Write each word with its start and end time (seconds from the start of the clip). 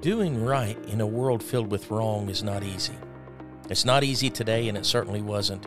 Doing 0.00 0.44
right 0.44 0.78
in 0.86 1.00
a 1.00 1.06
world 1.06 1.42
filled 1.42 1.72
with 1.72 1.90
wrong 1.90 2.28
is 2.28 2.44
not 2.44 2.62
easy. 2.62 2.94
It's 3.68 3.84
not 3.84 4.04
easy 4.04 4.30
today, 4.30 4.68
and 4.68 4.78
it 4.78 4.86
certainly 4.86 5.20
wasn't 5.20 5.66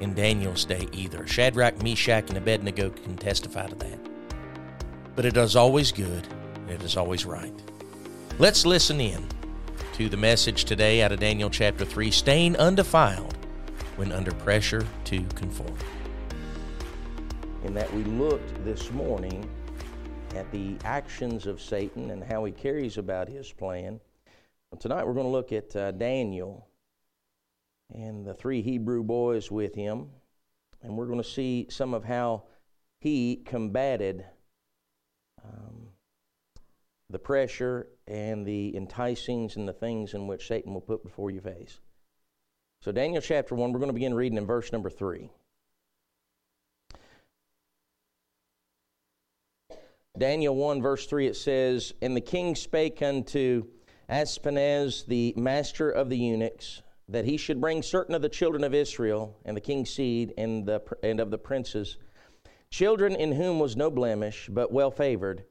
in 0.00 0.14
Daniel's 0.14 0.64
day 0.64 0.88
either. 0.92 1.26
Shadrach, 1.26 1.82
Meshach, 1.82 2.30
and 2.30 2.38
Abednego 2.38 2.88
can 2.88 3.16
testify 3.16 3.66
to 3.66 3.74
that. 3.74 3.98
But 5.14 5.26
it 5.26 5.36
is 5.36 5.56
always 5.56 5.92
good, 5.92 6.26
and 6.54 6.70
it 6.70 6.82
is 6.82 6.96
always 6.96 7.26
right. 7.26 7.52
Let's 8.38 8.64
listen 8.64 8.98
in 8.98 9.26
to 9.92 10.08
the 10.08 10.16
message 10.16 10.64
today 10.64 11.02
out 11.02 11.12
of 11.12 11.20
Daniel 11.20 11.50
chapter 11.50 11.84
3 11.84 12.10
staying 12.10 12.56
undefiled 12.56 13.36
when 13.96 14.10
under 14.10 14.32
pressure 14.32 14.86
to 15.04 15.22
conform. 15.34 15.76
In 17.64 17.74
that 17.74 17.92
we 17.92 18.04
looked 18.04 18.64
this 18.64 18.90
morning 18.92 19.46
at 20.36 20.52
the 20.52 20.76
actions 20.84 21.46
of 21.46 21.62
Satan 21.62 22.10
and 22.10 22.22
how 22.22 22.44
he 22.44 22.52
carries 22.52 22.98
about 22.98 23.26
his 23.26 23.50
plan. 23.50 23.98
Well, 24.70 24.78
tonight 24.78 25.06
we're 25.06 25.14
going 25.14 25.24
to 25.24 25.32
look 25.32 25.50
at 25.50 25.74
uh, 25.74 25.92
Daniel 25.92 26.68
and 27.94 28.22
the 28.22 28.34
three 28.34 28.60
Hebrew 28.60 29.02
boys 29.02 29.50
with 29.50 29.74
him, 29.74 30.08
and 30.82 30.94
we're 30.94 31.06
going 31.06 31.22
to 31.22 31.28
see 31.28 31.66
some 31.70 31.94
of 31.94 32.04
how 32.04 32.42
he 33.00 33.36
combated 33.46 34.26
um, 35.42 35.88
the 37.08 37.18
pressure 37.18 37.88
and 38.06 38.44
the 38.44 38.74
enticings 38.76 39.56
and 39.56 39.66
the 39.66 39.72
things 39.72 40.12
in 40.12 40.26
which 40.26 40.48
Satan 40.48 40.74
will 40.74 40.82
put 40.82 41.02
before 41.02 41.30
your 41.30 41.42
face. 41.42 41.80
So, 42.82 42.92
Daniel 42.92 43.22
chapter 43.22 43.54
1, 43.54 43.72
we're 43.72 43.78
going 43.78 43.88
to 43.88 43.94
begin 43.94 44.12
reading 44.12 44.36
in 44.36 44.44
verse 44.44 44.70
number 44.70 44.90
3. 44.90 45.30
Daniel 50.18 50.56
1, 50.56 50.80
verse 50.80 51.06
3, 51.06 51.26
it 51.26 51.36
says, 51.36 51.92
And 52.00 52.16
the 52.16 52.22
king 52.22 52.54
spake 52.54 53.02
unto 53.02 53.64
Ashpenaz, 54.08 55.04
the 55.04 55.34
master 55.36 55.90
of 55.90 56.08
the 56.08 56.16
eunuchs, 56.16 56.82
that 57.08 57.26
he 57.26 57.36
should 57.36 57.60
bring 57.60 57.82
certain 57.82 58.14
of 58.14 58.22
the 58.22 58.28
children 58.28 58.64
of 58.64 58.74
Israel, 58.74 59.36
and 59.44 59.54
the 59.54 59.60
king's 59.60 59.90
seed, 59.90 60.32
and, 60.38 60.64
the, 60.64 60.80
and 61.02 61.20
of 61.20 61.30
the 61.30 61.38
princes, 61.38 61.98
children 62.70 63.14
in 63.14 63.32
whom 63.32 63.58
was 63.58 63.76
no 63.76 63.90
blemish, 63.90 64.48
but 64.50 64.72
well 64.72 64.90
favored, 64.90 65.44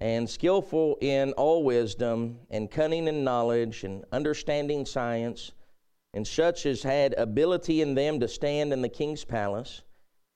and 0.00 0.28
skillful 0.28 0.96
in 1.02 1.32
all 1.32 1.62
wisdom, 1.62 2.38
and 2.50 2.70
cunning 2.70 3.08
in 3.08 3.22
knowledge, 3.22 3.84
and 3.84 4.02
understanding 4.12 4.86
science, 4.86 5.52
and 6.14 6.26
such 6.26 6.64
as 6.64 6.82
had 6.82 7.12
ability 7.18 7.82
in 7.82 7.94
them 7.94 8.18
to 8.20 8.28
stand 8.28 8.72
in 8.72 8.80
the 8.80 8.88
king's 8.88 9.24
palace 9.24 9.82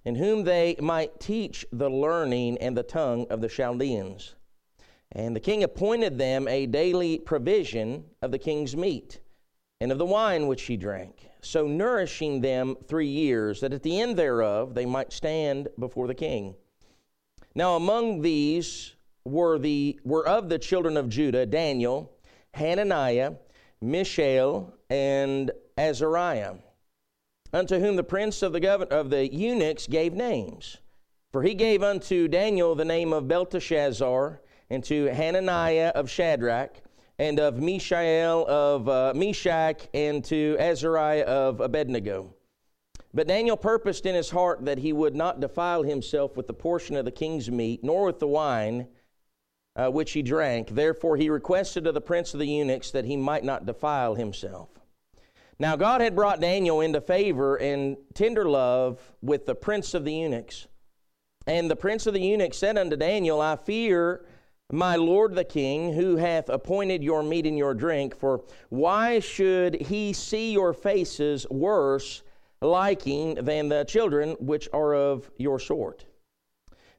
in 0.05 0.15
whom 0.15 0.45
they 0.45 0.77
might 0.81 1.20
teach 1.20 1.67
the 1.73 1.91
learning 1.91 2.59
and 2.59 2.77
the 2.77 2.83
tongue 2.83 3.27
of 3.31 3.41
the 3.41 3.48
Chaldeans. 3.48 4.34
And 5.12 5.34
the 5.34 5.41
king 5.41 5.65
appointed 5.65 6.19
them 6.19 6.47
a 6.48 6.67
daily 6.67 7.19
provision 7.19 8.05
of 8.23 8.31
the 8.31 8.39
king's 8.39 8.77
meat 8.77 9.20
and 9.81 9.91
of 9.91 9.98
the 9.98 10.07
wine 10.07 10.47
which 10.47 10.62
he 10.62 10.77
drank, 10.77 11.29
so 11.41 11.67
nourishing 11.67 12.41
them 12.41 12.77
three 12.87 13.09
years, 13.09 13.61
that 13.61 13.73
at 13.73 13.83
the 13.83 14.01
end 14.01 14.17
thereof 14.17 14.75
they 14.75 14.87
might 14.87 15.12
stand 15.12 15.69
before 15.79 16.07
the 16.07 16.14
king. 16.14 16.55
Now 17.55 17.77
among 17.77 18.20
these 18.20 18.95
were 19.25 19.59
the 19.59 19.98
were 20.05 20.27
of 20.27 20.48
the 20.48 20.59
children 20.59 20.97
of 20.97 21.09
Judah 21.09 21.47
Daniel, 21.47 22.12
Hananiah, 22.55 23.33
Mishael, 23.81 24.75
and 24.89 25.51
Azariah 25.77 26.55
unto 27.53 27.79
whom 27.79 27.97
the 27.97 28.05
prince 28.05 28.43
of 28.43 28.53
the, 28.53 28.70
of 28.91 29.11
the 29.11 29.33
eunuchs 29.33 29.87
gave 29.87 30.15
names. 30.15 30.79
For 31.33 31.43
he 31.43 31.55
gave 31.55 31.83
unto 31.83 32.29
Daniel 32.29 32.75
the 32.75 32.84
name 32.84 33.12
of 33.12 33.29
Belteshazzar, 33.29 34.41
and 34.69 34.84
to 34.84 35.07
Hananiah 35.07 35.92
of 35.95 36.09
Shadrach, 36.09 36.83
and 37.19 37.39
of 37.39 37.61
Mishael 37.61 38.47
of 38.48 38.89
uh, 38.89 39.12
Meshach, 39.15 39.89
and 39.92 40.25
to 40.25 40.57
Azariah 40.59 41.25
of 41.25 41.61
Abednego. 41.61 42.35
But 43.13 43.27
Daniel 43.27 43.57
purposed 43.57 44.07
in 44.07 44.14
his 44.14 44.30
heart 44.30 44.64
that 44.64 44.79
he 44.79 44.92
would 44.92 45.17
not 45.17 45.41
defile 45.41 45.83
himself 45.83 46.36
with 46.36 46.47
the 46.47 46.55
portion 46.55 46.97
of 46.97 47.05
the 47.05 47.11
king's 47.11 47.51
meat, 47.51 47.83
nor 47.83 48.07
with 48.07 48.20
the 48.20 48.29
wine 48.29 48.86
uh, 49.77 49.89
which 49.89 50.13
he 50.13 50.23
drank. 50.23 50.69
Therefore 50.69 51.17
he 51.17 51.30
requested 51.30 51.86
of 51.86 51.95
the 51.95 52.01
prince 52.01 52.35
of 52.35 52.41
the 52.41 52.47
eunuchs 52.47 52.91
that 52.92 53.05
he 53.05 53.17
might 53.17 53.45
not 53.45 53.67
defile 53.67 54.14
himself. 54.14 54.69
Now, 55.61 55.77
God 55.77 56.01
had 56.01 56.17
brought 56.17 56.41
Daniel 56.41 56.81
into 56.81 57.03
favor 57.03 57.57
and 57.57 57.98
tender 58.15 58.48
love 58.48 58.98
with 59.21 59.45
the 59.45 59.55
prince 59.55 59.93
of 59.93 60.07
the 60.07 60.15
eunuchs. 60.15 60.67
And 61.47 61.71
the 61.71 61.77
prince 61.77 62.07
of 62.07 62.15
the 62.15 62.21
eunuchs 62.21 62.57
said 62.57 62.79
unto 62.79 62.97
Daniel, 62.97 63.43
I 63.43 63.57
fear 63.57 64.25
my 64.73 64.97
lord 64.97 65.35
the 65.35 65.45
king, 65.45 65.93
who 65.93 66.17
hath 66.17 66.48
appointed 66.48 67.05
your 67.05 67.23
meat 67.23 67.45
and 67.45 67.59
your 67.59 67.75
drink, 67.75 68.17
for 68.17 68.43
why 68.71 69.21
should 69.21 69.83
he 69.83 70.15
see 70.15 70.51
your 70.51 70.73
faces 70.73 71.47
worse 71.51 72.23
liking 72.63 73.35
than 73.35 73.69
the 73.69 73.85
children 73.85 74.37
which 74.41 74.67
are 74.73 74.95
of 74.95 75.31
your 75.37 75.59
sort? 75.59 76.07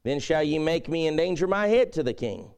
Then 0.03 0.19
shall 0.19 0.43
ye 0.43 0.59
make 0.59 0.87
me 0.87 1.07
endanger 1.07 1.47
my 1.47 1.67
head 1.67 1.93
to 1.93 2.03
the 2.03 2.13
king. 2.13 2.51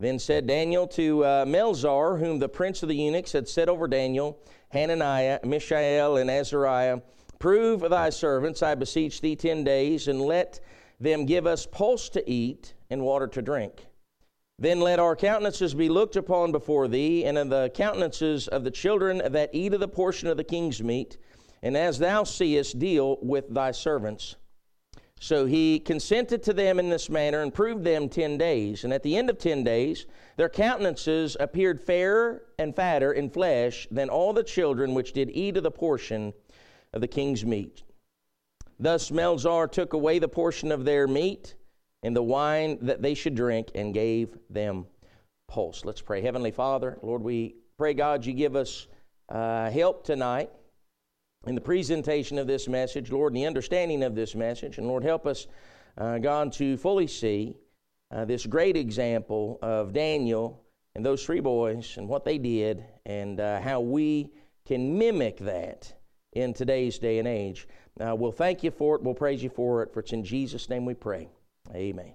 Then 0.00 0.18
said 0.18 0.46
Daniel 0.46 0.86
to 0.88 1.24
uh, 1.24 1.44
Melzar, 1.44 2.18
whom 2.18 2.38
the 2.38 2.48
prince 2.48 2.82
of 2.82 2.88
the 2.88 2.96
eunuchs 2.96 3.32
had 3.32 3.48
set 3.48 3.68
over 3.68 3.86
Daniel, 3.86 4.38
Hananiah, 4.70 5.40
Mishael, 5.44 6.16
and 6.16 6.30
Azariah, 6.30 7.00
Prove 7.38 7.80
thy 7.90 8.10
servants, 8.10 8.62
I 8.62 8.74
beseech 8.74 9.20
thee, 9.20 9.36
ten 9.36 9.64
days, 9.64 10.08
and 10.08 10.20
let 10.20 10.60
them 10.98 11.26
give 11.26 11.46
us 11.46 11.66
pulse 11.66 12.08
to 12.10 12.30
eat 12.30 12.74
and 12.90 13.02
water 13.02 13.26
to 13.26 13.42
drink. 13.42 13.86
Then 14.58 14.80
let 14.80 14.98
our 14.98 15.16
countenances 15.16 15.74
be 15.74 15.88
looked 15.88 16.16
upon 16.16 16.52
before 16.52 16.88
thee, 16.88 17.24
and 17.24 17.36
in 17.36 17.48
the 17.48 17.70
countenances 17.74 18.48
of 18.48 18.64
the 18.64 18.70
children 18.70 19.20
that 19.32 19.50
eat 19.52 19.74
of 19.74 19.80
the 19.80 19.88
portion 19.88 20.28
of 20.28 20.36
the 20.36 20.44
king's 20.44 20.82
meat, 20.82 21.18
and 21.62 21.76
as 21.76 21.98
thou 21.98 22.24
seest, 22.24 22.78
deal 22.78 23.18
with 23.20 23.52
thy 23.52 23.72
servants. 23.72 24.36
So 25.20 25.46
he 25.46 25.78
consented 25.78 26.42
to 26.42 26.52
them 26.52 26.78
in 26.78 26.90
this 26.90 27.08
manner 27.08 27.42
and 27.42 27.54
proved 27.54 27.84
them 27.84 28.08
ten 28.08 28.36
days. 28.36 28.84
And 28.84 28.92
at 28.92 29.02
the 29.02 29.16
end 29.16 29.30
of 29.30 29.38
ten 29.38 29.64
days, 29.64 30.06
their 30.36 30.48
countenances 30.48 31.36
appeared 31.40 31.80
fairer 31.80 32.42
and 32.58 32.76
fatter 32.76 33.12
in 33.12 33.30
flesh 33.30 33.88
than 33.90 34.10
all 34.10 34.32
the 34.32 34.42
children 34.42 34.92
which 34.92 35.12
did 35.12 35.30
eat 35.30 35.56
of 35.56 35.62
the 35.62 35.70
portion 35.70 36.34
of 36.92 37.00
the 37.00 37.08
king's 37.08 37.44
meat. 37.44 37.84
Thus 38.78 39.10
Melzar 39.10 39.70
took 39.70 39.92
away 39.92 40.18
the 40.18 40.28
portion 40.28 40.72
of 40.72 40.84
their 40.84 41.06
meat 41.06 41.54
and 42.02 42.14
the 42.14 42.22
wine 42.22 42.78
that 42.82 43.00
they 43.00 43.14
should 43.14 43.34
drink 43.34 43.70
and 43.74 43.94
gave 43.94 44.36
them 44.50 44.86
pulse. 45.48 45.84
Let's 45.84 46.02
pray. 46.02 46.20
Heavenly 46.20 46.50
Father, 46.50 46.98
Lord, 47.02 47.22
we 47.22 47.54
pray, 47.78 47.94
God, 47.94 48.26
you 48.26 48.34
give 48.34 48.56
us 48.56 48.88
uh, 49.28 49.70
help 49.70 50.04
tonight 50.04 50.50
in 51.46 51.54
the 51.54 51.60
presentation 51.60 52.38
of 52.38 52.46
this 52.46 52.68
message, 52.68 53.10
Lord, 53.10 53.32
in 53.32 53.42
the 53.42 53.46
understanding 53.46 54.02
of 54.02 54.14
this 54.14 54.34
message. 54.34 54.78
And 54.78 54.86
Lord, 54.86 55.04
help 55.04 55.26
us, 55.26 55.46
uh, 55.98 56.18
God, 56.18 56.52
to 56.54 56.76
fully 56.76 57.06
see 57.06 57.56
uh, 58.10 58.24
this 58.24 58.46
great 58.46 58.76
example 58.76 59.58
of 59.62 59.92
Daniel 59.92 60.64
and 60.94 61.04
those 61.04 61.24
three 61.24 61.40
boys 61.40 61.96
and 61.96 62.08
what 62.08 62.24
they 62.24 62.38
did 62.38 62.84
and 63.04 63.40
uh, 63.40 63.60
how 63.60 63.80
we 63.80 64.30
can 64.64 64.96
mimic 64.96 65.38
that 65.38 65.92
in 66.32 66.54
today's 66.54 66.98
day 66.98 67.18
and 67.18 67.28
age. 67.28 67.68
Uh, 68.00 68.14
we'll 68.14 68.32
thank 68.32 68.62
you 68.62 68.70
for 68.70 68.96
it. 68.96 69.02
We'll 69.02 69.14
praise 69.14 69.42
you 69.42 69.50
for 69.50 69.82
it. 69.82 69.92
For 69.92 70.00
it's 70.00 70.12
in 70.12 70.24
Jesus' 70.24 70.68
name 70.68 70.84
we 70.84 70.94
pray. 70.94 71.28
Amen. 71.74 72.14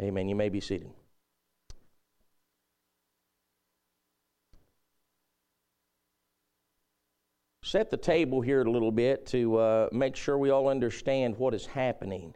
Amen. 0.00 0.28
You 0.28 0.36
may 0.36 0.48
be 0.48 0.60
seated. 0.60 0.90
Set 7.68 7.90
the 7.90 7.96
table 7.98 8.40
here 8.40 8.62
a 8.62 8.70
little 8.70 8.90
bit 8.90 9.26
to 9.26 9.58
uh, 9.58 9.88
make 9.92 10.16
sure 10.16 10.38
we 10.38 10.48
all 10.48 10.68
understand 10.68 11.36
what 11.36 11.52
is 11.52 11.66
happening. 11.66 12.34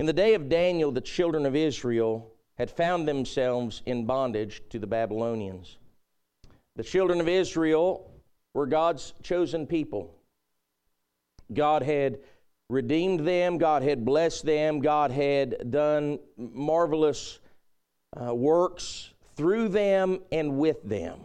In 0.00 0.06
the 0.06 0.12
day 0.12 0.34
of 0.34 0.48
Daniel, 0.48 0.90
the 0.90 1.00
children 1.00 1.46
of 1.46 1.54
Israel 1.54 2.32
had 2.56 2.68
found 2.68 3.06
themselves 3.06 3.80
in 3.86 4.06
bondage 4.06 4.60
to 4.70 4.80
the 4.80 4.88
Babylonians. 4.88 5.78
The 6.74 6.82
children 6.82 7.20
of 7.20 7.28
Israel 7.28 8.10
were 8.54 8.66
God's 8.66 9.14
chosen 9.22 9.68
people. 9.68 10.12
God 11.54 11.84
had 11.84 12.18
redeemed 12.68 13.20
them, 13.20 13.56
God 13.56 13.84
had 13.84 14.04
blessed 14.04 14.44
them, 14.44 14.80
God 14.80 15.12
had 15.12 15.70
done 15.70 16.18
marvelous 16.36 17.38
uh, 18.20 18.34
works 18.34 19.10
through 19.36 19.68
them 19.68 20.18
and 20.32 20.58
with 20.58 20.82
them. 20.82 21.20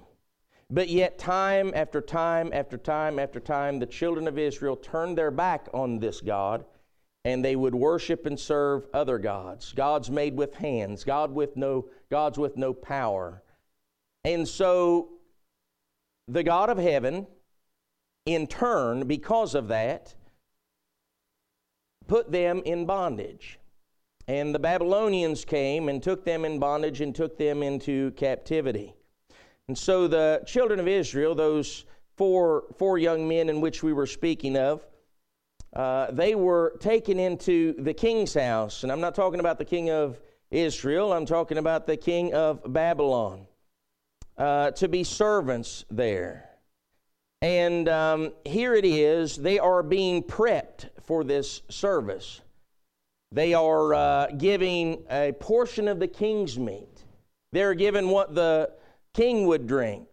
But 0.73 0.89
yet, 0.89 1.19
time 1.19 1.71
after 1.75 2.01
time 2.01 2.49
after 2.51 2.79
time 2.79 3.19
after 3.19 3.39
time, 3.39 3.77
the 3.77 3.85
children 3.85 4.27
of 4.27 4.39
Israel 4.39 4.75
turned 4.75 5.15
their 5.15 5.29
back 5.29 5.67
on 5.71 5.99
this 5.99 6.19
God 6.19 6.65
and 7.23 7.45
they 7.45 7.55
would 7.55 7.75
worship 7.75 8.25
and 8.25 8.39
serve 8.39 8.87
other 8.91 9.19
gods, 9.19 9.71
gods 9.73 10.09
made 10.09 10.35
with 10.35 10.55
hands, 10.55 11.03
God 11.03 11.31
with 11.31 11.55
no, 11.55 11.85
gods 12.09 12.39
with 12.39 12.57
no 12.57 12.73
power. 12.73 13.43
And 14.23 14.47
so 14.47 15.09
the 16.27 16.41
God 16.41 16.71
of 16.71 16.79
heaven, 16.79 17.27
in 18.25 18.47
turn, 18.47 19.05
because 19.05 19.53
of 19.53 19.67
that, 19.67 20.15
put 22.07 22.31
them 22.31 22.63
in 22.65 22.87
bondage. 22.87 23.59
And 24.27 24.55
the 24.55 24.59
Babylonians 24.59 25.45
came 25.45 25.87
and 25.87 26.01
took 26.01 26.25
them 26.25 26.43
in 26.43 26.57
bondage 26.57 26.99
and 26.99 27.13
took 27.13 27.37
them 27.37 27.61
into 27.61 28.09
captivity. 28.13 28.95
And 29.67 29.77
so 29.77 30.07
the 30.07 30.43
children 30.45 30.79
of 30.79 30.87
Israel, 30.87 31.35
those 31.35 31.85
four, 32.17 32.65
four 32.77 32.97
young 32.97 33.27
men 33.27 33.49
in 33.49 33.61
which 33.61 33.81
we 33.81 33.93
were 33.93 34.07
speaking 34.07 34.57
of, 34.57 34.85
uh, 35.73 36.11
they 36.11 36.35
were 36.35 36.77
taken 36.79 37.17
into 37.19 37.73
the 37.81 37.93
king's 37.93 38.33
house. 38.33 38.83
And 38.83 38.91
I'm 38.91 39.01
not 39.01 39.15
talking 39.15 39.39
about 39.39 39.57
the 39.57 39.65
king 39.65 39.89
of 39.89 40.19
Israel, 40.51 41.13
I'm 41.13 41.25
talking 41.25 41.57
about 41.57 41.87
the 41.87 41.97
king 41.97 42.33
of 42.33 42.61
Babylon, 42.71 43.47
uh, 44.37 44.71
to 44.71 44.87
be 44.87 45.03
servants 45.03 45.85
there. 45.89 46.49
And 47.41 47.89
um, 47.89 48.33
here 48.45 48.75
it 48.75 48.85
is, 48.85 49.35
they 49.35 49.57
are 49.57 49.81
being 49.81 50.21
prepped 50.21 50.89
for 51.01 51.23
this 51.23 51.63
service. 51.69 52.41
They 53.31 53.55
are 53.55 53.93
uh, 53.95 54.27
giving 54.37 55.03
a 55.09 55.31
portion 55.39 55.87
of 55.87 55.99
the 55.99 56.07
king's 56.07 56.59
meat. 56.59 57.03
They're 57.51 57.73
given 57.73 58.09
what 58.09 58.35
the 58.35 58.71
king 59.13 59.47
would 59.47 59.67
drink. 59.67 60.07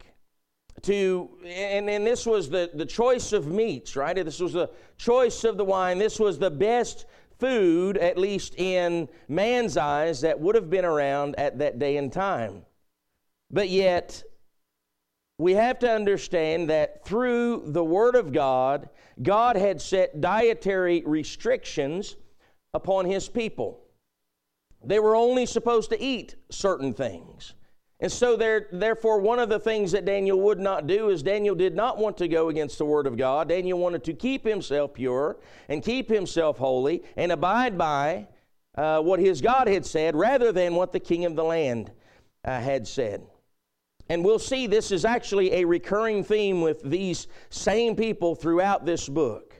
To 0.83 1.29
and, 1.45 1.91
and 1.91 2.07
this 2.07 2.25
was 2.25 2.49
the, 2.49 2.71
the 2.73 2.87
choice 2.87 3.33
of 3.33 3.47
meats, 3.47 3.97
right? 3.97 4.17
This 4.17 4.41
was 4.41 4.55
the 4.55 4.71
choice 4.97 5.45
of 5.45 5.57
the 5.57 5.65
wine. 5.65 5.99
This 5.99 6.19
was 6.19 6.39
the 6.39 6.51
best 6.51 7.07
food, 7.39 7.97
at 7.99 8.17
least 8.17 8.55
in 8.57 9.09
man's 9.29 9.77
eyes, 9.77 10.21
that 10.21 10.39
would 10.39 10.55
have 10.55 10.71
been 10.71 10.85
around 10.85 11.35
at 11.39 11.59
that 11.59 11.79
day 11.79 11.97
and 11.97 12.13
time. 12.13 12.63
But 13.51 13.69
yet, 13.69 14.23
we 15.39 15.55
have 15.55 15.79
to 15.81 15.91
understand 15.91 16.71
that 16.71 17.05
through 17.05 17.65
the 17.67 17.85
Word 17.85 18.15
of 18.15 18.33
God, 18.33 18.89
God 19.23 19.57
had 19.57 19.81
set 19.81 20.21
dietary 20.21 21.03
restrictions 21.05 22.17
upon 22.75 23.07
His 23.07 23.29
people. 23.29 23.81
They 24.85 24.99
were 24.99 25.17
only 25.17 25.47
supposed 25.47 25.91
to 25.91 26.01
eat 26.01 26.37
certain 26.51 26.95
things. 26.95 27.55
And 28.03 28.11
so, 28.11 28.35
there, 28.35 28.67
therefore, 28.73 29.21
one 29.21 29.39
of 29.39 29.51
the 29.51 29.61
things 29.61 29.93
that 29.93 30.07
Daniel 30.07 30.41
would 30.41 30.59
not 30.59 30.87
do 30.87 31.11
is 31.11 31.23
Daniel 31.23 31.55
did 31.55 31.77
not 31.77 31.99
want 31.99 32.17
to 32.19 32.29
go 32.29 32.49
against 32.49 32.79
the 32.79 32.87
Word 32.87 33.07
of 33.07 33.17
God. 33.17 33.49
Daniel 33.49 33.79
wanted 33.79 34.05
to 34.05 34.15
keep 34.15 34.43
himself 34.43 34.95
pure 34.95 35.37
and 35.69 35.83
keep 35.83 36.09
himself 36.09 36.57
holy 36.57 37.03
and 37.17 37.31
abide 37.31 37.77
by 37.77 38.27
uh, 38.75 39.01
what 39.01 39.21
his 39.21 39.43
God 39.43 39.69
had 39.69 39.85
said 39.85 40.17
rather 40.17 40.51
than 40.51 40.75
what 40.75 40.93
the 40.93 41.01
king 41.01 41.27
of 41.27 41.37
the 41.37 41.45
land 41.45 41.93
uh, 42.45 42.59
had 42.59 42.89
said. 42.89 43.23
And 44.09 44.25
we'll 44.25 44.39
see 44.39 44.67
this 44.67 44.91
is 44.91 45.05
actually 45.05 45.53
a 45.53 45.65
recurring 45.65 46.25
theme 46.25 46.63
with 46.63 46.83
these 46.83 47.29
same 47.51 47.95
people 47.97 48.35
throughout 48.35 48.87
this 48.87 49.09
book. 49.09 49.55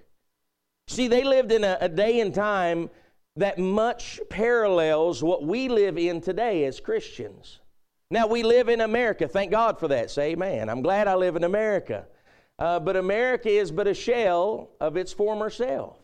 See, 0.89 1.09
they 1.09 1.25
lived 1.25 1.53
in 1.53 1.63
a, 1.63 1.77
a 1.81 1.89
day 1.89 2.21
and 2.21 2.35
time 2.35 2.91
that 3.37 3.59
much 3.59 4.19
parallels 4.29 5.23
what 5.23 5.45
we 5.45 5.69
live 5.69 5.99
in 5.99 6.21
today 6.21 6.65
as 6.65 6.81
Christians. 6.81 7.61
Now, 8.13 8.27
we 8.27 8.43
live 8.43 8.69
in 8.69 8.81
America. 8.81 9.29
Thank 9.29 9.53
God 9.53 9.79
for 9.79 9.87
that. 9.87 10.11
Say 10.11 10.33
amen. 10.33 10.69
I'm 10.69 10.83
glad 10.83 11.07
I 11.07 11.15
live 11.15 11.37
in 11.37 11.45
America. 11.45 12.07
Uh, 12.59 12.81
but 12.81 12.97
America 12.97 13.49
is 13.49 13.71
but 13.71 13.87
a 13.87 13.95
shell 13.95 14.71
of 14.81 14.97
its 14.97 15.13
former 15.13 15.49
self. 15.49 15.97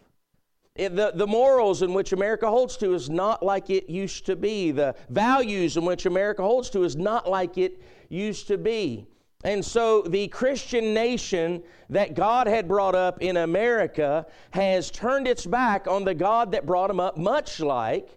It, 0.77 0.95
the, 0.95 1.11
the 1.15 1.27
morals 1.27 1.83
in 1.83 1.93
which 1.95 2.13
America 2.13 2.49
holds 2.49 2.77
to 2.79 2.95
is 2.95 3.11
not 3.11 3.43
like 3.43 3.71
it 3.71 3.91
used 3.91 4.25
to 4.27 4.37
be. 4.37 4.71
The 4.71 4.95
values 5.09 5.77
in 5.77 5.85
which 5.85 6.07
America 6.07 6.43
holds 6.43 6.71
to 6.71 6.85
is 6.85 6.95
not 6.95 7.29
like 7.29 7.59
it 7.59 7.83
used 8.09 8.47
to 8.49 8.59
be. 8.59 9.09
And 9.43 9.65
so 9.65 10.03
the 10.03 10.29
Christian 10.29 10.95
nation 10.95 11.63
that 11.91 12.15
God 12.15 12.47
had 12.47 12.69
brought 12.69 12.95
up 12.95 13.21
in 13.21 13.39
America 13.39 14.27
has 14.51 14.93
turned 14.93 15.27
its 15.27 15.45
back 15.45 15.89
on 15.89 16.05
the 16.05 16.15
God 16.15 16.53
that 16.53 16.67
brought 16.67 16.89
them 16.89 17.01
up, 17.01 17.17
much 17.17 17.59
like 17.59 18.17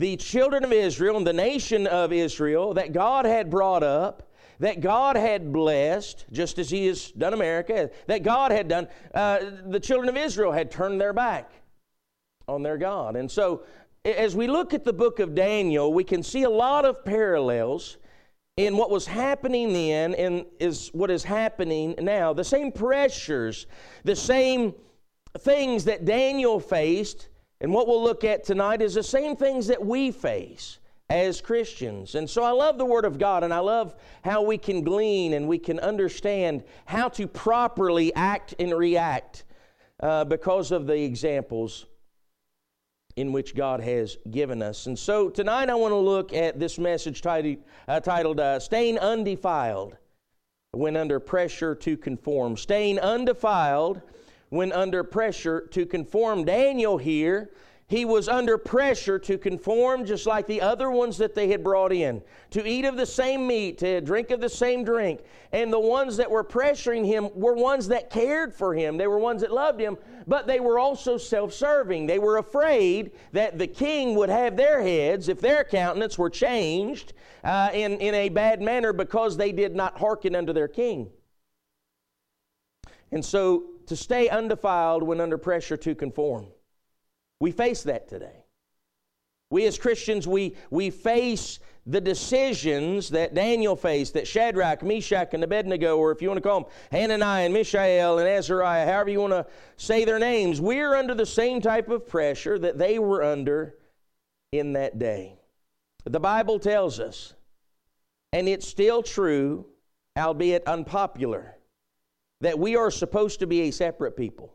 the 0.00 0.16
children 0.16 0.64
of 0.64 0.72
Israel 0.72 1.18
and 1.18 1.26
the 1.26 1.32
nation 1.34 1.86
of 1.86 2.10
Israel 2.10 2.72
that 2.72 2.94
God 2.94 3.26
had 3.26 3.50
brought 3.50 3.82
up, 3.82 4.32
that 4.58 4.80
God 4.80 5.14
had 5.14 5.52
blessed, 5.52 6.24
just 6.32 6.58
as 6.58 6.70
He 6.70 6.86
has 6.86 7.10
done 7.10 7.34
America, 7.34 7.90
that 8.06 8.22
God 8.22 8.50
had 8.50 8.66
done, 8.66 8.88
uh, 9.12 9.40
the 9.66 9.78
children 9.78 10.08
of 10.08 10.16
Israel 10.16 10.52
had 10.52 10.70
turned 10.70 10.98
their 10.98 11.12
back 11.12 11.52
on 12.48 12.62
their 12.62 12.78
God. 12.78 13.14
And 13.14 13.30
so, 13.30 13.64
as 14.02 14.34
we 14.34 14.46
look 14.46 14.72
at 14.72 14.84
the 14.84 14.92
book 14.94 15.20
of 15.20 15.34
Daniel, 15.34 15.92
we 15.92 16.04
can 16.04 16.22
see 16.22 16.44
a 16.44 16.50
lot 16.50 16.86
of 16.86 17.04
parallels 17.04 17.98
in 18.56 18.78
what 18.78 18.90
was 18.90 19.06
happening 19.06 19.74
then 19.74 20.14
and 20.14 20.46
is 20.58 20.88
what 20.94 21.10
is 21.10 21.24
happening 21.24 21.94
now. 21.98 22.32
The 22.32 22.42
same 22.42 22.72
pressures, 22.72 23.66
the 24.04 24.16
same 24.16 24.74
things 25.38 25.84
that 25.84 26.06
Daniel 26.06 26.58
faced 26.58 27.28
and 27.60 27.72
what 27.72 27.86
we'll 27.86 28.02
look 28.02 28.24
at 28.24 28.44
tonight 28.44 28.80
is 28.80 28.94
the 28.94 29.02
same 29.02 29.36
things 29.36 29.66
that 29.66 29.84
we 29.84 30.10
face 30.10 30.78
as 31.10 31.40
Christians. 31.40 32.14
And 32.14 32.30
so 32.30 32.42
I 32.42 32.52
love 32.52 32.78
the 32.78 32.84
Word 32.84 33.04
of 33.04 33.18
God 33.18 33.44
and 33.44 33.52
I 33.52 33.58
love 33.58 33.94
how 34.24 34.42
we 34.42 34.56
can 34.56 34.82
glean 34.82 35.34
and 35.34 35.48
we 35.48 35.58
can 35.58 35.78
understand 35.80 36.64
how 36.86 37.08
to 37.10 37.26
properly 37.26 38.14
act 38.14 38.54
and 38.58 38.72
react 38.72 39.44
uh, 39.98 40.24
because 40.24 40.70
of 40.70 40.86
the 40.86 41.02
examples 41.02 41.86
in 43.16 43.32
which 43.32 43.54
God 43.54 43.80
has 43.80 44.16
given 44.30 44.62
us. 44.62 44.86
And 44.86 44.98
so 44.98 45.28
tonight 45.28 45.68
I 45.68 45.74
want 45.74 45.92
to 45.92 45.96
look 45.96 46.32
at 46.32 46.58
this 46.58 46.78
message 46.78 47.20
titled, 47.20 47.58
uh, 47.88 48.00
titled 48.00 48.40
uh, 48.40 48.60
Staying 48.60 48.98
Undefiled 48.98 49.96
When 50.70 50.96
Under 50.96 51.18
Pressure 51.20 51.74
to 51.74 51.96
Conform. 51.96 52.56
Staying 52.56 53.00
undefiled 53.00 54.00
when 54.50 54.72
under 54.72 55.02
pressure 55.02 55.66
to 55.70 55.86
conform. 55.86 56.44
Daniel 56.44 56.98
here, 56.98 57.50
he 57.90 58.04
was 58.04 58.28
under 58.28 58.56
pressure 58.56 59.18
to 59.18 59.36
conform 59.36 60.04
just 60.04 60.24
like 60.24 60.46
the 60.46 60.60
other 60.60 60.92
ones 60.92 61.18
that 61.18 61.34
they 61.34 61.48
had 61.48 61.64
brought 61.64 61.92
in, 61.92 62.22
to 62.50 62.64
eat 62.64 62.84
of 62.84 62.96
the 62.96 63.04
same 63.04 63.48
meat, 63.48 63.78
to 63.78 64.00
drink 64.00 64.30
of 64.30 64.40
the 64.40 64.48
same 64.48 64.84
drink. 64.84 65.22
And 65.50 65.72
the 65.72 65.80
ones 65.80 66.16
that 66.18 66.30
were 66.30 66.44
pressuring 66.44 67.04
him 67.04 67.30
were 67.34 67.54
ones 67.54 67.88
that 67.88 68.08
cared 68.08 68.54
for 68.54 68.74
him. 68.74 68.96
They 68.96 69.08
were 69.08 69.18
ones 69.18 69.40
that 69.40 69.50
loved 69.50 69.80
him, 69.80 69.98
but 70.28 70.46
they 70.46 70.60
were 70.60 70.78
also 70.78 71.16
self 71.16 71.52
serving. 71.52 72.06
They 72.06 72.20
were 72.20 72.38
afraid 72.38 73.10
that 73.32 73.58
the 73.58 73.66
king 73.66 74.14
would 74.14 74.28
have 74.28 74.56
their 74.56 74.80
heads 74.80 75.28
if 75.28 75.40
their 75.40 75.64
countenance 75.64 76.16
were 76.16 76.30
changed 76.30 77.14
uh, 77.42 77.70
in, 77.74 77.94
in 77.94 78.14
a 78.14 78.28
bad 78.28 78.62
manner 78.62 78.92
because 78.92 79.36
they 79.36 79.50
did 79.50 79.74
not 79.74 79.98
hearken 79.98 80.36
unto 80.36 80.52
their 80.52 80.68
king. 80.68 81.10
And 83.10 83.24
so 83.24 83.64
to 83.90 83.96
stay 83.96 84.28
undefiled 84.28 85.02
when 85.02 85.20
under 85.20 85.36
pressure 85.36 85.76
to 85.76 85.96
conform. 85.96 86.46
We 87.40 87.50
face 87.50 87.82
that 87.82 88.08
today. 88.08 88.44
We 89.50 89.66
as 89.66 89.78
Christians, 89.78 90.28
we, 90.28 90.54
we 90.70 90.90
face 90.90 91.58
the 91.86 92.00
decisions 92.00 93.08
that 93.10 93.34
Daniel 93.34 93.74
faced, 93.74 94.14
that 94.14 94.28
Shadrach, 94.28 94.84
Meshach, 94.84 95.34
and 95.34 95.42
Abednego, 95.42 95.96
or 95.96 96.12
if 96.12 96.22
you 96.22 96.28
want 96.28 96.40
to 96.40 96.48
call 96.48 96.60
them 96.60 96.70
Hananiah 96.92 97.46
and 97.46 97.52
Mishael 97.52 98.20
and 98.20 98.28
Azariah, 98.28 98.86
however 98.86 99.10
you 99.10 99.22
want 99.22 99.32
to 99.32 99.44
say 99.76 100.04
their 100.04 100.20
names, 100.20 100.60
we're 100.60 100.94
under 100.94 101.16
the 101.16 101.26
same 101.26 101.60
type 101.60 101.88
of 101.88 102.06
pressure 102.06 102.60
that 102.60 102.78
they 102.78 103.00
were 103.00 103.24
under 103.24 103.74
in 104.52 104.74
that 104.74 105.00
day. 105.00 105.34
The 106.04 106.20
Bible 106.20 106.60
tells 106.60 107.00
us, 107.00 107.34
and 108.32 108.48
it's 108.48 108.68
still 108.68 109.02
true, 109.02 109.66
albeit 110.16 110.64
unpopular 110.68 111.56
that 112.40 112.58
we 112.58 112.76
are 112.76 112.90
supposed 112.90 113.40
to 113.40 113.46
be 113.46 113.62
a 113.62 113.70
separate 113.70 114.16
people. 114.16 114.54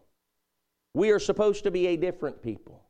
We 0.94 1.12
are 1.12 1.20
supposed 1.20 1.64
to 1.64 1.72
be 1.72 1.88
a 1.88 1.98
different 1.98 2.42
people. 2.42 2.82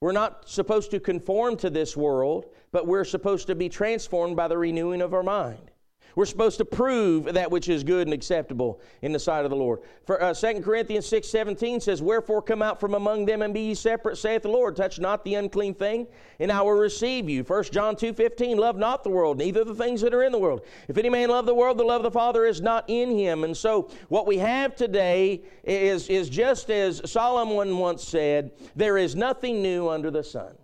We're 0.00 0.12
not 0.12 0.48
supposed 0.48 0.90
to 0.90 1.00
conform 1.00 1.56
to 1.58 1.70
this 1.70 1.96
world, 1.96 2.46
but 2.72 2.86
we're 2.86 3.04
supposed 3.04 3.46
to 3.46 3.54
be 3.54 3.68
transformed 3.68 4.36
by 4.36 4.48
the 4.48 4.58
renewing 4.58 5.00
of 5.00 5.14
our 5.14 5.22
mind. 5.22 5.70
We're 6.16 6.26
supposed 6.26 6.58
to 6.58 6.64
prove 6.64 7.24
that 7.34 7.50
which 7.50 7.68
is 7.68 7.82
good 7.82 8.06
and 8.06 8.14
acceptable 8.14 8.80
in 9.02 9.12
the 9.12 9.18
sight 9.18 9.44
of 9.44 9.50
the 9.50 9.56
Lord. 9.56 9.80
For 10.06 10.22
uh, 10.22 10.32
2 10.32 10.60
Corinthians 10.60 11.06
6 11.06 11.28
17 11.28 11.80
says, 11.80 12.00
Wherefore 12.00 12.42
come 12.42 12.62
out 12.62 12.78
from 12.78 12.94
among 12.94 13.26
them 13.26 13.42
and 13.42 13.52
be 13.52 13.60
ye 13.60 13.74
separate, 13.74 14.16
saith 14.16 14.42
the 14.42 14.48
Lord. 14.48 14.76
Touch 14.76 15.00
not 15.00 15.24
the 15.24 15.34
unclean 15.34 15.74
thing, 15.74 16.06
and 16.38 16.52
I 16.52 16.62
will 16.62 16.72
receive 16.72 17.28
you. 17.28 17.42
1 17.42 17.64
John 17.64 17.96
2 17.96 18.12
15, 18.12 18.56
Love 18.56 18.76
not 18.76 19.02
the 19.02 19.10
world, 19.10 19.38
neither 19.38 19.64
the 19.64 19.74
things 19.74 20.00
that 20.02 20.14
are 20.14 20.22
in 20.22 20.32
the 20.32 20.38
world. 20.38 20.62
If 20.88 20.98
any 20.98 21.10
man 21.10 21.30
love 21.30 21.46
the 21.46 21.54
world, 21.54 21.78
the 21.78 21.84
love 21.84 22.04
of 22.04 22.12
the 22.12 22.16
Father 22.16 22.44
is 22.44 22.60
not 22.60 22.84
in 22.86 23.10
him. 23.10 23.44
And 23.44 23.56
so 23.56 23.90
what 24.08 24.26
we 24.26 24.38
have 24.38 24.76
today 24.76 25.42
is, 25.64 26.08
is 26.08 26.28
just 26.28 26.70
as 26.70 27.02
Solomon 27.10 27.76
once 27.78 28.04
said, 28.04 28.52
There 28.76 28.98
is 28.98 29.16
nothing 29.16 29.62
new 29.62 29.88
under 29.88 30.10
the 30.10 30.22
sun. 30.22 30.54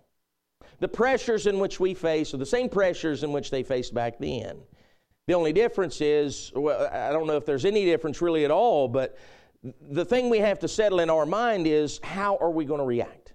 The 0.79 0.87
pressures 0.87 1.45
in 1.45 1.59
which 1.59 1.79
we 1.79 1.93
face 1.93 2.33
are 2.33 2.37
the 2.37 2.45
same 2.45 2.67
pressures 2.67 3.23
in 3.23 3.31
which 3.31 3.51
they 3.51 3.61
faced 3.61 3.93
back 3.93 4.17
then. 4.17 4.57
The 5.27 5.33
only 5.33 5.53
difference 5.53 6.01
is, 6.01 6.51
well, 6.55 6.89
I 6.91 7.11
don't 7.11 7.27
know 7.27 7.37
if 7.37 7.45
there's 7.45 7.65
any 7.65 7.85
difference 7.85 8.21
really 8.21 8.43
at 8.45 8.51
all, 8.51 8.87
but 8.87 9.17
the 9.89 10.05
thing 10.05 10.29
we 10.29 10.39
have 10.39 10.59
to 10.59 10.67
settle 10.67 10.99
in 10.99 11.09
our 11.09 11.25
mind 11.25 11.67
is 11.67 11.99
how 12.03 12.37
are 12.41 12.49
we 12.49 12.65
going 12.65 12.79
to 12.79 12.85
react? 12.85 13.33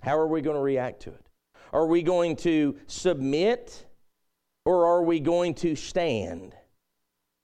How 0.00 0.16
are 0.16 0.28
we 0.28 0.40
going 0.40 0.56
to 0.56 0.62
react 0.62 1.02
to 1.02 1.10
it? 1.10 1.26
Are 1.72 1.86
we 1.86 2.02
going 2.02 2.36
to 2.36 2.76
submit 2.86 3.86
or 4.64 4.86
are 4.86 5.02
we 5.02 5.20
going 5.20 5.54
to 5.54 5.74
stand? 5.74 6.54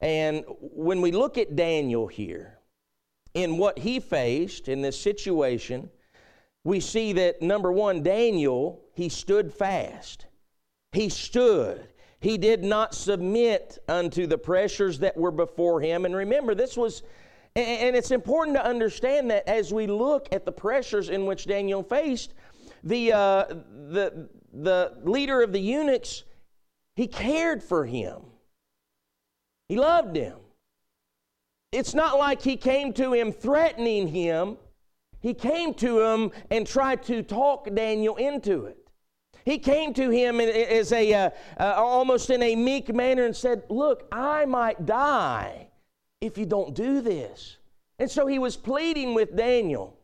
And 0.00 0.44
when 0.60 1.00
we 1.00 1.10
look 1.10 1.38
at 1.38 1.56
Daniel 1.56 2.06
here, 2.06 2.58
in 3.34 3.58
what 3.58 3.78
he 3.78 4.00
faced 4.00 4.68
in 4.68 4.80
this 4.80 5.00
situation, 5.00 5.90
we 6.64 6.80
see 6.80 7.12
that 7.14 7.42
number 7.42 7.72
one, 7.72 8.02
Daniel, 8.02 8.80
he 8.94 9.08
stood 9.08 9.52
fast. 9.52 10.26
He 10.92 11.08
stood 11.08 11.88
He 12.20 12.36
did 12.36 12.64
not 12.64 12.94
submit 12.94 13.78
unto 13.88 14.26
the 14.26 14.38
pressures 14.38 14.98
that 15.00 15.16
were 15.16 15.30
before 15.30 15.80
him. 15.80 16.04
And 16.04 16.14
remember, 16.16 16.54
this 16.54 16.76
was, 16.76 17.02
and 17.54 17.94
it's 17.94 18.10
important 18.10 18.56
to 18.56 18.64
understand 18.64 19.30
that 19.30 19.48
as 19.48 19.72
we 19.72 19.86
look 19.86 20.28
at 20.32 20.44
the 20.44 20.52
pressures 20.52 21.10
in 21.10 21.26
which 21.26 21.46
Daniel 21.46 21.82
faced, 21.82 22.34
the, 22.82 23.12
uh, 23.12 23.44
the, 23.90 24.28
the 24.52 24.98
leader 25.04 25.42
of 25.42 25.52
the 25.52 25.60
eunuchs, 25.60 26.24
he 26.96 27.06
cared 27.06 27.62
for 27.62 27.86
him, 27.86 28.22
he 29.68 29.76
loved 29.76 30.16
him. 30.16 30.38
It's 31.70 31.94
not 31.94 32.18
like 32.18 32.42
he 32.42 32.56
came 32.56 32.92
to 32.94 33.12
him 33.12 33.30
threatening 33.30 34.08
him. 34.08 34.56
He 35.20 35.34
came 35.34 35.74
to 35.74 36.00
him 36.00 36.30
and 36.50 36.66
tried 36.66 37.02
to 37.04 37.22
talk 37.22 37.68
Daniel 37.74 38.16
into 38.16 38.64
it. 38.64 38.77
He 39.48 39.58
came 39.58 39.94
to 39.94 40.10
him 40.10 40.40
as 40.40 40.92
a 40.92 41.14
uh, 41.14 41.30
uh, 41.58 41.72
almost 41.74 42.28
in 42.28 42.42
a 42.42 42.54
meek 42.54 42.94
manner 42.94 43.24
and 43.24 43.34
said, 43.34 43.62
"Look, 43.70 44.06
I 44.12 44.44
might 44.44 44.84
die 44.84 45.70
if 46.20 46.36
you 46.36 46.44
don't 46.44 46.74
do 46.74 47.00
this." 47.00 47.56
And 47.98 48.10
so 48.10 48.26
he 48.26 48.38
was 48.38 48.58
pleading 48.58 49.14
with 49.14 49.34
Daniel. 49.34 49.98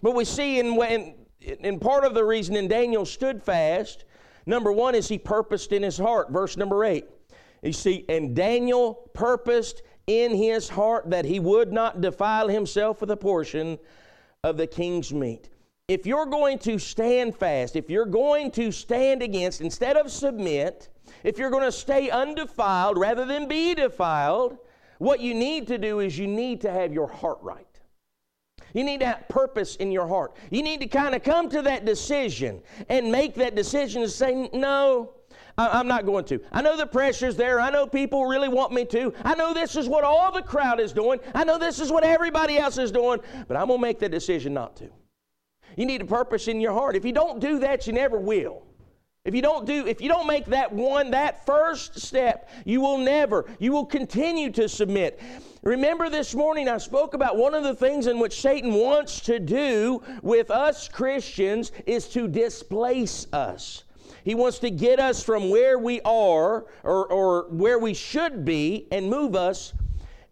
But 0.00 0.14
we 0.14 0.24
see 0.24 0.60
in 0.60 0.76
when 0.76 1.14
in 1.40 1.80
part 1.80 2.04
of 2.04 2.14
the 2.14 2.24
reason 2.24 2.54
in 2.54 2.68
Daniel 2.68 3.04
stood 3.04 3.42
fast, 3.42 4.04
number 4.46 4.70
one 4.70 4.94
is 4.94 5.08
he 5.08 5.18
purposed 5.18 5.72
in 5.72 5.82
his 5.82 5.98
heart. 5.98 6.30
Verse 6.30 6.56
number 6.56 6.84
eight. 6.84 7.06
You 7.62 7.72
see, 7.72 8.04
and 8.08 8.36
Daniel 8.36 9.10
purposed 9.12 9.82
in 10.06 10.36
his 10.36 10.68
heart 10.68 11.10
that 11.10 11.24
he 11.24 11.40
would 11.40 11.72
not 11.72 12.00
defile 12.00 12.46
himself 12.46 13.00
with 13.00 13.10
a 13.10 13.16
portion 13.16 13.76
of 14.44 14.56
the 14.56 14.68
king's 14.68 15.12
meat 15.12 15.48
if 15.88 16.04
you're 16.04 16.26
going 16.26 16.58
to 16.58 16.78
stand 16.78 17.34
fast, 17.34 17.74
if 17.74 17.88
you're 17.88 18.04
going 18.04 18.50
to 18.50 18.70
stand 18.70 19.22
against, 19.22 19.62
instead 19.62 19.96
of 19.96 20.12
submit, 20.12 20.90
if 21.24 21.38
you're 21.38 21.50
going 21.50 21.64
to 21.64 21.72
stay 21.72 22.10
undefiled 22.10 22.98
rather 22.98 23.24
than 23.24 23.48
be 23.48 23.74
defiled, 23.74 24.58
what 24.98 25.20
you 25.20 25.34
need 25.34 25.66
to 25.66 25.78
do 25.78 26.00
is 26.00 26.18
you 26.18 26.26
need 26.26 26.60
to 26.60 26.70
have 26.70 26.92
your 26.92 27.08
heart 27.08 27.38
right. 27.40 27.64
You 28.74 28.84
need 28.84 29.00
to 29.00 29.06
have 29.06 29.28
purpose 29.30 29.76
in 29.76 29.90
your 29.90 30.06
heart. 30.06 30.36
You 30.50 30.62
need 30.62 30.80
to 30.80 30.86
kind 30.86 31.14
of 31.14 31.22
come 31.22 31.48
to 31.48 31.62
that 31.62 31.86
decision 31.86 32.60
and 32.90 33.10
make 33.10 33.34
that 33.36 33.54
decision 33.54 34.02
to 34.02 34.10
say, 34.10 34.50
no, 34.52 35.14
I'm 35.56 35.88
not 35.88 36.04
going 36.04 36.26
to. 36.26 36.40
I 36.52 36.60
know 36.60 36.76
the 36.76 36.86
pressure's 36.86 37.34
there. 37.34 37.60
I 37.60 37.70
know 37.70 37.86
people 37.86 38.26
really 38.26 38.48
want 38.48 38.72
me 38.72 38.84
to. 38.86 39.14
I 39.24 39.34
know 39.34 39.54
this 39.54 39.74
is 39.74 39.88
what 39.88 40.04
all 40.04 40.30
the 40.30 40.42
crowd 40.42 40.80
is 40.80 40.92
doing. 40.92 41.18
I 41.34 41.44
know 41.44 41.56
this 41.56 41.80
is 41.80 41.90
what 41.90 42.04
everybody 42.04 42.58
else 42.58 42.76
is 42.76 42.92
doing, 42.92 43.20
but 43.48 43.56
I'm 43.56 43.68
going 43.68 43.78
to 43.78 43.82
make 43.82 43.98
the 43.98 44.08
decision 44.08 44.52
not 44.52 44.76
to. 44.76 44.90
You 45.76 45.86
need 45.86 46.02
a 46.02 46.06
purpose 46.06 46.48
in 46.48 46.60
your 46.60 46.72
heart. 46.72 46.96
If 46.96 47.04
you 47.04 47.12
don't 47.12 47.40
do 47.40 47.58
that, 47.60 47.86
you 47.86 47.92
never 47.92 48.18
will. 48.18 48.62
If 49.24 49.34
you 49.34 49.42
don't 49.42 49.66
do, 49.66 49.86
if 49.86 50.00
you 50.00 50.08
don't 50.08 50.26
make 50.26 50.46
that 50.46 50.72
one, 50.72 51.10
that 51.10 51.44
first 51.44 52.00
step, 52.00 52.48
you 52.64 52.80
will 52.80 52.96
never, 52.96 53.44
you 53.58 53.72
will 53.72 53.84
continue 53.84 54.50
to 54.52 54.68
submit. 54.68 55.20
Remember 55.62 56.08
this 56.08 56.34
morning 56.34 56.68
I 56.68 56.78
spoke 56.78 57.12
about 57.12 57.36
one 57.36 57.54
of 57.54 57.62
the 57.62 57.74
things 57.74 58.06
in 58.06 58.18
which 58.18 58.40
Satan 58.40 58.72
wants 58.72 59.20
to 59.20 59.38
do 59.38 60.02
with 60.22 60.50
us 60.50 60.88
Christians 60.88 61.72
is 61.84 62.08
to 62.08 62.26
displace 62.26 63.26
us. 63.32 63.84
He 64.24 64.34
wants 64.34 64.60
to 64.60 64.70
get 64.70 64.98
us 64.98 65.22
from 65.22 65.50
where 65.50 65.78
we 65.78 66.00
are 66.02 66.66
or, 66.82 67.06
or 67.12 67.48
where 67.50 67.78
we 67.78 67.92
should 67.92 68.44
be 68.44 68.86
and 68.90 69.10
move 69.10 69.34
us 69.34 69.74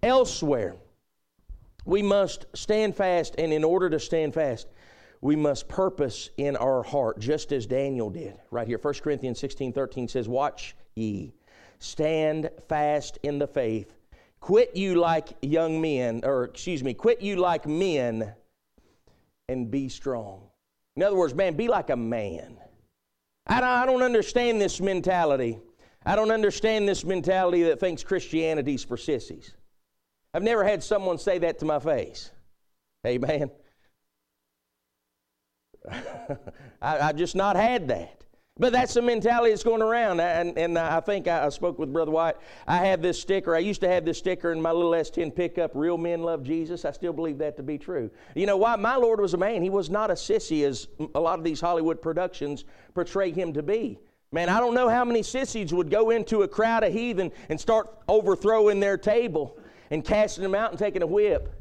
elsewhere. 0.02 0.76
We 1.84 2.02
must 2.02 2.46
stand 2.54 2.96
fast, 2.96 3.34
and 3.38 3.52
in 3.52 3.62
order 3.62 3.90
to 3.90 4.00
stand 4.00 4.34
fast, 4.34 4.68
we 5.20 5.36
must 5.36 5.68
purpose 5.68 6.30
in 6.36 6.56
our 6.56 6.82
heart, 6.82 7.18
just 7.18 7.52
as 7.52 7.66
Daniel 7.66 8.10
did. 8.10 8.36
Right 8.50 8.66
here, 8.66 8.78
1 8.78 8.94
Corinthians 8.94 9.38
16 9.38 9.72
13 9.72 10.08
says, 10.08 10.28
Watch 10.28 10.76
ye, 10.94 11.34
stand 11.78 12.50
fast 12.68 13.18
in 13.22 13.38
the 13.38 13.46
faith. 13.46 13.92
Quit 14.40 14.76
you 14.76 14.96
like 14.96 15.28
young 15.42 15.80
men, 15.80 16.20
or 16.24 16.44
excuse 16.44 16.84
me, 16.84 16.94
quit 16.94 17.22
you 17.22 17.36
like 17.36 17.66
men 17.66 18.34
and 19.48 19.70
be 19.70 19.88
strong. 19.88 20.42
In 20.96 21.02
other 21.02 21.16
words, 21.16 21.34
man, 21.34 21.54
be 21.54 21.68
like 21.68 21.90
a 21.90 21.96
man. 21.96 22.58
I 23.46 23.60
don't, 23.60 23.68
I 23.68 23.86
don't 23.86 24.02
understand 24.02 24.60
this 24.60 24.80
mentality. 24.80 25.58
I 26.04 26.16
don't 26.16 26.30
understand 26.30 26.88
this 26.88 27.04
mentality 27.04 27.64
that 27.64 27.80
thinks 27.80 28.02
Christianity's 28.02 28.84
for 28.84 28.96
sissies. 28.96 29.54
I've 30.32 30.42
never 30.42 30.64
had 30.64 30.82
someone 30.82 31.18
say 31.18 31.38
that 31.38 31.58
to 31.60 31.64
my 31.64 31.78
face. 31.78 32.30
Amen. 33.06 33.50
I, 36.82 36.96
have 36.98 37.16
just 37.16 37.36
not 37.36 37.56
had 37.56 37.88
that. 37.88 38.24
But 38.58 38.72
that's 38.72 38.94
the 38.94 39.02
mentality 39.02 39.50
that's 39.50 39.62
going 39.62 39.82
around. 39.82 40.18
And, 40.20 40.56
and 40.56 40.78
I 40.78 41.00
think 41.00 41.28
I, 41.28 41.44
I, 41.44 41.48
spoke 41.50 41.78
with 41.78 41.92
Brother 41.92 42.10
White. 42.10 42.36
I 42.66 42.78
have 42.78 43.02
this 43.02 43.20
sticker. 43.20 43.54
I 43.54 43.58
used 43.58 43.82
to 43.82 43.88
have 43.88 44.06
this 44.06 44.16
sticker 44.16 44.50
in 44.50 44.62
my 44.62 44.72
little 44.72 44.92
S10 44.92 45.34
pickup 45.34 45.72
Real 45.74 45.98
men 45.98 46.22
love 46.22 46.42
Jesus. 46.42 46.86
I 46.86 46.92
still 46.92 47.12
believe 47.12 47.36
that 47.38 47.58
to 47.58 47.62
be 47.62 47.76
true. 47.76 48.10
You 48.34 48.46
know 48.46 48.56
why? 48.56 48.76
My 48.76 48.96
Lord 48.96 49.20
was 49.20 49.34
a 49.34 49.36
man. 49.36 49.60
He 49.62 49.68
was 49.68 49.90
not 49.90 50.10
a 50.10 50.14
sissy 50.14 50.64
as 50.64 50.88
a 51.14 51.20
lot 51.20 51.38
of 51.38 51.44
these 51.44 51.60
Hollywood 51.60 52.00
productions 52.00 52.64
portray 52.94 53.30
him 53.30 53.52
to 53.52 53.62
be. 53.62 53.98
Man, 54.32 54.48
I 54.48 54.58
don't 54.58 54.74
know 54.74 54.88
how 54.88 55.04
many 55.04 55.22
sissies 55.22 55.72
would 55.74 55.90
go 55.90 56.10
into 56.10 56.42
a 56.42 56.48
crowd 56.48 56.82
of 56.82 56.92
heathen 56.92 57.32
and 57.50 57.60
start 57.60 57.94
overthrowing 58.08 58.80
their 58.80 58.96
table 58.96 59.58
and 59.90 60.02
casting 60.02 60.42
them 60.42 60.54
out 60.54 60.70
and 60.70 60.78
taking 60.78 61.02
a 61.02 61.06
whip 61.06 61.54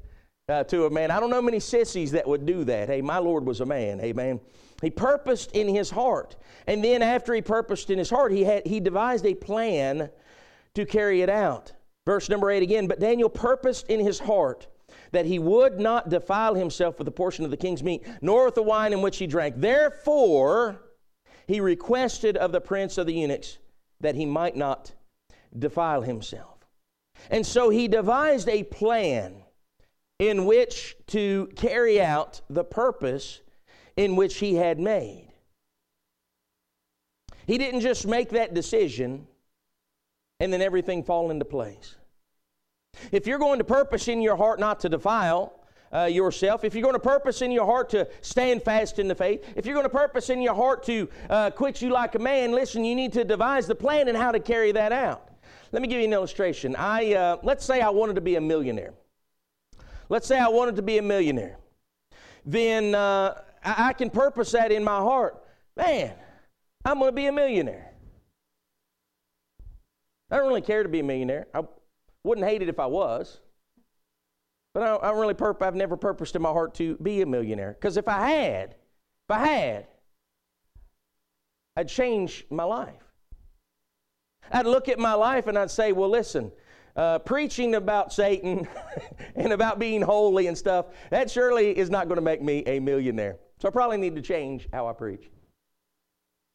uh, 0.47 0.63
to 0.65 0.85
a 0.85 0.89
man. 0.89 1.11
I 1.11 1.19
don't 1.19 1.29
know 1.29 1.41
many 1.41 1.59
sissies 1.59 2.11
that 2.11 2.27
would 2.27 2.45
do 2.45 2.63
that. 2.65 2.87
Hey, 2.87 3.01
my 3.01 3.17
Lord 3.17 3.45
was 3.45 3.61
a 3.61 3.65
man. 3.65 3.99
Amen. 4.01 4.39
He 4.81 4.89
purposed 4.89 5.51
in 5.53 5.67
his 5.67 5.89
heart. 5.89 6.35
And 6.67 6.83
then 6.83 7.01
after 7.01 7.33
he 7.33 7.41
purposed 7.41 7.89
in 7.89 7.97
his 7.97 8.09
heart, 8.09 8.31
he, 8.31 8.43
had, 8.43 8.65
he 8.67 8.79
devised 8.79 9.25
a 9.25 9.33
plan 9.33 10.09
to 10.75 10.85
carry 10.85 11.21
it 11.21 11.29
out. 11.29 11.73
Verse 12.05 12.29
number 12.29 12.51
8 12.51 12.61
again. 12.61 12.87
But 12.87 12.99
Daniel 12.99 13.29
purposed 13.29 13.87
in 13.89 13.99
his 13.99 14.19
heart 14.19 14.67
that 15.11 15.25
he 15.25 15.39
would 15.39 15.79
not 15.79 16.09
defile 16.09 16.53
himself 16.53 16.99
with 16.99 17.07
a 17.07 17.11
portion 17.11 17.45
of 17.45 17.51
the 17.51 17.57
king's 17.57 17.81
meat, 17.81 18.05
nor 18.21 18.45
with 18.45 18.55
the 18.55 18.63
wine 18.63 18.93
in 18.93 19.01
which 19.01 19.17
he 19.17 19.25
drank. 19.25 19.55
Therefore, 19.57 20.81
he 21.47 21.59
requested 21.59 22.37
of 22.37 22.51
the 22.51 22.61
prince 22.61 22.97
of 22.97 23.07
the 23.07 23.13
eunuchs 23.13 23.57
that 24.01 24.15
he 24.15 24.25
might 24.25 24.55
not 24.55 24.91
defile 25.57 26.01
himself. 26.01 26.67
And 27.31 27.45
so 27.45 27.69
he 27.69 27.87
devised 27.87 28.49
a 28.49 28.63
plan 28.63 29.44
in 30.19 30.45
which 30.45 30.95
to 31.07 31.49
carry 31.55 32.01
out 32.01 32.41
the 32.49 32.63
purpose 32.63 33.41
in 33.97 34.15
which 34.15 34.37
he 34.37 34.55
had 34.55 34.79
made. 34.79 35.27
He 37.47 37.57
didn't 37.57 37.81
just 37.81 38.07
make 38.07 38.29
that 38.29 38.53
decision 38.53 39.27
and 40.39 40.51
then 40.51 40.61
everything 40.61 41.03
fall 41.03 41.31
into 41.31 41.45
place. 41.45 41.95
If 43.11 43.27
you're 43.27 43.39
going 43.39 43.59
to 43.59 43.65
purpose 43.65 44.07
in 44.07 44.21
your 44.21 44.35
heart 44.35 44.59
not 44.59 44.79
to 44.81 44.89
defile 44.89 45.59
uh, 45.93 46.05
yourself, 46.05 46.63
if 46.63 46.73
you're 46.73 46.81
going 46.81 46.93
to 46.93 46.99
purpose 46.99 47.41
in 47.41 47.51
your 47.51 47.65
heart 47.65 47.89
to 47.89 48.07
stand 48.21 48.63
fast 48.63 48.99
in 48.99 49.07
the 49.07 49.15
faith, 49.15 49.45
if 49.55 49.65
you're 49.65 49.75
going 49.75 49.85
to 49.85 49.89
purpose 49.89 50.29
in 50.29 50.41
your 50.41 50.55
heart 50.55 50.83
to 50.83 51.09
uh, 51.29 51.51
quit 51.51 51.81
you 51.81 51.89
like 51.89 52.15
a 52.15 52.19
man, 52.19 52.51
listen, 52.51 52.83
you 52.83 52.95
need 52.95 53.13
to 53.13 53.23
devise 53.23 53.67
the 53.67 53.75
plan 53.75 54.07
and 54.07 54.17
how 54.17 54.31
to 54.31 54.39
carry 54.39 54.71
that 54.71 54.91
out. 54.91 55.29
Let 55.71 55.81
me 55.81 55.87
give 55.87 55.99
you 55.99 56.05
an 56.05 56.13
illustration. 56.13 56.75
I 56.75 57.13
uh, 57.13 57.37
let's 57.43 57.65
say 57.65 57.81
I 57.81 57.89
wanted 57.89 58.15
to 58.15 58.21
be 58.21 58.35
a 58.35 58.41
millionaire. 58.41 58.93
Let's 60.09 60.27
say 60.27 60.39
I 60.39 60.47
wanted 60.47 60.75
to 60.77 60.81
be 60.81 60.97
a 60.97 61.01
millionaire. 61.01 61.57
Then 62.45 62.93
uh, 62.93 63.41
I, 63.63 63.89
I 63.89 63.93
can 63.93 64.09
purpose 64.09 64.51
that 64.51 64.71
in 64.71 64.83
my 64.83 64.97
heart. 64.97 65.43
Man, 65.75 66.13
I'm 66.83 66.99
going 66.99 67.11
to 67.11 67.15
be 67.15 67.25
a 67.25 67.31
millionaire. 67.31 67.91
I 70.29 70.37
don't 70.37 70.47
really 70.47 70.61
care 70.61 70.83
to 70.83 70.89
be 70.89 70.99
a 70.99 71.03
millionaire. 71.03 71.47
I 71.53 71.61
wouldn't 72.23 72.47
hate 72.47 72.61
it 72.61 72.69
if 72.69 72.79
I 72.79 72.85
was. 72.85 73.39
But 74.73 74.83
I 74.83 74.95
I 75.07 75.11
really 75.11 75.33
purpose, 75.33 75.65
I've 75.65 75.75
never 75.75 75.95
purposed 75.95 76.35
in 76.35 76.41
my 76.41 76.51
heart 76.51 76.75
to 76.75 76.97
be 76.97 77.21
a 77.21 77.25
millionaire. 77.25 77.75
Because 77.79 77.97
if 77.97 78.07
I 78.07 78.29
had, 78.29 78.71
if 78.71 79.31
I 79.31 79.47
had, 79.47 79.87
I'd 81.77 81.87
change 81.87 82.45
my 82.49 82.63
life. 82.63 83.01
I'd 84.51 84.65
look 84.65 84.89
at 84.89 84.99
my 84.99 85.13
life 85.13 85.47
and 85.47 85.57
I'd 85.57 85.71
say, 85.71 85.91
well, 85.91 86.09
listen, 86.09 86.51
uh, 86.95 87.19
preaching 87.19 87.75
about 87.75 88.13
Satan 88.13 88.67
and 89.35 89.53
about 89.53 89.79
being 89.79 90.01
holy 90.01 90.47
and 90.47 90.57
stuff, 90.57 90.87
that 91.09 91.29
surely 91.29 91.77
is 91.77 91.89
not 91.89 92.07
going 92.07 92.17
to 92.17 92.21
make 92.21 92.41
me 92.41 92.63
a 92.65 92.79
millionaire. 92.79 93.37
So 93.59 93.67
I 93.67 93.71
probably 93.71 93.97
need 93.97 94.15
to 94.15 94.21
change 94.21 94.67
how 94.71 94.87
I 94.87 94.93
preach. 94.93 95.29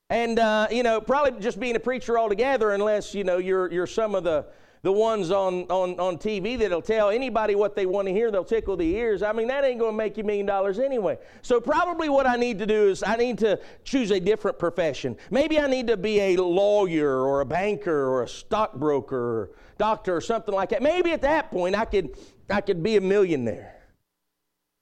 And, 0.09 0.39
uh, 0.39 0.67
you 0.71 0.83
know, 0.83 1.01
probably 1.01 1.41
just 1.41 1.61
being 1.61 1.77
a 1.77 1.81
preacher 1.81 2.19
altogether, 2.19 2.73
unless, 2.73 3.15
you 3.15 3.23
know, 3.23 3.39
you're, 3.39 3.71
you're 3.71 3.87
some 3.87 4.15
of 4.15 4.25
the, 4.25 4.47
the 4.83 4.93
ones 4.93 5.31
on, 5.31 5.65
on, 5.65 5.99
on 6.01 6.17
TV 6.17 6.59
that'll 6.59 6.81
tell 6.81 7.11
anybody 7.11 7.55
what 7.55 7.77
they 7.77 7.85
want 7.85 8.09
to 8.09 8.15
hear, 8.15 8.31
they'll 8.31 8.45
tickle 8.45 8.77
the 8.77 8.97
ears. 8.97 9.23
I 9.23 9.33
mean, 9.33 9.49
that 9.49 9.63
ain't 9.63 9.79
going 9.79 9.93
to 9.93 9.97
make 9.97 10.17
you 10.17 10.23
a 10.23 10.27
million 10.27 10.47
dollars 10.47 10.79
anyway. 10.79 11.19
So, 11.43 11.61
probably 11.61 12.09
what 12.09 12.27
I 12.27 12.37
need 12.37 12.59
to 12.61 12.67
do 12.67 12.89
is 12.89 13.03
I 13.03 13.17
need 13.17 13.39
to 13.39 13.61
choose 13.85 14.11
a 14.11 14.19
different 14.19 14.59
profession. 14.59 15.17
Maybe 15.31 15.59
I 15.59 15.67
need 15.67 15.87
to 15.89 15.99
be 15.99 16.21
a 16.21 16.37
lawyer 16.37 17.25
or 17.25 17.43
a 17.43 17.47
banker 17.47 18.09
or 18.09 18.23
a 18.23 18.29
stockbroker 18.29 19.17
or 19.17 19.51
doctor 19.77 20.17
or 20.17 20.21
something 20.21 20.55
like 20.55 20.71
that. 20.71 20.83
Maybe 20.83 21.11
at 21.13 21.23
that 21.23 21.51
point 21.51 21.77
I 21.77 21.85
could, 21.85 22.17
I 22.49 22.63
could 22.63 22.83
be 22.83 22.97
a 22.97 23.01
millionaire. 23.01 23.77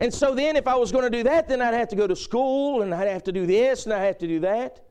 And 0.01 0.15
so 0.15 0.33
then, 0.33 0.55
if 0.55 0.69
I 0.69 0.77
was 0.77 0.93
going 0.93 1.05
to 1.05 1.11
do 1.11 1.25
that, 1.25 1.49
then 1.49 1.61
I'd 1.61 1.75
have 1.75 1.89
to 1.89 1.97
go 1.97 2.07
to 2.07 2.15
school 2.15 2.83
and 2.83 2.95
I'd 2.95 3.09
have 3.09 3.25
to 3.25 3.33
do 3.33 3.47
this 3.47 3.85
and 3.85 3.93
I'd 3.93 4.07
have 4.07 4.19
to 4.19 4.29
do 4.29 4.41
that. 4.41 4.85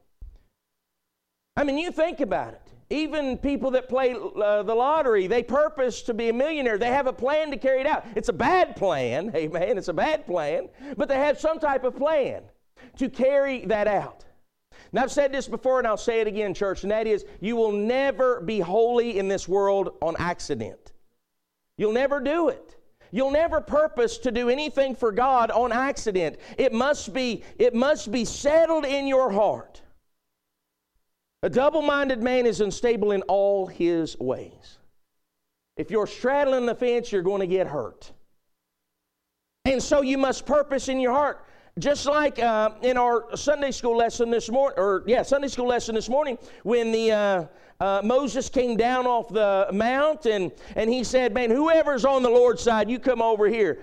I 1.56 1.64
mean, 1.64 1.78
you 1.78 1.92
think 1.92 2.20
about 2.20 2.54
it. 2.54 2.67
Even 2.90 3.38
people 3.38 3.72
that 3.72 3.90
play 3.90 4.14
uh, 4.14 4.64
the 4.64 4.74
lottery, 4.74 5.28
they 5.28 5.44
purpose 5.44 6.02
to 6.04 6.14
be 6.14 6.30
a 6.30 6.34
millionaire. 6.34 6.78
They 6.78 6.88
have 6.88 7.08
a 7.08 7.14
plan 7.14 7.52
to 7.52 7.58
carry 7.58 7.82
it 7.82 7.88
out. 7.88 8.06
It's 8.16 8.30
a 8.30 8.34
bad 8.34 8.76
plan, 8.78 9.32
amen. 9.36 9.78
It's 9.78 9.90
a 9.90 9.94
bad 9.94 10.26
plan, 10.26 10.70
but 10.96 11.10
they 11.10 11.18
have 11.18 11.40
some 11.40 11.60
type 11.60 11.84
of 11.84 11.96
plan 11.96 12.44
to 12.98 13.10
carry 13.10 13.66
that 13.66 13.88
out. 13.88 14.24
Now, 14.94 15.04
I've 15.04 15.12
said 15.12 15.34
this 15.34 15.48
before 15.48 15.80
and 15.80 15.88
I'll 15.88 15.98
say 15.98 16.22
it 16.22 16.28
again, 16.28 16.54
church, 16.54 16.84
and 16.84 16.92
that 16.92 17.08
is 17.08 17.26
you 17.42 17.56
will 17.56 17.74
never 17.74 18.40
be 18.42 18.60
holy 18.60 19.20
in 19.20 19.28
this 19.28 19.48
world 19.48 19.98
on 20.02 20.16
accident. 20.18 20.94
You'll 21.78 21.94
never 21.94 22.20
do 22.22 22.50
it. 22.50 22.76
You'll 23.12 23.32
never 23.32 23.62
purpose 23.62 24.18
to 24.20 24.32
do 24.32 24.50
anything 24.50 24.96
for 24.96 25.12
God 25.12 25.52
on 25.52 25.72
accident. 25.72 26.38
It 26.58 26.74
must 26.74 27.14
be, 27.14 27.44
it 27.58 27.74
must 27.74 28.12
be 28.12 28.26
settled 28.26 28.86
in 28.86 29.08
your 29.08 29.32
heart. 29.32 29.82
A 31.48 31.50
double 31.50 31.82
minded 31.82 32.22
man 32.22 32.46
is 32.46 32.60
unstable 32.60 33.14
in 33.14 33.22
all 33.22 33.68
his 33.68 34.20
ways. 34.20 34.80
If 35.78 35.90
you're 35.90 36.06
straddling 36.06 36.66
the 36.66 36.76
fence, 36.76 37.10
you're 37.10 37.22
going 37.22 37.40
to 37.40 37.48
get 37.48 37.68
hurt. 37.68 38.12
And 39.64 39.82
so 39.82 40.02
you 40.02 40.18
must 40.18 40.46
purpose 40.46 40.90
in 40.90 41.00
your 41.00 41.14
heart. 41.14 41.46
Just 41.80 42.06
like 42.06 42.38
uh, 42.40 42.72
in 42.82 42.98
our 42.98 43.34
Sunday 43.38 43.72
school 43.72 43.96
lesson 43.96 44.30
this 44.30 44.50
morning, 44.50 44.78
or 44.78 45.06
yeah, 45.08 45.24
Sunday 45.24 45.48
school 45.48 45.68
lesson 45.68 45.96
this 45.96 46.10
morning, 46.10 46.38
when 46.64 46.92
the 46.92 47.14
uh, 47.14 47.46
uh, 47.80 48.02
Moses 48.04 48.50
came 48.50 48.76
down 48.76 49.08
off 49.08 49.30
the 49.30 49.70
mount 49.72 50.26
and, 50.26 50.52
and 50.76 50.90
he 50.90 51.02
said, 51.02 51.34
Man, 51.34 51.50
whoever's 51.50 52.04
on 52.04 52.24
the 52.24 52.30
Lord's 52.30 52.62
side, 52.62 52.90
you 52.90 53.00
come 53.00 53.22
over 53.22 53.48
here. 53.48 53.80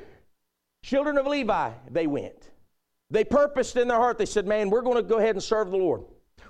Children 0.84 1.16
of 1.16 1.26
Levi, 1.26 1.70
they 1.90 2.08
went. 2.08 2.50
They 3.08 3.24
purposed 3.24 3.78
in 3.78 3.88
their 3.88 3.96
heart, 3.96 4.18
they 4.18 4.26
said, 4.26 4.46
Man, 4.46 4.68
we're 4.68 4.82
going 4.82 4.98
to 4.98 5.02
go 5.02 5.16
ahead 5.16 5.34
and 5.36 5.42
serve 5.42 5.70
the 5.70 5.78
Lord. 5.78 6.04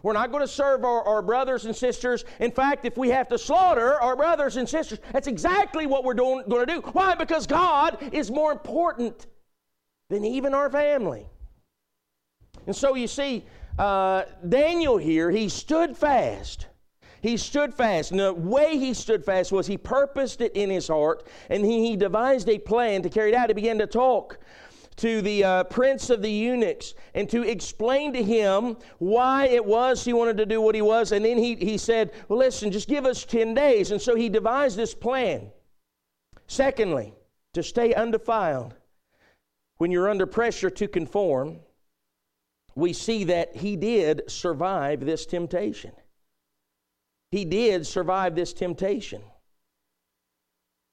We're 0.05 0.13
not 0.13 0.31
going 0.31 0.43
to 0.43 0.49
serve 0.49 0.85
our, 0.85 1.03
our, 1.03 1.23
brothers 1.23 1.65
and 1.65 1.75
sisters. 1.75 2.27
In 2.39 2.51
fact, 2.51 2.85
if 2.85 2.99
we 2.99 3.09
have 3.09 3.27
to 3.29 3.39
slaughter 3.39 3.99
our 4.03 4.15
brothers 4.15 4.59
and 4.59 4.69
sisters, 4.69 4.99
that's 5.15 5.27
exactly 5.27 5.87
what 5.87 6.05
we're 6.05 6.13
doing, 6.13 6.45
going 6.47 6.67
to 6.67 6.75
do. 6.75 6.81
Why? 6.93 7.15
Because 7.15 7.47
God 7.47 7.97
is 8.13 8.31
more 8.31 8.53
important 8.53 9.27
than 10.11 10.23
even 10.23 10.53
our 10.53 10.69
family. 10.69 11.27
And 12.67 12.77
so 12.77 12.95
you 12.95 13.07
see, 13.07 13.47
uh, 13.79 14.25
Daniel 14.47 14.99
here, 14.99 15.31
he 15.31 15.49
stood 15.49 15.97
fast. 15.97 16.67
He 17.23 17.39
stood 17.39 17.73
fast. 17.73 18.11
And 18.11 18.21
the 18.21 18.35
way 18.35 18.77
he 18.77 18.93
stood 18.93 19.25
fast 19.25 19.53
was 19.53 19.67
he 19.67 19.79
purposed 19.79 20.43
it 20.43 20.53
in 20.55 20.69
his 20.69 20.89
heart 20.89 21.27
and 21.49 21.65
he, 21.65 21.89
he 21.89 21.97
devised 21.97 22.51
a 22.51 22.59
plan 22.59 23.01
to 23.01 23.09
carry 23.09 23.33
it 23.33 23.35
out. 23.35 23.49
He 23.49 23.55
began 23.55 23.79
to 23.79 23.87
talk 23.87 24.39
to 24.97 25.21
the 25.23 25.43
uh, 25.43 25.65
prince 25.65 26.11
of 26.11 26.23
the 26.23 26.31
eunuchs 26.31 26.95
and 27.15 27.29
to 27.31 27.43
explain 27.43 28.13
to 28.13 28.23
him 28.23 28.77
why 28.99 29.47
it 29.47 29.65
was 29.65 30.05
he 30.05 30.13
wanted 30.13 30.37
to 30.37 30.47
do 30.47 30.61
what 30.61 30.75
he 30.75 30.83
was. 30.83 31.13
And 31.13 31.25
then 31.25 31.39
he, 31.39 31.57
he 31.57 31.79
said, 31.79 32.13
Well, 32.29 32.39
listen, 32.39 32.71
just 32.71 32.89
give 32.89 33.05
us 33.05 33.25
10 33.25 33.55
days. 33.55 33.91
And 33.91 34.01
so 34.01 34.15
he 34.15 34.29
devised 34.29 34.77
this 34.77 34.95
plan. 34.95 35.51
Secondly, 36.47 37.15
to 37.55 37.63
stay 37.63 37.95
undefiled 37.95 38.75
when 39.79 39.91
you're 39.91 40.09
under 40.09 40.27
pressure 40.27 40.71
to 40.71 40.87
conform, 40.87 41.59
we 42.75 42.93
see 42.93 43.25
that 43.25 43.57
he 43.57 43.77
did 43.77 44.23
survive 44.29 45.01
this 45.05 45.27
temptation. 45.27 45.93
He 47.31 47.45
did 47.45 47.87
survive 47.87 48.37
this 48.37 48.53
temptation. 48.53 49.23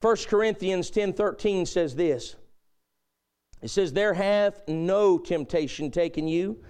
1 0.02 0.16
Corinthians 0.28 0.90
10:13 0.90 1.68
says 1.68 1.96
this. 1.96 2.36
It 3.62 3.70
says, 3.70 3.94
There 3.94 4.14
hath 4.14 4.68
no 4.68 5.18
temptation 5.18 5.92
taken 5.92 6.28
you, 6.28 6.64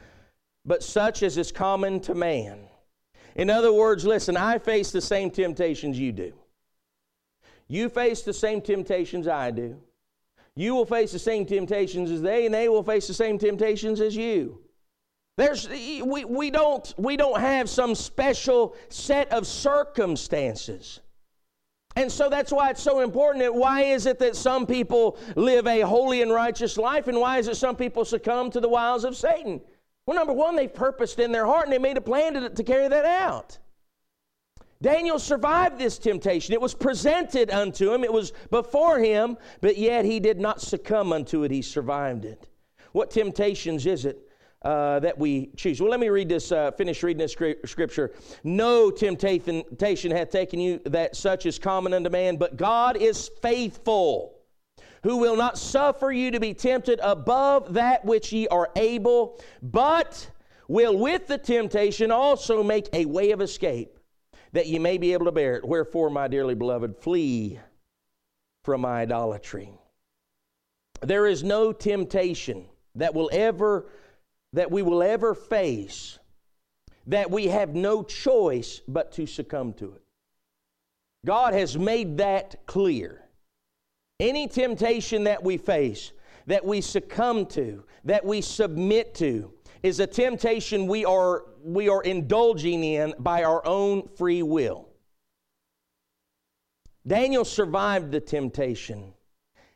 but 0.66 0.84
such 0.84 1.24
as 1.24 1.38
is 1.38 1.52
common 1.52 2.00
to 2.02 2.16
man. 2.16 2.68
In 3.36 3.50
other 3.50 3.72
words, 3.72 4.06
listen, 4.06 4.36
I 4.36 4.58
face 4.58 4.92
the 4.92 5.02
same 5.02 5.32
temptations 5.32 5.98
you 5.98 6.12
do. 6.12 6.34
You 7.68 7.88
face 7.88 8.22
the 8.24 8.34
same 8.34 8.62
temptations 8.62 9.28
I 9.28 9.52
do. 9.52 9.80
You 10.56 10.76
will 10.76 10.86
face 10.86 11.14
the 11.14 11.20
same 11.20 11.46
temptations 11.46 12.12
as 12.12 12.22
they, 12.22 12.46
and 12.46 12.54
they 12.54 12.68
will 12.68 12.84
face 12.84 13.08
the 13.08 13.14
same 13.14 13.38
temptations 13.38 14.02
as 14.02 14.16
you. 14.16 14.60
There's, 15.38 15.70
we, 15.70 16.26
we, 16.26 16.52
don't, 16.52 16.94
we 16.98 17.16
don't 17.16 17.40
have 17.40 17.70
some 17.70 17.96
special 17.96 18.76
set 18.90 19.32
of 19.32 19.48
circumstances. 19.48 21.00
And 21.96 22.12
so 22.12 22.30
that's 22.30 22.52
why 22.52 22.70
it's 22.70 22.82
so 22.82 23.02
important. 23.02 23.54
Why 23.54 23.82
is 23.82 24.06
it 24.06 24.20
that 24.20 24.36
some 24.36 24.66
people 24.66 25.18
live 25.36 25.68
a 25.68 25.82
holy 25.82 26.22
and 26.22 26.32
righteous 26.32 26.78
life, 26.78 27.08
and 27.08 27.20
why 27.20 27.38
is 27.38 27.48
it 27.48 27.58
some 27.58 27.76
people 27.76 28.06
succumb 28.06 28.50
to 28.52 28.60
the 28.60 28.70
wiles 28.70 29.04
of 29.04 29.18
Satan? 29.18 29.62
Well, 30.06 30.18
number 30.18 30.34
one, 30.34 30.56
they've 30.56 30.74
purposed 30.74 31.20
in 31.20 31.32
their 31.32 31.46
heart 31.46 31.66
and 31.66 31.74
they 31.74 31.78
made 31.78 31.98
a 31.98 32.02
plan 32.02 32.34
to, 32.34 32.50
to 32.50 32.64
carry 32.64 32.88
that 32.88 33.06
out. 33.06 33.58
Daniel 34.82 35.20
survived 35.20 35.78
this 35.78 36.00
temptation. 36.00 36.54
It 36.54 36.62
was 36.62 36.74
presented 36.74 37.52
unto 37.52 37.94
him, 37.94 38.04
it 38.04 38.12
was 38.12 38.34
before 38.50 39.00
him, 39.00 39.38
but 39.60 39.78
yet 39.78 40.06
he 40.06 40.20
did 40.20 40.40
not 40.40 40.60
succumb 40.60 41.14
unto 41.14 41.44
it. 41.44 41.52
He 41.52 41.62
survived 41.62 42.26
it. 42.26 42.48
What 42.92 43.12
temptations 43.12 43.86
is 43.86 44.06
it? 44.06 44.28
Uh, 44.64 45.00
that 45.00 45.18
we 45.18 45.50
choose. 45.56 45.82
Well, 45.82 45.90
let 45.90 46.00
me 46.00 46.10
read 46.10 46.30
this, 46.30 46.52
uh, 46.52 46.72
finish 46.72 47.02
reading 47.02 47.20
this 47.20 47.32
scripture. 47.32 48.12
No 48.44 48.92
temptation 48.92 49.64
hath 50.12 50.30
taken 50.30 50.60
you 50.60 50.80
that 50.86 51.16
such 51.16 51.46
is 51.46 51.58
common 51.58 51.94
unto 51.94 52.10
man, 52.10 52.38
but 52.38 52.58
God 52.58 52.96
is 52.96 53.30
faithful, 53.42 54.38
who 55.04 55.18
will 55.18 55.36
not 55.36 55.58
suffer 55.58 56.12
you 56.12 56.30
to 56.32 56.40
be 56.40 56.54
tempted 56.54 57.00
above 57.02 57.74
that 57.74 58.06
which 58.06 58.32
ye 58.32 58.48
are 58.50 58.70
able, 58.76 59.42
but 59.64 60.30
will 60.68 60.96
with 60.96 61.26
the 61.28 61.40
temptation 61.40 62.12
also 62.12 62.62
make 62.62 62.88
a 62.94 63.06
way 63.06 63.32
of 63.32 63.42
escape, 63.42 63.98
that 64.52 64.68
ye 64.68 64.78
may 64.78 65.00
be 65.00 65.14
able 65.14 65.26
to 65.26 65.32
bear 65.32 65.56
it. 65.56 65.68
Wherefore, 65.68 66.12
my 66.12 66.28
dearly 66.28 66.54
beloved, 66.54 66.98
flee 66.98 67.60
from 68.64 68.86
idolatry. 68.86 69.72
There 71.02 71.26
is 71.26 71.44
no 71.44 71.74
temptation 71.74 72.66
that 72.94 73.16
will 73.16 73.30
ever 73.34 73.88
that 74.54 74.72
we 74.72 74.82
will 74.82 75.02
ever 75.02 75.34
face 75.34 76.20
that 77.08 77.32
we 77.32 77.48
have 77.48 77.74
no 77.74 78.04
choice 78.04 78.82
but 78.88 79.12
to 79.14 79.26
succumb 79.26 79.74
to 79.74 79.94
it. 79.94 80.02
God 81.26 81.54
has 81.54 81.78
made 81.78 82.18
that 82.18 82.66
clear. 82.66 83.24
Any 84.20 84.48
temptation 84.48 85.24
that 85.26 85.44
we 85.44 85.58
face, 85.58 86.12
that 86.48 86.66
we 86.66 86.82
succumb 86.82 87.46
to, 87.48 87.84
that 88.06 88.24
we 88.26 88.42
submit 88.42 89.16
to, 89.16 89.52
is 89.84 90.00
a 90.00 90.08
temptation 90.08 90.88
we 90.88 91.06
are, 91.06 91.46
we 91.64 91.90
are 91.90 92.04
indulging 92.04 92.84
in 92.84 93.14
by 93.18 93.44
our 93.44 93.66
own 93.66 94.08
free 94.16 94.44
will. 94.44 94.88
Daniel 97.06 97.46
survived 97.46 98.12
the 98.12 98.20
temptation. 98.20 99.14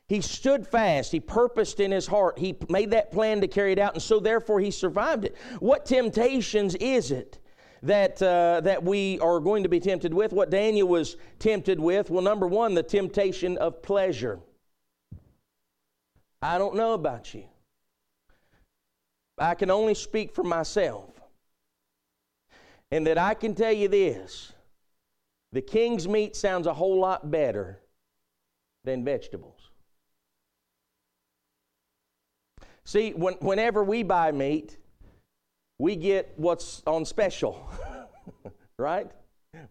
He 0.08 0.20
stood 0.20 0.66
fast. 0.66 1.10
He 1.10 1.20
purposed 1.20 1.80
in 1.80 1.90
his 1.90 2.06
heart. 2.06 2.38
He 2.38 2.56
made 2.68 2.92
that 2.92 3.10
plan 3.10 3.40
to 3.40 3.48
carry 3.48 3.72
it 3.72 3.78
out, 3.78 3.94
and 3.94 4.02
so 4.02 4.20
therefore 4.20 4.60
he 4.60 4.70
survived 4.70 5.24
it. 5.24 5.36
What 5.58 5.84
temptations 5.84 6.76
is 6.76 7.10
it 7.10 7.40
that, 7.82 8.22
uh, 8.22 8.60
that 8.62 8.84
we 8.84 9.18
are 9.18 9.40
going 9.40 9.64
to 9.64 9.68
be 9.68 9.80
tempted 9.80 10.14
with? 10.14 10.32
What 10.32 10.50
Daniel 10.50 10.86
was 10.86 11.16
tempted 11.40 11.80
with? 11.80 12.08
Well, 12.08 12.22
number 12.22 12.46
one, 12.46 12.74
the 12.74 12.84
temptation 12.84 13.58
of 13.58 13.82
pleasure. 13.82 14.38
I 16.40 16.58
don't 16.58 16.76
know 16.76 16.92
about 16.92 17.34
you. 17.34 17.44
I 19.38 19.54
can 19.54 19.70
only 19.70 19.94
speak 19.94 20.34
for 20.34 20.44
myself. 20.44 21.10
And 22.92 23.06
that 23.08 23.18
I 23.18 23.34
can 23.34 23.54
tell 23.56 23.72
you 23.72 23.88
this 23.88 24.52
the 25.52 25.60
king's 25.60 26.06
meat 26.06 26.36
sounds 26.36 26.66
a 26.66 26.74
whole 26.74 27.00
lot 27.00 27.30
better 27.30 27.80
than 28.84 29.04
vegetables. 29.04 29.55
See, 32.86 33.10
when, 33.10 33.34
whenever 33.34 33.82
we 33.82 34.04
buy 34.04 34.30
meat, 34.30 34.78
we 35.76 35.96
get 35.96 36.32
what's 36.36 36.84
on 36.86 37.04
special, 37.04 37.68
right? 38.78 39.10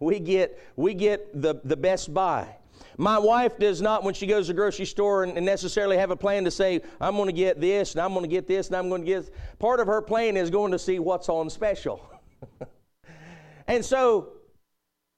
We 0.02 0.20
get, 0.20 0.62
we 0.76 0.94
get 0.94 1.42
the, 1.42 1.62
the 1.64 1.78
best 1.78 2.14
buy. 2.14 2.58
My 2.98 3.18
wife 3.18 3.58
does 3.58 3.82
not, 3.82 4.04
when 4.04 4.14
she 4.14 4.28
goes 4.28 4.48
to 4.48 4.54
the 4.54 4.58
grocery 4.58 4.86
store, 4.86 5.24
and, 5.24 5.38
and 5.38 5.46
necessarily 5.46 5.96
have 5.98 6.12
a 6.12 6.18
plan 6.18 6.44
to 6.44 6.52
say, 6.52 6.82
I'm 7.00 7.16
going 7.16 7.28
to 7.28 7.34
get 7.34 7.62
this, 7.62 7.94
and 7.94 8.02
I'm 8.02 8.12
going 8.12 8.24
to 8.24 8.30
get 8.30 8.50
this, 8.50 8.68
and 8.68 8.76
I'm 8.76 8.90
going 8.90 9.04
to 9.04 9.08
get. 9.08 9.22
This. 9.28 9.32
Part 9.60 9.80
of 9.80 9.88
her 9.88 10.02
plan 10.02 10.36
is 10.36 10.50
going 10.50 10.74
to 10.74 10.80
see 10.80 11.00
what's 11.00 11.30
on 11.30 11.50
special. 11.50 12.06
and 13.68 13.84
so, 13.84 14.34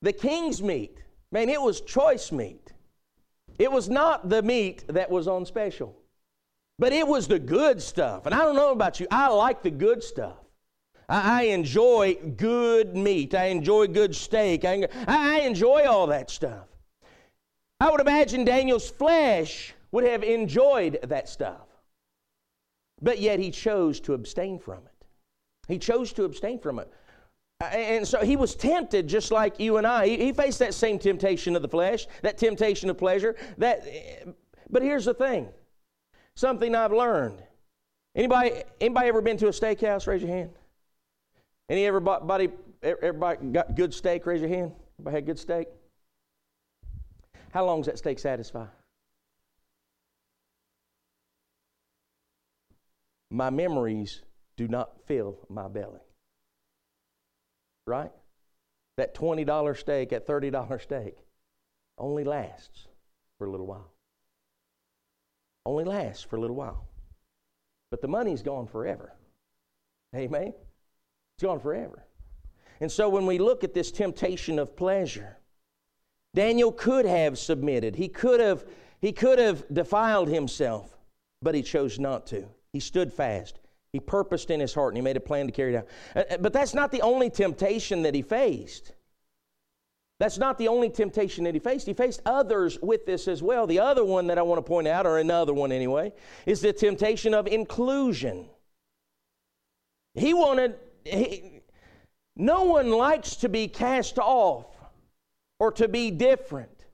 the 0.04 0.14
king's 0.14 0.62
meat, 0.62 1.02
man, 1.32 1.50
it 1.50 1.60
was 1.60 1.82
choice 1.82 2.32
meat. 2.32 2.74
It 3.58 3.72
was 3.72 3.90
not 3.90 4.30
the 4.30 4.44
meat 4.44 4.86
that 4.88 5.10
was 5.10 5.28
on 5.28 5.48
special. 5.48 5.97
But 6.80 6.94
it 6.94 7.08
was 7.08 7.28
the 7.28 7.40
good 7.40 7.82
stuff. 7.82 8.26
And 8.26 8.36
I 8.36 8.40
don't 8.40 8.56
know 8.56 8.72
about 8.72 9.00
you, 9.00 9.08
I 9.10 9.30
like 9.30 9.64
the 9.64 9.72
good 9.72 10.04
stuff. 10.04 10.38
I, 11.10 11.42
I 11.42 11.44
enjoy 11.46 12.16
good 12.38 12.96
meat. 12.96 13.34
I 13.34 13.46
enjoy 13.46 13.88
good 13.88 14.16
steak. 14.16 14.66
I, 14.66 14.88
I 15.08 15.42
enjoy 15.42 15.86
all 15.86 16.08
that 16.08 16.30
stuff. 16.30 16.68
I 17.80 17.90
would 17.90 18.02
imagine 18.02 18.44
Daniel's 18.44 18.90
flesh 18.90 19.74
would 19.92 20.04
have 20.04 20.24
enjoyed 20.24 21.00
that 21.04 21.30
stuff. 21.30 21.68
But 23.02 23.20
yet 23.20 23.40
he 23.40 23.52
chose 23.52 24.00
to 24.02 24.14
abstain 24.14 24.60
from 24.60 24.80
it. 24.80 25.06
He 25.68 25.78
chose 25.78 26.14
to 26.14 26.24
abstain 26.24 26.60
from 26.60 26.80
it. 26.80 26.92
And 27.60 28.08
so 28.08 28.24
he 28.24 28.36
was 28.36 28.56
tempted 28.56 29.08
just 29.08 29.32
like 29.32 29.60
you 29.60 29.78
and 29.78 29.88
I. 29.88 30.08
He 30.08 30.32
faced 30.32 30.60
that 30.60 30.74
same 30.74 31.00
temptation 31.00 31.56
of 31.56 31.62
the 31.62 31.68
flesh, 31.68 32.08
that 32.22 32.38
temptation 32.38 32.90
of 32.90 32.98
pleasure. 32.98 33.36
That, 33.58 33.84
but 34.70 34.84
here's 34.84 35.06
the 35.06 35.14
thing 35.14 35.50
something 36.38 36.76
I've 36.76 36.94
learned. 36.94 37.42
Anybody, 38.16 38.64
anybody 38.80 39.08
ever 39.08 39.22
been 39.22 39.38
to 39.38 39.48
a 39.48 39.52
steakhouse? 39.52 40.08
Raise 40.08 40.22
your 40.22 40.32
hand. 40.32 40.52
Any 41.70 41.86
everybody, 41.86 42.50
everybody 42.82 43.48
got 43.48 43.76
good 43.76 43.94
steak? 43.94 44.26
Raise 44.26 44.42
your 44.42 44.50
hand. 44.50 44.72
Everybody 45.00 45.16
had 45.16 45.26
good 45.26 45.40
steak? 45.40 45.68
How 47.52 47.66
long 47.66 47.80
does 47.80 47.88
that 47.88 47.98
steak 47.98 48.20
satisfy? 48.20 48.66
My 53.30 53.50
memories 53.50 54.22
do 54.56 54.68
not 54.68 54.92
fill 55.06 55.38
my 55.50 55.68
belly. 55.68 56.00
Right? 57.86 58.12
That 58.98 59.16
$20 59.16 59.78
steak, 59.78 60.10
that 60.10 60.28
$30 60.28 60.82
steak 60.82 61.16
only 61.98 62.24
lasts 62.24 62.88
for 63.38 63.48
a 63.48 63.52
little 63.52 63.68
while. 63.68 63.92
Only 65.68 65.84
lasts 65.84 66.24
for 66.24 66.38
a 66.38 66.40
little 66.40 66.56
while. 66.56 66.88
But 67.92 68.02
the 68.02 68.08
money's 68.08 68.42
gone 68.42 68.68
forever. 68.68 69.12
Amen? 70.16 70.54
It's 71.36 71.44
gone 71.44 71.60
forever. 71.60 72.06
And 72.80 72.90
so 72.90 73.10
when 73.10 73.26
we 73.26 73.38
look 73.38 73.66
at 73.66 73.74
this 73.74 73.92
temptation 73.92 74.60
of 74.60 74.78
pleasure, 74.78 75.38
Daniel 76.34 76.72
could 76.72 77.06
have 77.06 77.38
submitted. 77.38 77.98
He 77.98 78.08
could 78.08 78.40
have, 78.40 78.64
he 79.02 79.12
could 79.12 79.40
have 79.40 79.66
defiled 79.74 80.30
himself, 80.30 80.98
but 81.42 81.54
he 81.54 81.62
chose 81.62 82.00
not 82.00 82.28
to. 82.28 82.48
He 82.72 82.80
stood 82.80 83.12
fast. 83.12 83.60
He 83.92 84.00
purposed 84.00 84.52
in 84.52 84.62
his 84.62 84.74
heart 84.74 84.94
and 84.94 84.98
he 84.98 85.04
made 85.04 85.18
a 85.18 85.22
plan 85.22 85.48
to 85.48 85.52
carry 85.52 85.76
it 85.76 85.80
out. 85.80 85.88
Uh, 86.16 86.24
uh, 86.30 86.38
but 86.38 86.54
that's 86.54 86.74
not 86.74 86.92
the 86.92 87.02
only 87.02 87.30
temptation 87.30 88.04
that 88.04 88.16
he 88.16 88.22
faced. 88.22 88.94
That's 90.20 90.40
not 90.40 90.58
the 90.58 90.68
only 90.68 90.90
temptation 90.90 91.44
that 91.44 91.54
he 91.54 91.60
faced. 91.60 91.86
He 91.86 91.94
faced 91.94 92.22
others 92.26 92.80
with 92.82 93.06
this 93.06 93.28
as 93.28 93.44
well. 93.44 93.68
The 93.68 93.80
other 93.80 94.04
one 94.04 94.28
that 94.28 94.40
I 94.40 94.42
want 94.42 94.58
to 94.58 94.68
point 94.68 94.88
out, 94.88 95.06
or 95.06 95.20
another 95.20 95.54
one 95.54 95.72
anyway, 95.72 96.12
is 96.46 96.62
the 96.62 96.74
temptation 96.74 97.36
of 97.36 97.46
inclusion. 97.46 98.50
He 100.16 100.34
wanted, 100.34 100.76
he, 101.06 101.62
no 102.36 102.64
one 102.64 102.90
likes 102.90 103.36
to 103.38 103.50
be 103.50 103.68
cast 103.68 104.18
off 104.18 104.66
or 105.60 105.72
to 105.74 105.88
be 105.88 106.10
different. 106.10 106.86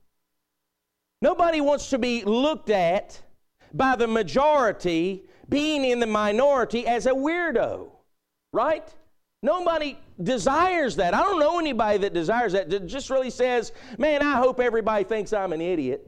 Nobody 1.21 1.61
wants 1.61 1.89
to 1.91 1.97
be 1.97 2.25
looked 2.25 2.69
at 2.69 3.21
by 3.73 3.95
the 3.95 4.07
majority 4.07 5.23
being 5.47 5.85
in 5.85 6.01
the 6.01 6.07
minority 6.07 6.85
as 6.85 7.05
a 7.05 7.11
weirdo, 7.11 7.89
right? 8.51 8.93
Nobody 9.43 9.99
desires 10.23 10.95
that. 10.95 11.13
I 11.13 11.19
don't 11.19 11.37
know 11.37 11.59
anybody 11.59 11.97
that 11.99 12.13
desires 12.13 12.53
that. 12.53 12.69
That 12.69 12.87
just 12.87 13.09
really 13.09 13.29
says, 13.29 13.73
man, 13.97 14.21
I 14.21 14.37
hope 14.37 14.61
everybody 14.61 15.03
thinks 15.03 15.33
I'm 15.33 15.51
an 15.51 15.59
idiot. 15.59 16.07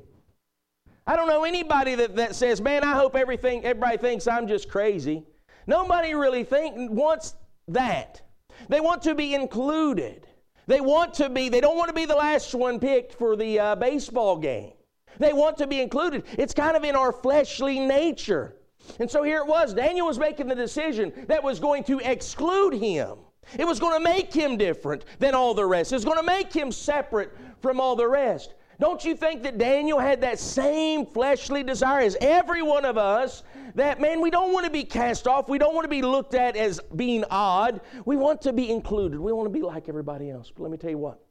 I 1.06 1.17
don't 1.17 1.28
know 1.28 1.43
anybody 1.43 1.95
that, 1.95 2.15
that 2.15 2.34
says, 2.34 2.62
man, 2.62 2.86
I 2.86 2.93
hope 2.93 3.15
everything 3.15 3.65
everybody 3.65 3.98
thinks 3.98 4.26
I'm 4.26 4.48
just 4.48 4.69
crazy. 4.69 5.26
Nobody 5.67 6.15
really 6.15 6.45
think 6.45 6.89
wants 6.89 7.36
that. 7.67 8.21
They 8.69 8.80
want 8.80 9.02
to 9.02 9.13
be 9.13 9.36
included. 9.36 10.26
They 10.67 10.80
want 10.80 11.13
to 11.15 11.30
be, 11.30 11.50
they 11.50 11.60
don't 11.60 11.78
want 11.78 11.89
to 11.89 11.93
be 11.93 12.06
the 12.06 12.15
last 12.15 12.56
one 12.56 12.80
picked 12.80 13.13
for 13.13 13.36
the 13.36 13.60
uh, 13.60 13.76
baseball 13.76 14.38
game. 14.38 14.71
They 15.19 15.34
want 15.34 15.58
to 15.58 15.67
be 15.67 15.82
included. 15.82 16.24
It's 16.38 16.54
kind 16.54 16.78
of 16.78 16.86
in 16.86 16.95
our 16.95 17.12
fleshly 17.12 17.80
nature. 17.80 18.56
And 19.00 19.12
so 19.12 19.24
here 19.24 19.39
it 19.39 19.48
was. 19.48 19.74
Daniel 19.74 20.08
was 20.08 20.17
making 20.17 20.48
the 20.48 20.56
decision 20.56 21.12
that 21.28 21.43
was 21.43 21.60
going 21.60 21.84
to 21.86 22.00
exclude 22.00 22.74
him. 22.74 23.17
It 23.58 23.65
was 23.65 23.79
going 23.79 23.97
to 23.97 24.03
make 24.03 24.34
him 24.34 24.58
different 24.58 25.05
than 25.19 25.36
all 25.36 25.53
the 25.53 25.65
rest. 25.65 25.91
It 25.91 25.95
was 25.95 26.05
going 26.05 26.17
to 26.17 26.23
make 26.23 26.53
him 26.53 26.71
separate 26.71 27.36
from 27.62 27.79
all 27.79 27.95
the 27.95 28.08
rest. 28.08 28.53
Don't 28.79 29.05
you 29.05 29.15
think 29.15 29.43
that 29.43 29.58
Daniel 29.58 29.99
had 29.99 30.21
that 30.21 30.38
same 30.38 31.05
fleshly 31.05 31.63
desire 31.63 32.01
as 32.01 32.17
every 32.19 32.62
one 32.62 32.84
of 32.84 32.97
us? 32.97 33.43
That, 33.75 34.01
man, 34.01 34.19
we 34.19 34.29
don't 34.29 34.51
want 34.51 34.65
to 34.65 34.71
be 34.71 34.84
cast 34.84 35.27
off. 35.27 35.47
We 35.47 35.58
don't 35.58 35.73
want 35.73 35.86
to 35.86 35.89
be 35.89 36.01
looked 36.01 36.34
at 36.34 36.58
as 36.58 36.81
being 36.95 37.23
odd. 37.29 37.81
We 38.05 38.17
want 38.17 38.41
to 38.41 38.53
be 38.53 38.69
included. 38.69 39.19
We 39.19 39.31
want 39.31 39.45
to 39.45 39.49
be 39.49 39.62
like 39.62 39.88
everybody 39.88 40.29
else. 40.29 40.51
But 40.53 40.63
let 40.63 40.71
me 40.71 40.77
tell 40.77 40.89
you 40.89 40.97
what 40.97 41.21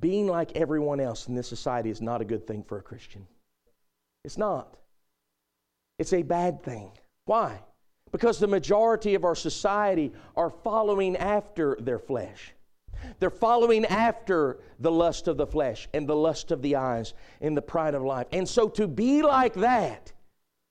being 0.00 0.26
like 0.26 0.56
everyone 0.56 1.00
else 1.00 1.28
in 1.28 1.34
this 1.34 1.48
society 1.48 1.90
is 1.90 2.02
not 2.02 2.20
a 2.20 2.24
good 2.24 2.46
thing 2.46 2.62
for 2.62 2.78
a 2.78 2.82
Christian. 2.82 3.26
It's 4.24 4.38
not. 4.38 4.76
It's 5.98 6.12
a 6.12 6.22
bad 6.22 6.62
thing. 6.62 6.90
Why? 7.24 7.60
Because 8.14 8.38
the 8.38 8.46
majority 8.46 9.16
of 9.16 9.24
our 9.24 9.34
society 9.34 10.12
are 10.36 10.48
following 10.48 11.16
after 11.16 11.76
their 11.80 11.98
flesh. 11.98 12.54
They're 13.18 13.28
following 13.28 13.84
after 13.86 14.60
the 14.78 14.92
lust 14.92 15.26
of 15.26 15.36
the 15.36 15.48
flesh 15.48 15.88
and 15.92 16.08
the 16.08 16.14
lust 16.14 16.52
of 16.52 16.62
the 16.62 16.76
eyes 16.76 17.14
and 17.40 17.56
the 17.56 17.60
pride 17.60 17.92
of 17.92 18.04
life. 18.04 18.28
And 18.30 18.48
so 18.48 18.68
to 18.68 18.86
be 18.86 19.22
like 19.22 19.54
that 19.54 20.12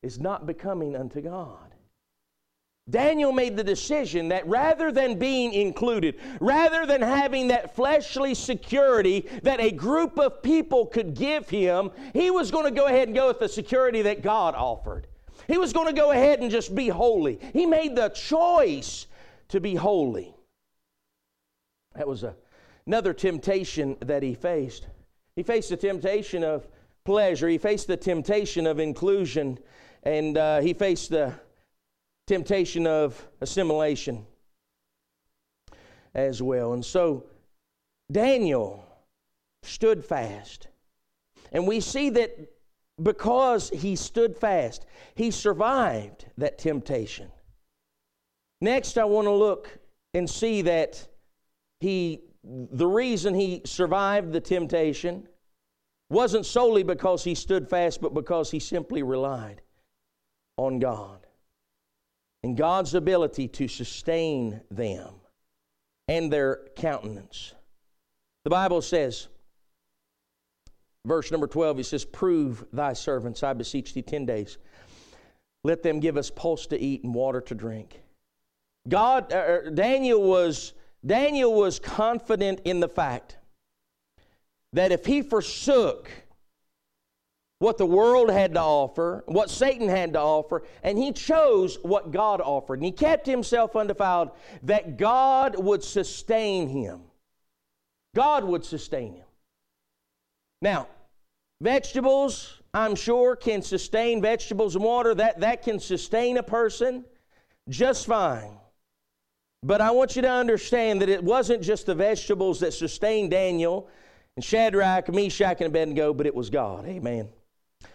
is 0.01 0.21
not 0.21 0.47
becoming 0.47 0.95
unto 0.95 1.19
God. 1.19 1.57
Daniel 2.89 3.33
made 3.33 3.57
the 3.57 3.63
decision 3.63 4.29
that 4.29 4.47
rather 4.47 4.89
than 4.89 5.19
being 5.19 5.51
included, 5.51 6.21
rather 6.39 6.85
than 6.85 7.01
having 7.01 7.49
that 7.49 7.75
fleshly 7.75 8.35
security 8.35 9.27
that 9.41 9.59
a 9.59 9.69
group 9.69 10.17
of 10.17 10.41
people 10.41 10.85
could 10.85 11.13
give 11.13 11.49
him, 11.49 11.91
he 12.13 12.31
was 12.31 12.51
going 12.51 12.63
to 12.65 12.71
go 12.71 12.85
ahead 12.85 13.09
and 13.09 13.15
go 13.17 13.27
with 13.27 13.39
the 13.39 13.49
security 13.49 14.01
that 14.03 14.21
God 14.21 14.55
offered. 14.55 15.07
He 15.53 15.59
was 15.59 15.71
going 15.71 15.85
to 15.85 15.93
go 15.93 16.09
ahead 16.09 16.39
and 16.39 16.49
just 16.49 16.73
be 16.73 16.87
holy. 16.87 17.37
He 17.53 17.67
made 17.67 17.95
the 17.95 18.09
choice 18.09 19.05
to 19.49 19.59
be 19.59 19.75
holy. 19.75 20.33
That 21.93 22.07
was 22.07 22.23
a, 22.23 22.35
another 22.87 23.13
temptation 23.13 23.95
that 23.99 24.23
he 24.23 24.33
faced. 24.33 24.87
He 25.35 25.43
faced 25.43 25.69
the 25.69 25.77
temptation 25.77 26.43
of 26.43 26.67
pleasure, 27.05 27.47
he 27.47 27.59
faced 27.59 27.85
the 27.85 27.97
temptation 27.97 28.65
of 28.65 28.79
inclusion, 28.79 29.59
and 30.01 30.39
uh, 30.39 30.59
he 30.61 30.73
faced 30.73 31.11
the 31.11 31.33
temptation 32.25 32.87
of 32.87 33.23
assimilation 33.39 34.25
as 36.15 36.41
well. 36.41 36.73
And 36.73 36.83
so 36.83 37.25
Daniel 38.11 38.83
stood 39.61 40.03
fast. 40.03 40.67
And 41.51 41.67
we 41.67 41.79
see 41.79 42.09
that 42.09 42.49
because 43.01 43.69
he 43.69 43.95
stood 43.95 44.37
fast, 44.37 44.85
he 45.15 45.31
survived 45.31 46.25
that 46.37 46.57
temptation. 46.57 47.31
Next, 48.61 48.97
I 48.97 49.05
want 49.05 49.25
to 49.25 49.33
look 49.33 49.77
and 50.13 50.29
see 50.29 50.61
that 50.63 51.07
he 51.79 52.21
the 52.43 52.87
reason 52.87 53.33
he 53.33 53.61
survived 53.65 54.33
the 54.33 54.41
temptation 54.41 55.27
wasn't 56.09 56.45
solely 56.45 56.83
because 56.83 57.23
he 57.23 57.35
stood 57.35 57.69
fast, 57.69 58.01
but 58.01 58.13
because 58.13 58.51
he 58.51 58.59
simply 58.59 59.01
relied 59.01 59.61
on 60.57 60.79
God 60.79 61.25
and 62.43 62.57
God's 62.57 62.93
ability 62.93 63.47
to 63.47 63.67
sustain 63.67 64.61
them 64.69 65.15
and 66.07 66.31
their 66.31 66.67
countenance. 66.75 67.53
The 68.43 68.49
Bible 68.49 68.81
says, 68.81 69.29
verse 71.05 71.31
number 71.31 71.47
12, 71.47 71.77
he 71.77 71.83
says, 71.83 72.05
Prove 72.05 72.65
thy 72.71 72.93
servants, 72.93 73.43
I 73.43 73.53
beseech 73.53 73.93
thee, 73.93 74.01
10 74.01 74.25
days. 74.25 74.57
Let 75.63 75.83
them 75.83 75.99
give 75.99 76.17
us 76.17 76.29
pulse 76.29 76.67
to 76.67 76.79
eat 76.79 77.03
and 77.03 77.13
water 77.13 77.41
to 77.41 77.55
drink. 77.55 78.01
God, 78.87 79.31
uh, 79.31 79.69
Daniel 79.69 80.21
was, 80.21 80.73
Daniel 81.05 81.53
was 81.53 81.79
confident 81.79 82.61
in 82.65 82.79
the 82.79 82.89
fact 82.89 83.37
that 84.73 84.91
if 84.91 85.05
he 85.05 85.21
forsook 85.21 86.09
what 87.59 87.77
the 87.77 87.85
world 87.85 88.29
had 88.29 88.55
to 88.55 88.59
offer, 88.59 89.23
what 89.27 89.49
Satan 89.49 89.87
had 89.87 90.13
to 90.13 90.19
offer, 90.19 90.63
and 90.83 90.97
he 90.97 91.13
chose 91.13 91.77
what 91.81 92.11
God 92.11 92.41
offered. 92.41 92.79
And 92.79 92.85
he 92.85 92.91
kept 92.91 93.25
himself 93.25 93.75
undefiled 93.75 94.31
that 94.63 94.97
God 94.97 95.57
would 95.57 95.81
sustain 95.81 96.67
him. 96.67 97.01
God 98.15 98.43
would 98.43 98.65
sustain 98.65 99.13
him. 99.13 99.25
Now, 100.63 100.87
vegetables, 101.59 102.61
I'm 102.73 102.95
sure, 102.95 103.35
can 103.35 103.61
sustain 103.61 104.21
vegetables 104.21 104.75
and 104.75 104.83
water. 104.85 105.13
That, 105.13 105.41
that 105.41 105.61
can 105.61 105.77
sustain 105.77 106.37
a 106.37 106.43
person 106.43 107.03
just 107.67 108.05
fine. 108.05 108.57
But 109.61 109.81
I 109.81 109.91
want 109.91 110.15
you 110.15 110.21
to 110.21 110.31
understand 110.31 111.01
that 111.01 111.09
it 111.09 111.21
wasn't 111.21 111.63
just 111.63 111.85
the 111.85 111.95
vegetables 111.95 112.61
that 112.61 112.73
sustained 112.73 113.31
Daniel 113.31 113.89
and 114.37 114.43
Shadrach, 114.43 115.13
Meshach, 115.13 115.59
and 115.59 115.67
Abednego, 115.67 116.13
but 116.13 116.25
it 116.25 116.33
was 116.33 116.49
God. 116.49 116.85
Amen. 116.85 117.27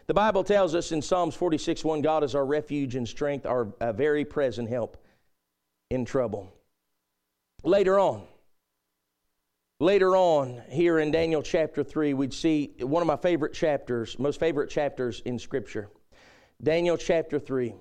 The 0.06 0.14
Bible 0.14 0.44
tells 0.44 0.74
us 0.74 0.92
in 0.92 1.00
Psalms 1.00 1.34
46 1.34 1.82
1 1.84 2.02
God 2.02 2.22
is 2.22 2.34
our 2.34 2.44
refuge 2.44 2.96
and 2.96 3.08
strength, 3.08 3.46
our 3.46 3.68
very 3.94 4.26
present 4.26 4.68
help 4.68 5.02
in 5.90 6.04
trouble. 6.04 6.52
Later 7.64 7.98
on, 7.98 8.24
later 9.80 10.16
on, 10.16 10.62
here 10.68 10.98
in 10.98 11.10
Daniel 11.10 11.42
chapter 11.42 11.84
3, 11.84 12.14
we'd 12.14 12.34
see 12.34 12.72
one 12.80 13.02
of 13.02 13.06
my 13.06 13.16
favorite 13.16 13.52
chapters, 13.52 14.18
most 14.18 14.40
favorite 14.40 14.70
chapters 14.70 15.22
in 15.24 15.38
Scripture. 15.38 15.88
Daniel 16.62 16.96
chapter 16.96 17.38
3, 17.38 17.74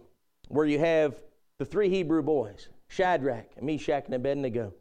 where 0.49 0.65
you 0.65 0.79
have 0.79 1.15
the 1.57 1.65
three 1.65 1.89
Hebrew 1.89 2.21
boys, 2.21 2.69
Shadrach, 2.87 3.61
Meshach, 3.61 4.05
and 4.05 4.13
Abednego. 4.13 4.73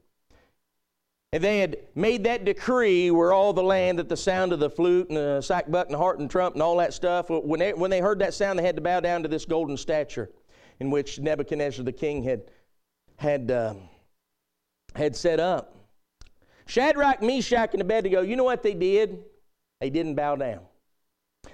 And 1.33 1.43
they 1.43 1.59
had 1.59 1.79
made 1.95 2.25
that 2.25 2.45
decree 2.45 3.11
where 3.11 3.33
all 3.33 3.53
the 3.53 3.63
land 3.63 3.99
that 3.99 4.09
the 4.09 4.17
sound 4.17 4.53
of 4.53 4.61
the 4.61 4.71
flute 4.71 5.09
and 5.09 5.17
the 5.17 5.41
sackbut 5.41 5.87
and 5.87 5.97
harp 5.97 6.21
and 6.21 6.31
trump 6.31 6.55
and 6.55 6.63
all 6.63 6.77
that 6.77 6.95
stuff, 6.95 7.31
when 7.31 7.59
they, 7.59 7.73
when 7.73 7.91
they 7.91 8.01
heard 8.01 8.19
that 8.21 8.35
sound, 8.35 8.59
they 8.59 8.63
had 8.63 8.77
to 8.77 8.83
bow 8.83 9.01
down 9.01 9.23
to 9.23 9.29
this 9.29 9.45
golden 9.45 9.77
stature 9.77 10.31
in 10.79 10.91
which 10.91 11.19
Nebuchadnezzar 11.19 11.85
the 11.85 11.93
king 11.93 12.23
had, 12.23 12.43
had, 13.17 13.51
um, 13.51 13.89
had 14.95 15.17
set 15.17 15.41
up. 15.41 15.75
Shadrach, 16.67 17.23
Meshach, 17.23 17.73
and 17.73 17.81
Abednego, 17.81 18.23
you 18.23 18.37
know 18.37 18.45
what 18.45 18.63
they 18.63 18.75
did? 18.75 19.25
They 19.81 19.91
didn't 19.91 20.15
bow 20.15 20.37
down. 20.37 20.61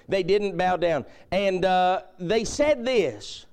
They 0.07 0.23
didn't 0.23 0.57
bow 0.57 0.77
down. 0.77 1.05
And 1.31 1.63
uh, 1.63 2.01
they 2.19 2.43
said 2.43 2.85
this 2.85 3.45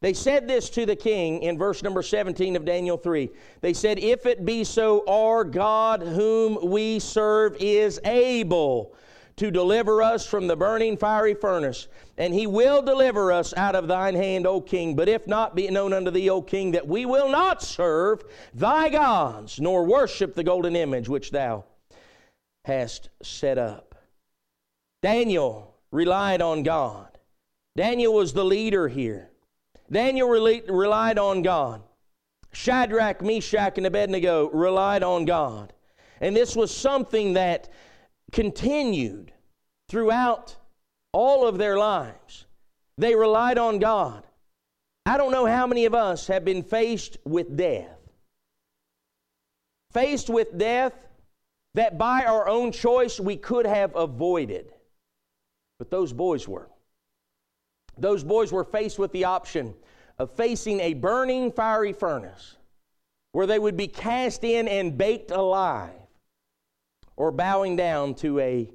they 0.00 0.12
said 0.12 0.46
this 0.46 0.68
to 0.70 0.84
the 0.84 0.94
king 0.94 1.42
in 1.42 1.56
verse 1.56 1.82
number 1.82 2.02
17 2.02 2.54
of 2.54 2.64
Daniel 2.64 2.98
3. 2.98 3.30
They 3.62 3.72
said, 3.72 3.98
If 3.98 4.26
it 4.26 4.44
be 4.44 4.62
so, 4.62 5.02
our 5.08 5.42
God 5.42 6.02
whom 6.02 6.70
we 6.70 6.98
serve 6.98 7.56
is 7.58 7.98
able 8.04 8.94
to 9.36 9.50
deliver 9.50 10.02
us 10.02 10.26
from 10.26 10.46
the 10.46 10.56
burning 10.56 10.96
fiery 10.96 11.34
furnace, 11.34 11.88
and 12.16 12.32
he 12.32 12.46
will 12.46 12.80
deliver 12.80 13.30
us 13.30 13.52
out 13.54 13.74
of 13.74 13.86
thine 13.86 14.14
hand, 14.14 14.46
O 14.46 14.60
king. 14.60 14.96
But 14.96 15.08
if 15.08 15.26
not, 15.26 15.54
be 15.54 15.68
known 15.68 15.92
unto 15.92 16.10
thee, 16.10 16.30
O 16.30 16.40
king, 16.40 16.70
that 16.72 16.88
we 16.88 17.04
will 17.04 17.28
not 17.28 17.62
serve 17.62 18.24
thy 18.54 18.88
gods, 18.88 19.60
nor 19.60 19.84
worship 19.84 20.34
the 20.34 20.44
golden 20.44 20.74
image 20.74 21.08
which 21.08 21.30
thou 21.30 21.64
hast 22.64 23.10
set 23.22 23.58
up. 23.58 23.94
Daniel 25.02 25.74
relied 25.92 26.40
on 26.40 26.62
God. 26.62 27.18
Daniel 27.76 28.14
was 28.14 28.32
the 28.32 28.44
leader 28.44 28.88
here. 28.88 29.30
Daniel 29.92 30.28
relied 30.28 31.18
on 31.18 31.42
God. 31.42 31.82
Shadrach, 32.52 33.20
Meshach, 33.20 33.76
and 33.76 33.86
Abednego 33.86 34.48
relied 34.48 35.02
on 35.02 35.26
God. 35.26 35.74
And 36.22 36.34
this 36.34 36.56
was 36.56 36.74
something 36.74 37.34
that 37.34 37.68
continued 38.32 39.32
throughout 39.88 40.56
all 41.12 41.46
of 41.46 41.58
their 41.58 41.78
lives. 41.78 42.46
They 42.98 43.14
relied 43.14 43.58
on 43.58 43.78
God. 43.78 44.26
I 45.04 45.16
don't 45.16 45.32
know 45.32 45.46
how 45.46 45.66
many 45.66 45.84
of 45.84 45.94
us 45.94 46.26
have 46.26 46.44
been 46.44 46.62
faced 46.62 47.18
with 47.24 47.56
death. 47.56 47.98
Faced 49.92 50.28
with 50.28 50.58
death 50.58 50.92
that 51.74 51.98
by 51.98 52.24
our 52.24 52.48
own 52.48 52.72
choice 52.72 53.20
we 53.20 53.36
could 53.36 53.66
have 53.66 53.94
avoided. 53.94 54.72
But 55.78 55.90
those 55.90 56.12
boys 56.12 56.48
were. 56.48 56.68
Those 57.98 58.24
boys 58.24 58.52
were 58.52 58.64
faced 58.64 58.98
with 58.98 59.12
the 59.12 59.24
option 59.24 59.74
of 60.18 60.30
facing 60.32 60.80
a 60.80 60.94
burning 60.94 61.52
fiery 61.52 61.92
furnace 61.92 62.56
where 63.32 63.46
they 63.46 63.58
would 63.58 63.76
be 63.76 63.86
cast 63.86 64.44
in 64.44 64.66
and 64.66 64.96
baked 64.96 65.30
alive, 65.30 65.92
or 67.16 67.32
bowing 67.32 67.76
down 67.76 68.14
to 68.16 68.38
a 68.38 68.70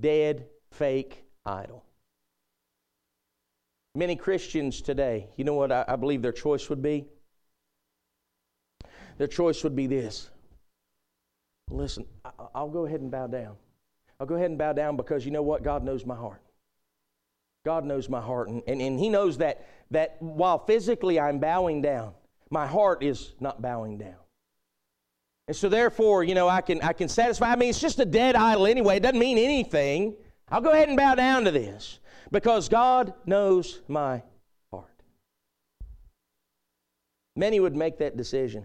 dead, 0.00 0.46
fake 0.72 1.24
idol. 1.44 1.84
Many 3.94 4.16
Christians 4.16 4.80
today, 4.80 5.28
you 5.36 5.44
know 5.44 5.54
what 5.54 5.72
I, 5.72 5.84
I 5.88 5.96
believe 5.96 6.22
their 6.22 6.32
choice 6.32 6.68
would 6.70 6.82
be? 6.82 7.06
Their 9.18 9.26
choice 9.26 9.62
would 9.64 9.76
be 9.76 9.86
this. 9.86 10.30
Listen, 11.70 12.06
I, 12.24 12.30
I'll 12.54 12.70
go 12.70 12.86
ahead 12.86 13.00
and 13.00 13.10
bow 13.10 13.26
down. 13.26 13.56
I'll 14.18 14.26
go 14.26 14.34
ahead 14.36 14.50
and 14.50 14.58
bow 14.58 14.72
down 14.72 14.96
because 14.96 15.24
you 15.24 15.30
know 15.30 15.42
what? 15.42 15.62
God 15.62 15.84
knows 15.84 16.06
my 16.06 16.14
heart. 16.14 16.42
God 17.64 17.84
knows 17.84 18.08
my 18.08 18.20
heart. 18.20 18.48
And, 18.48 18.62
and, 18.66 18.80
and 18.80 18.98
He 18.98 19.08
knows 19.08 19.38
that, 19.38 19.66
that 19.90 20.16
while 20.20 20.58
physically 20.58 21.18
I'm 21.18 21.38
bowing 21.38 21.82
down, 21.82 22.12
my 22.50 22.66
heart 22.66 23.02
is 23.02 23.34
not 23.40 23.60
bowing 23.60 23.98
down. 23.98 24.19
And 25.50 25.56
so 25.56 25.68
therefore, 25.68 26.22
you 26.22 26.36
know, 26.36 26.48
I 26.48 26.60
can 26.60 26.80
I 26.80 26.92
can 26.92 27.08
satisfy. 27.08 27.50
I 27.50 27.56
mean, 27.56 27.70
it's 27.70 27.80
just 27.80 27.98
a 27.98 28.04
dead 28.04 28.36
idol 28.36 28.68
anyway. 28.68 28.98
It 28.98 29.00
doesn't 29.00 29.18
mean 29.18 29.36
anything. 29.36 30.14
I'll 30.48 30.60
go 30.60 30.70
ahead 30.70 30.86
and 30.86 30.96
bow 30.96 31.16
down 31.16 31.44
to 31.46 31.50
this 31.50 31.98
because 32.30 32.68
God 32.68 33.14
knows 33.26 33.80
my 33.88 34.22
heart. 34.70 35.02
Many 37.34 37.58
would 37.58 37.74
make 37.74 37.98
that 37.98 38.16
decision. 38.16 38.64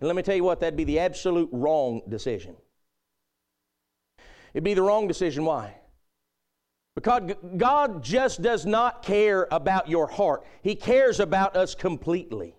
And 0.00 0.06
let 0.06 0.16
me 0.16 0.22
tell 0.22 0.34
you 0.34 0.42
what, 0.42 0.60
that'd 0.60 0.74
be 0.74 0.84
the 0.84 1.00
absolute 1.00 1.50
wrong 1.52 2.00
decision. 2.08 2.56
It'd 4.54 4.64
be 4.64 4.72
the 4.72 4.80
wrong 4.80 5.06
decision. 5.06 5.44
Why? 5.44 5.74
Because 6.94 7.30
God 7.58 8.02
just 8.02 8.40
does 8.40 8.64
not 8.64 9.02
care 9.02 9.48
about 9.50 9.86
your 9.86 10.06
heart. 10.06 10.46
He 10.62 10.76
cares 10.76 11.20
about 11.20 11.58
us 11.58 11.74
completely. 11.74 12.56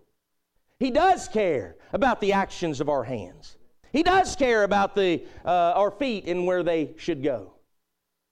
He 0.77 0.91
does 0.91 1.27
care 1.27 1.77
about 1.91 2.21
the 2.21 2.33
actions 2.33 2.79
of 2.79 2.87
our 2.87 3.03
hands. 3.03 3.57
He 3.93 4.01
does 4.01 4.35
care 4.35 4.63
about 4.63 4.95
the, 4.95 5.23
uh, 5.45 5.73
our 5.75 5.91
feet 5.91 6.27
and 6.27 6.47
where 6.47 6.63
they 6.63 6.95
should 6.97 7.23
go. 7.23 7.53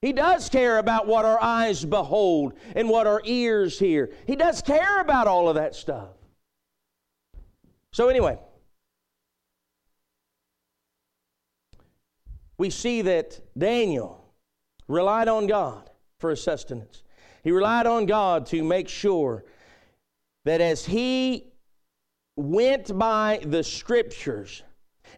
He 0.02 0.12
does 0.12 0.50
care 0.50 0.80
about 0.80 1.06
what 1.06 1.24
our 1.24 1.41
eyes 1.41 1.86
behold 1.86 2.54
and 2.76 2.89
what 2.89 3.06
our 3.06 3.21
ears 3.24 3.78
hear. 3.78 4.12
He 4.26 4.36
does 4.36 4.63
care 4.63 5.00
about 5.00 5.28
all 5.28 5.47
of 5.47 5.56
that 5.56 5.76
stuff. 5.76 6.10
So, 7.93 8.10
anyway, 8.10 8.39
we 12.58 12.71
see 12.71 13.04
that 13.04 13.39
Daniel 13.56 14.34
relied 14.88 15.28
on 15.28 15.45
God 15.45 15.91
for 16.17 16.32
his 16.32 16.41
sustenance. 16.41 17.04
He 17.43 17.52
relied 17.52 17.86
on 17.86 18.08
God 18.08 18.47
to 18.47 18.63
make 18.63 18.89
sure 18.89 19.43
that 20.45 20.62
as 20.62 20.86
he 20.86 21.54
went 22.36 22.97
by 22.97 23.41
the 23.43 23.63
scriptures 23.63 24.63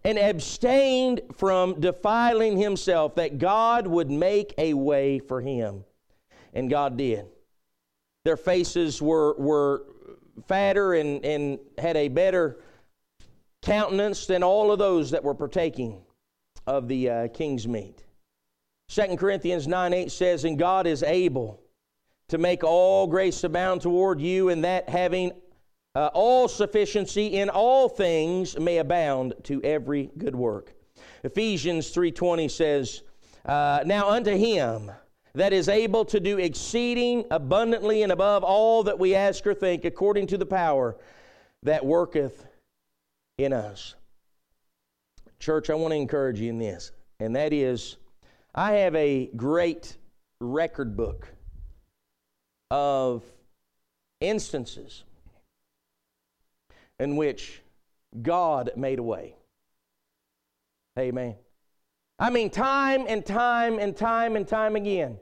and 0.04 0.18
abstained 0.18 1.22
from 1.36 1.80
defiling 1.80 2.58
himself, 2.58 3.16
that 3.16 3.38
God 3.38 3.88
would 3.88 4.10
make 4.10 4.54
a 4.58 4.74
way 4.74 5.20
for 5.20 5.42
him. 5.42 5.84
And 6.54 6.70
God 6.70 6.98
did. 6.98 7.26
Their 8.26 8.38
faces 8.38 9.02
were, 9.02 9.36
were 9.38 9.86
fatter 10.48 10.94
and, 10.94 11.24
and 11.26 11.60
had 11.78 11.98
a 11.98 12.08
better 12.08 12.60
countenance 13.62 14.26
than 14.26 14.44
all 14.44 14.72
of 14.72 14.80
those 14.80 15.12
that 15.12 15.24
were 15.24 15.34
partaking 15.34 16.02
of 16.68 16.88
the 16.88 17.10
uh, 17.10 17.28
king's 17.30 17.68
meat. 17.68 18.04
2 18.90 19.16
Corinthians 19.18 19.68
9 19.68 19.94
8 19.94 20.12
says, 20.12 20.46
And 20.46 20.60
God 20.60 20.86
is 20.86 21.04
able 21.04 21.62
to 22.28 22.38
make 22.38 22.64
all 22.64 23.08
grace 23.08 23.44
abound 23.44 23.82
toward 23.82 24.22
you, 24.22 24.50
and 24.50 24.64
that 24.64 24.90
having 24.90 25.32
uh, 25.96 26.10
all 26.14 26.48
sufficiency 26.48 27.28
in 27.28 27.50
all 27.50 27.88
things 27.88 28.58
may 28.58 28.80
abound 28.80 29.34
to 29.44 29.62
every 29.64 30.10
good 30.18 30.36
work. 30.36 30.74
Ephesians 31.24 31.92
3:20 31.92 32.48
says, 32.48 33.04
uh, 33.46 33.84
"Now 33.86 34.10
unto 34.10 34.32
him 34.32 34.92
that 35.34 35.54
is 35.54 35.70
able 35.70 36.06
to 36.06 36.20
do 36.20 36.38
exceeding 36.38 37.26
abundantly 37.32 38.04
and 38.04 38.12
above 38.12 38.44
all 38.44 38.84
that 38.84 38.98
we 38.98 39.16
ask 39.16 39.46
or 39.46 39.54
think, 39.54 39.86
according 39.86 40.28
to 40.28 40.38
the 40.38 40.46
power 40.46 40.98
that 41.62 41.86
worketh 41.86 42.46
in 43.38 43.54
us." 43.54 43.96
Church, 45.40 45.70
I 45.70 45.76
want 45.76 45.92
to 45.92 45.98
encourage 45.98 46.40
you 46.40 46.50
in 46.50 46.58
this, 46.58 46.92
and 47.20 47.36
that 47.36 47.54
is 47.54 47.98
I 48.56 48.74
have 48.74 48.96
a 48.96 49.28
great 49.36 49.98
record 50.40 50.96
book 50.96 51.28
of 52.72 53.24
instances 54.20 55.04
in 57.00 57.16
which 57.16 57.62
God 58.22 58.72
made 58.76 59.00
a 59.00 59.04
way. 59.04 59.36
Amen. 60.98 61.36
I 62.20 62.30
mean, 62.30 62.50
time 62.50 63.06
and 63.08 63.26
time 63.26 63.80
and 63.80 63.96
time 63.96 64.36
and 64.36 64.48
time 64.48 64.76
again, 64.76 65.18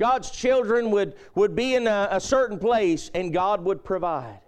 God's 0.00 0.30
children 0.30 0.90
would, 0.90 1.14
would 1.34 1.54
be 1.54 1.74
in 1.74 1.86
a, 1.86 2.08
a 2.10 2.20
certain 2.20 2.58
place 2.58 3.10
and 3.14 3.32
God 3.32 3.64
would 3.64 3.84
provide. 3.84 4.40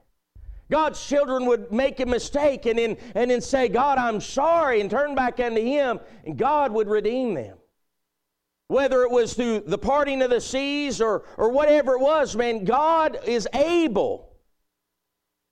God's 0.71 1.05
children 1.05 1.47
would 1.47 1.73
make 1.73 2.01
a 2.01 2.07
mistake 2.07 2.67
and 2.67 2.79
then, 2.79 2.97
and 3.15 3.31
then 3.31 3.41
say, 3.41 3.69
God, 3.69 3.97
I'm 3.97 4.21
sorry, 4.21 4.81
and 4.81 4.91
turn 4.91 5.15
back 5.15 5.41
unto 5.41 5.63
Him, 5.63 5.99
and 6.27 6.37
God 6.37 6.73
would 6.73 6.89
redeem 6.89 7.35
them. 7.35 7.57
Whether 8.67 9.03
it 9.03 9.11
was 9.11 9.33
through 9.33 9.61
the 9.61 9.79
parting 9.79 10.21
of 10.21 10.29
the 10.29 10.43
seas 10.43 11.01
or, 11.01 11.25
or 11.39 11.51
whatever 11.51 11.95
it 11.95 12.01
was, 12.01 12.37
man, 12.37 12.65
God 12.65 13.19
is 13.27 13.49
able. 13.55 14.28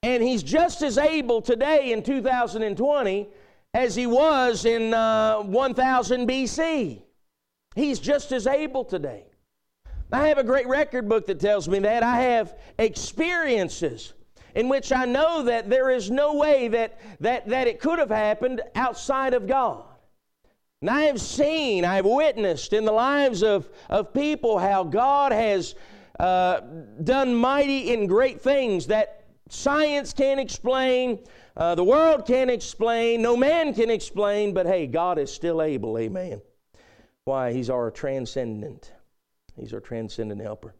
And 0.06 0.22
He's 0.22 0.44
just 0.44 0.82
as 0.82 0.98
able 0.98 1.42
today 1.42 1.90
in 1.90 2.00
2020 2.00 3.28
as 3.74 3.96
He 3.96 4.06
was 4.06 4.64
in 4.64 4.94
uh, 4.94 5.40
1000 5.40 6.28
BC. 6.28 7.02
He's 7.74 7.98
just 7.98 8.30
as 8.30 8.46
able 8.46 8.84
today. 8.84 9.24
I 10.12 10.28
have 10.28 10.38
a 10.38 10.44
great 10.44 10.68
record 10.68 11.08
book 11.08 11.26
that 11.26 11.40
tells 11.40 11.68
me 11.68 11.80
that. 11.80 12.04
I 12.04 12.20
have 12.20 12.56
experiences 12.78 14.12
in 14.54 14.68
which 14.68 14.92
I 14.92 15.06
know 15.06 15.42
that 15.42 15.68
there 15.68 15.90
is 15.90 16.08
no 16.08 16.36
way 16.36 16.68
that, 16.68 17.00
that, 17.18 17.48
that 17.48 17.66
it 17.66 17.80
could 17.80 17.98
have 17.98 18.10
happened 18.10 18.62
outside 18.76 19.34
of 19.34 19.48
God. 19.48 19.86
And 20.82 20.88
I 20.88 21.02
have 21.02 21.20
seen, 21.20 21.84
I 21.84 21.96
have 21.96 22.06
witnessed 22.06 22.72
in 22.72 22.84
the 22.84 22.92
lives 22.92 23.42
of, 23.42 23.68
of 23.90 24.14
people 24.14 24.60
how 24.60 24.84
God 24.84 25.32
has 25.32 25.74
uh, 26.20 26.60
done 27.02 27.34
mighty 27.34 27.92
and 27.92 28.08
great 28.08 28.40
things 28.40 28.86
that 28.86 29.15
science 29.48 30.12
can't 30.12 30.40
explain, 30.40 31.20
uh, 31.56 31.74
the 31.74 31.84
world 31.84 32.26
can't 32.26 32.50
explain, 32.50 33.22
no 33.22 33.36
man 33.36 33.74
can 33.74 33.90
explain, 33.90 34.52
but 34.54 34.66
hey, 34.66 34.86
God 34.86 35.18
is 35.18 35.32
still 35.32 35.62
able. 35.62 35.98
Amen. 35.98 36.40
Why? 37.24 37.52
He's 37.52 37.70
our 37.70 37.90
transcendent. 37.90 38.92
He's 39.58 39.72
our 39.72 39.80
transcendent 39.80 40.40
helper. 40.40 40.74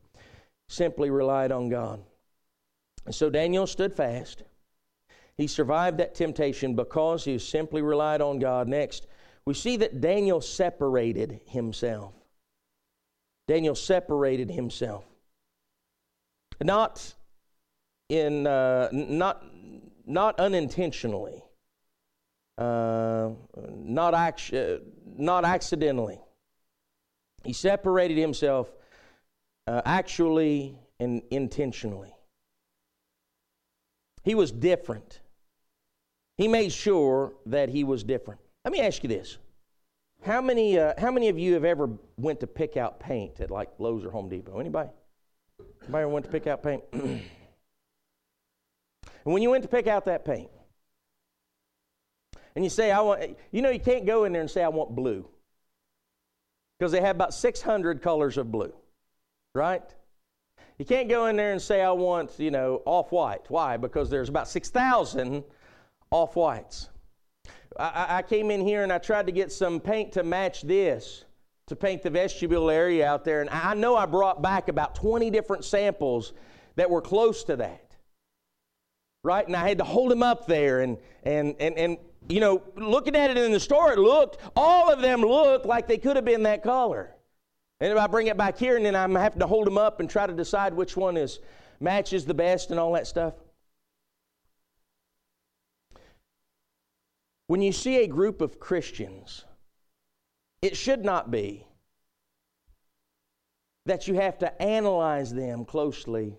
Simply 0.68 1.10
relied 1.10 1.52
on 1.52 1.68
God. 1.68 2.02
And 3.04 3.14
so 3.14 3.30
Daniel 3.30 3.66
stood 3.66 3.94
fast. 3.94 4.42
He 5.36 5.46
survived 5.46 5.98
that 5.98 6.14
temptation 6.14 6.74
because 6.74 7.24
he 7.24 7.38
simply 7.38 7.82
relied 7.82 8.20
on 8.20 8.38
God. 8.38 8.68
Next, 8.68 9.06
we 9.44 9.54
see 9.54 9.76
that 9.78 10.00
Daniel 10.00 10.40
separated 10.40 11.40
himself. 11.46 12.14
Daniel 13.46 13.74
separated 13.74 14.50
himself. 14.50 15.04
Not 16.62 17.14
in 18.08 18.46
uh, 18.46 18.88
not 18.92 19.44
not 20.06 20.38
unintentionally, 20.38 21.42
uh, 22.58 23.30
not 23.68 24.14
actu- 24.14 24.80
not 25.04 25.44
accidentally. 25.44 26.20
He 27.44 27.52
separated 27.52 28.16
himself 28.16 28.72
uh, 29.66 29.82
actually 29.84 30.78
and 30.98 31.22
intentionally. 31.30 32.14
He 34.22 34.34
was 34.34 34.50
different. 34.50 35.20
He 36.36 36.48
made 36.48 36.72
sure 36.72 37.34
that 37.46 37.68
he 37.68 37.84
was 37.84 38.04
different. 38.04 38.40
Let 38.64 38.72
me 38.72 38.80
ask 38.80 39.02
you 39.02 39.08
this: 39.08 39.38
How 40.22 40.40
many 40.40 40.78
uh, 40.78 40.94
how 40.98 41.10
many 41.10 41.28
of 41.28 41.38
you 41.38 41.54
have 41.54 41.64
ever 41.64 41.90
went 42.16 42.40
to 42.40 42.46
pick 42.46 42.76
out 42.76 43.00
paint 43.00 43.40
at 43.40 43.50
like 43.50 43.70
Lowe's 43.78 44.04
or 44.04 44.10
Home 44.10 44.28
Depot? 44.28 44.58
Anybody? 44.58 44.90
Anybody 45.82 46.04
went 46.06 46.26
to 46.26 46.32
pick 46.32 46.46
out 46.46 46.62
paint? 46.62 46.82
and 49.26 49.34
when 49.34 49.42
you 49.42 49.50
went 49.50 49.64
to 49.64 49.68
pick 49.68 49.88
out 49.88 50.04
that 50.04 50.24
paint, 50.24 50.48
and 52.54 52.64
you 52.64 52.70
say, 52.70 52.90
I 52.92 53.00
want, 53.00 53.36
you 53.50 53.60
know, 53.60 53.70
you 53.70 53.80
can't 53.80 54.06
go 54.06 54.24
in 54.24 54.32
there 54.32 54.40
and 54.40 54.50
say, 54.50 54.62
I 54.62 54.68
want 54.68 54.94
blue. 54.94 55.28
Because 56.78 56.92
they 56.92 57.00
have 57.00 57.16
about 57.16 57.34
600 57.34 58.02
colors 58.02 58.38
of 58.38 58.52
blue, 58.52 58.72
right? 59.54 59.82
You 60.78 60.84
can't 60.84 61.08
go 61.08 61.26
in 61.26 61.36
there 61.36 61.52
and 61.52 61.60
say, 61.60 61.82
I 61.82 61.90
want, 61.90 62.38
you 62.38 62.50
know, 62.50 62.82
off 62.86 63.10
white. 63.12 63.42
Why? 63.48 63.76
Because 63.76 64.08
there's 64.08 64.28
about 64.28 64.48
6,000 64.48 65.42
off 66.10 66.36
whites. 66.36 66.88
I, 67.78 68.18
I, 68.18 68.22
came 68.22 68.50
in 68.50 68.60
here 68.60 68.84
and 68.84 68.92
I 68.92 68.98
tried 68.98 69.26
to 69.26 69.32
get 69.32 69.50
some 69.50 69.80
paint 69.80 70.12
to 70.12 70.22
match 70.22 70.62
this 70.62 71.24
to 71.66 71.76
paint 71.76 72.02
the 72.02 72.10
vestibule 72.10 72.70
area 72.70 73.06
out 73.06 73.24
there. 73.24 73.40
And 73.40 73.50
I 73.50 73.74
know 73.74 73.96
I 73.96 74.06
brought 74.06 74.40
back 74.40 74.68
about 74.68 74.94
20 74.94 75.30
different 75.30 75.64
samples 75.64 76.32
that 76.76 76.88
were 76.88 77.02
close 77.02 77.42
to 77.44 77.56
that. 77.56 77.85
Right? 79.26 79.44
And 79.44 79.56
I 79.56 79.66
had 79.66 79.78
to 79.78 79.84
hold 79.84 80.12
them 80.12 80.22
up 80.22 80.46
there. 80.46 80.82
And, 80.82 80.98
and, 81.24 81.56
and, 81.58 81.76
and 81.76 81.98
you 82.28 82.38
know, 82.38 82.62
looking 82.76 83.16
at 83.16 83.28
it 83.28 83.36
in 83.36 83.50
the 83.50 83.58
store, 83.58 83.92
it 83.92 83.98
looked, 83.98 84.38
all 84.54 84.88
of 84.88 85.02
them 85.02 85.20
looked 85.20 85.66
like 85.66 85.88
they 85.88 85.98
could 85.98 86.14
have 86.14 86.24
been 86.24 86.44
that 86.44 86.62
color. 86.62 87.12
And 87.80 87.92
if 87.92 87.98
I 87.98 88.06
bring 88.06 88.28
it 88.28 88.36
back 88.36 88.56
here 88.56 88.76
and 88.76 88.86
then 88.86 88.94
I'm 88.94 89.16
having 89.16 89.40
to 89.40 89.46
hold 89.48 89.66
them 89.66 89.78
up 89.78 89.98
and 89.98 90.08
try 90.08 90.28
to 90.28 90.32
decide 90.32 90.74
which 90.74 90.96
one 90.96 91.16
is 91.16 91.40
matches 91.80 92.24
the 92.24 92.34
best 92.34 92.70
and 92.70 92.78
all 92.78 92.92
that 92.92 93.08
stuff. 93.08 93.34
When 97.48 97.60
you 97.60 97.72
see 97.72 97.96
a 97.96 98.06
group 98.06 98.40
of 98.40 98.60
Christians 98.60 99.44
it 100.62 100.76
should 100.76 101.04
not 101.04 101.30
be 101.30 101.66
that 103.86 104.08
you 104.08 104.14
have 104.14 104.38
to 104.38 104.62
analyze 104.62 105.34
them 105.34 105.64
closely 105.64 106.38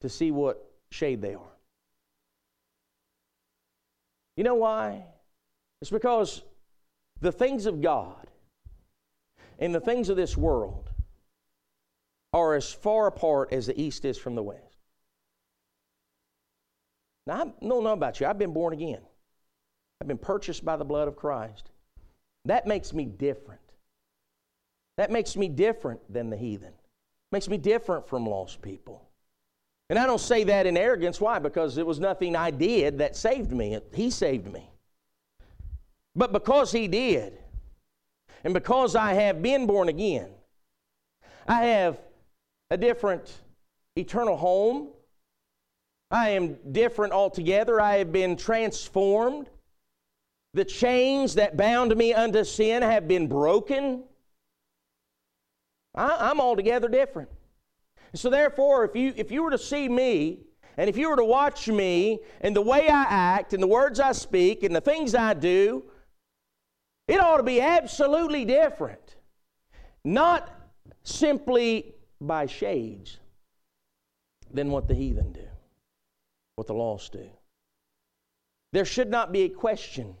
to 0.00 0.08
see 0.08 0.30
what 0.30 0.69
shade 0.90 1.22
they 1.22 1.34
are. 1.34 1.56
You 4.36 4.44
know 4.44 4.54
why? 4.54 5.04
It's 5.80 5.90
because 5.90 6.42
the 7.20 7.32
things 7.32 7.66
of 7.66 7.80
God 7.80 8.26
and 9.58 9.74
the 9.74 9.80
things 9.80 10.08
of 10.08 10.16
this 10.16 10.36
world 10.36 10.90
are 12.32 12.54
as 12.54 12.72
far 12.72 13.06
apart 13.06 13.52
as 13.52 13.66
the 13.66 13.80
east 13.80 14.04
is 14.04 14.16
from 14.16 14.34
the 14.34 14.42
west. 14.42 14.78
Now, 17.26 17.34
I 17.34 17.44
don't 17.44 17.84
know 17.84 17.92
about 17.92 18.20
you. 18.20 18.26
I've 18.26 18.38
been 18.38 18.52
born 18.52 18.72
again. 18.72 19.00
I've 20.00 20.08
been 20.08 20.18
purchased 20.18 20.64
by 20.64 20.76
the 20.76 20.84
blood 20.84 21.08
of 21.08 21.16
Christ. 21.16 21.70
That 22.46 22.66
makes 22.66 22.94
me 22.94 23.04
different. 23.04 23.60
That 24.96 25.10
makes 25.10 25.36
me 25.36 25.48
different 25.48 26.00
than 26.12 26.30
the 26.30 26.36
heathen. 26.36 26.72
Makes 27.32 27.48
me 27.48 27.58
different 27.58 28.08
from 28.08 28.26
lost 28.26 28.62
people. 28.62 29.09
And 29.90 29.98
I 29.98 30.06
don't 30.06 30.20
say 30.20 30.44
that 30.44 30.66
in 30.66 30.76
arrogance. 30.76 31.20
Why? 31.20 31.40
Because 31.40 31.76
it 31.76 31.84
was 31.84 31.98
nothing 31.98 32.36
I 32.36 32.52
did 32.52 32.98
that 32.98 33.16
saved 33.16 33.50
me. 33.50 33.76
He 33.92 34.08
saved 34.08 34.50
me. 34.50 34.70
But 36.14 36.32
because 36.32 36.70
He 36.70 36.86
did, 36.86 37.36
and 38.44 38.54
because 38.54 38.94
I 38.94 39.14
have 39.14 39.42
been 39.42 39.66
born 39.66 39.88
again, 39.88 40.30
I 41.48 41.64
have 41.64 41.98
a 42.70 42.76
different 42.76 43.32
eternal 43.96 44.36
home. 44.36 44.90
I 46.08 46.30
am 46.30 46.56
different 46.70 47.12
altogether. 47.12 47.80
I 47.80 47.96
have 47.96 48.12
been 48.12 48.36
transformed. 48.36 49.48
The 50.54 50.64
chains 50.64 51.34
that 51.34 51.56
bound 51.56 51.96
me 51.96 52.14
unto 52.14 52.44
sin 52.44 52.82
have 52.82 53.08
been 53.08 53.26
broken. 53.26 54.04
I, 55.96 56.30
am 56.30 56.40
altogether 56.40 56.88
different. 56.88 57.28
So 58.14 58.30
therefore, 58.30 58.84
if 58.84 58.96
you 58.96 59.12
if 59.16 59.30
you 59.30 59.42
were 59.42 59.50
to 59.50 59.58
see 59.58 59.88
me 59.88 60.40
and 60.76 60.88
if 60.88 60.96
you 60.96 61.10
were 61.10 61.16
to 61.16 61.24
watch 61.24 61.68
me 61.68 62.20
and 62.40 62.54
the 62.54 62.62
way 62.62 62.88
I 62.88 63.02
act 63.08 63.52
and 63.52 63.62
the 63.62 63.66
words 63.66 64.00
I 64.00 64.12
speak 64.12 64.62
and 64.62 64.74
the 64.74 64.80
things 64.80 65.14
I 65.14 65.34
do, 65.34 65.84
it 67.06 67.20
ought 67.20 67.38
to 67.38 67.42
be 67.42 67.60
absolutely 67.60 68.44
different. 68.44 69.16
Not 70.04 70.50
simply 71.02 71.94
by 72.20 72.46
shades 72.46 73.18
than 74.52 74.70
what 74.70 74.88
the 74.88 74.94
heathen 74.94 75.32
do, 75.32 75.46
what 76.56 76.66
the 76.66 76.74
lost 76.74 77.12
do. 77.12 77.28
There 78.72 78.84
should 78.84 79.10
not 79.10 79.32
be 79.32 79.42
a 79.42 79.48
question 79.48 80.14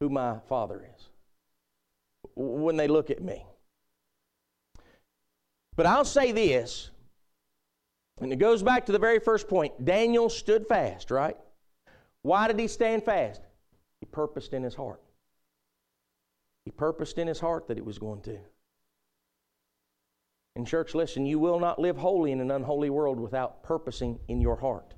who 0.00 0.08
my 0.08 0.38
father 0.48 0.84
is 0.96 1.08
when 2.34 2.76
they 2.76 2.88
look 2.88 3.10
at 3.10 3.22
me. 3.22 3.44
But 5.76 5.86
I'll 5.86 6.04
say 6.04 6.32
this, 6.32 6.90
and 8.20 8.32
it 8.32 8.36
goes 8.36 8.62
back 8.62 8.86
to 8.86 8.92
the 8.92 8.98
very 8.98 9.18
first 9.18 9.48
point 9.48 9.84
Daniel 9.84 10.28
stood 10.28 10.66
fast, 10.66 11.10
right? 11.10 11.36
Why 12.22 12.48
did 12.48 12.58
he 12.58 12.68
stand 12.68 13.04
fast? 13.04 13.40
He 14.00 14.06
purposed 14.06 14.52
in 14.52 14.62
his 14.62 14.74
heart. 14.74 15.00
He 16.64 16.70
purposed 16.70 17.18
in 17.18 17.26
his 17.26 17.40
heart 17.40 17.68
that 17.68 17.78
it 17.78 17.84
was 17.84 17.98
going 17.98 18.20
to. 18.22 18.38
In 20.56 20.64
church, 20.64 20.94
listen, 20.94 21.24
you 21.24 21.38
will 21.38 21.60
not 21.60 21.78
live 21.78 21.96
holy 21.96 22.32
in 22.32 22.40
an 22.40 22.50
unholy 22.50 22.90
world 22.90 23.18
without 23.18 23.62
purposing 23.62 24.18
in 24.28 24.40
your 24.40 24.56
heart. 24.56 24.94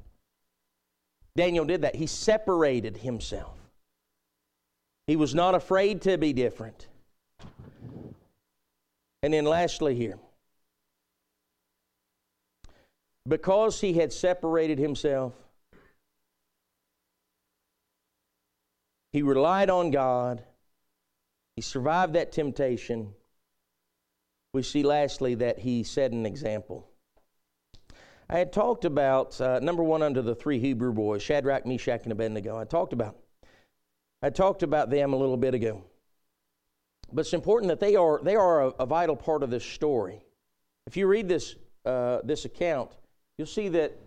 Daniel 1.37 1.65
did 1.65 1.83
that. 1.83 1.97
He 1.97 2.07
separated 2.07 2.97
himself. 2.97 3.59
He 5.07 5.17
was 5.17 5.35
not 5.35 5.55
afraid 5.55 6.03
to 6.03 6.19
be 6.19 6.33
different. 6.33 6.89
And 9.23 9.33
then, 9.33 9.45
lastly, 9.45 9.95
here, 9.95 10.19
because 13.29 13.81
he 13.81 13.95
had 13.95 14.13
separated 14.13 14.79
himself, 14.79 15.35
he 19.13 19.23
relied 19.23 19.71
on 19.71 19.91
God, 19.91 20.43
he 21.57 21.63
survived 21.63 22.15
that 22.15 22.33
temptation. 22.33 23.15
We 24.55 24.63
see, 24.63 24.83
lastly, 24.83 25.35
that 25.37 25.59
he 25.59 25.83
set 25.83 26.13
an 26.13 26.27
example. 26.27 26.87
I 28.29 28.39
had 28.39 28.53
talked 28.53 28.85
about, 28.85 29.41
uh, 29.41 29.61
number 29.61 29.83
one, 29.83 30.03
under 30.03 30.23
the 30.23 30.35
three 30.35 30.59
Hebrew 30.59 30.93
boys, 30.93 31.23
Shadrach, 31.23 31.67
Meshach, 31.67 32.03
and 32.05 32.13
Abednego. 32.13 32.59
I 32.59 32.65
talked 32.65 32.93
about 32.93 33.17
I 34.23 34.31
talked 34.31 34.63
about 34.63 34.89
them 34.89 35.13
a 35.13 35.17
little 35.17 35.37
bit 35.37 35.55
ago. 35.55 35.83
But 37.13 37.23
it's 37.23 37.35
important 37.35 37.69
that 37.69 37.81
they 37.81 37.97
are, 37.97 38.21
they 38.23 38.37
are 38.37 38.63
a, 38.63 38.69
a 38.69 38.87
vital 38.87 39.17
part 39.17 39.43
of 39.43 39.51
this 39.51 39.65
story. 39.65 40.25
If 40.87 40.97
you 40.97 41.07
read 41.09 41.29
this, 41.29 41.57
uh, 41.85 42.21
this 42.23 42.45
account, 42.45 42.93
you'll 43.39 43.47
see 43.47 43.69
that 43.69 43.99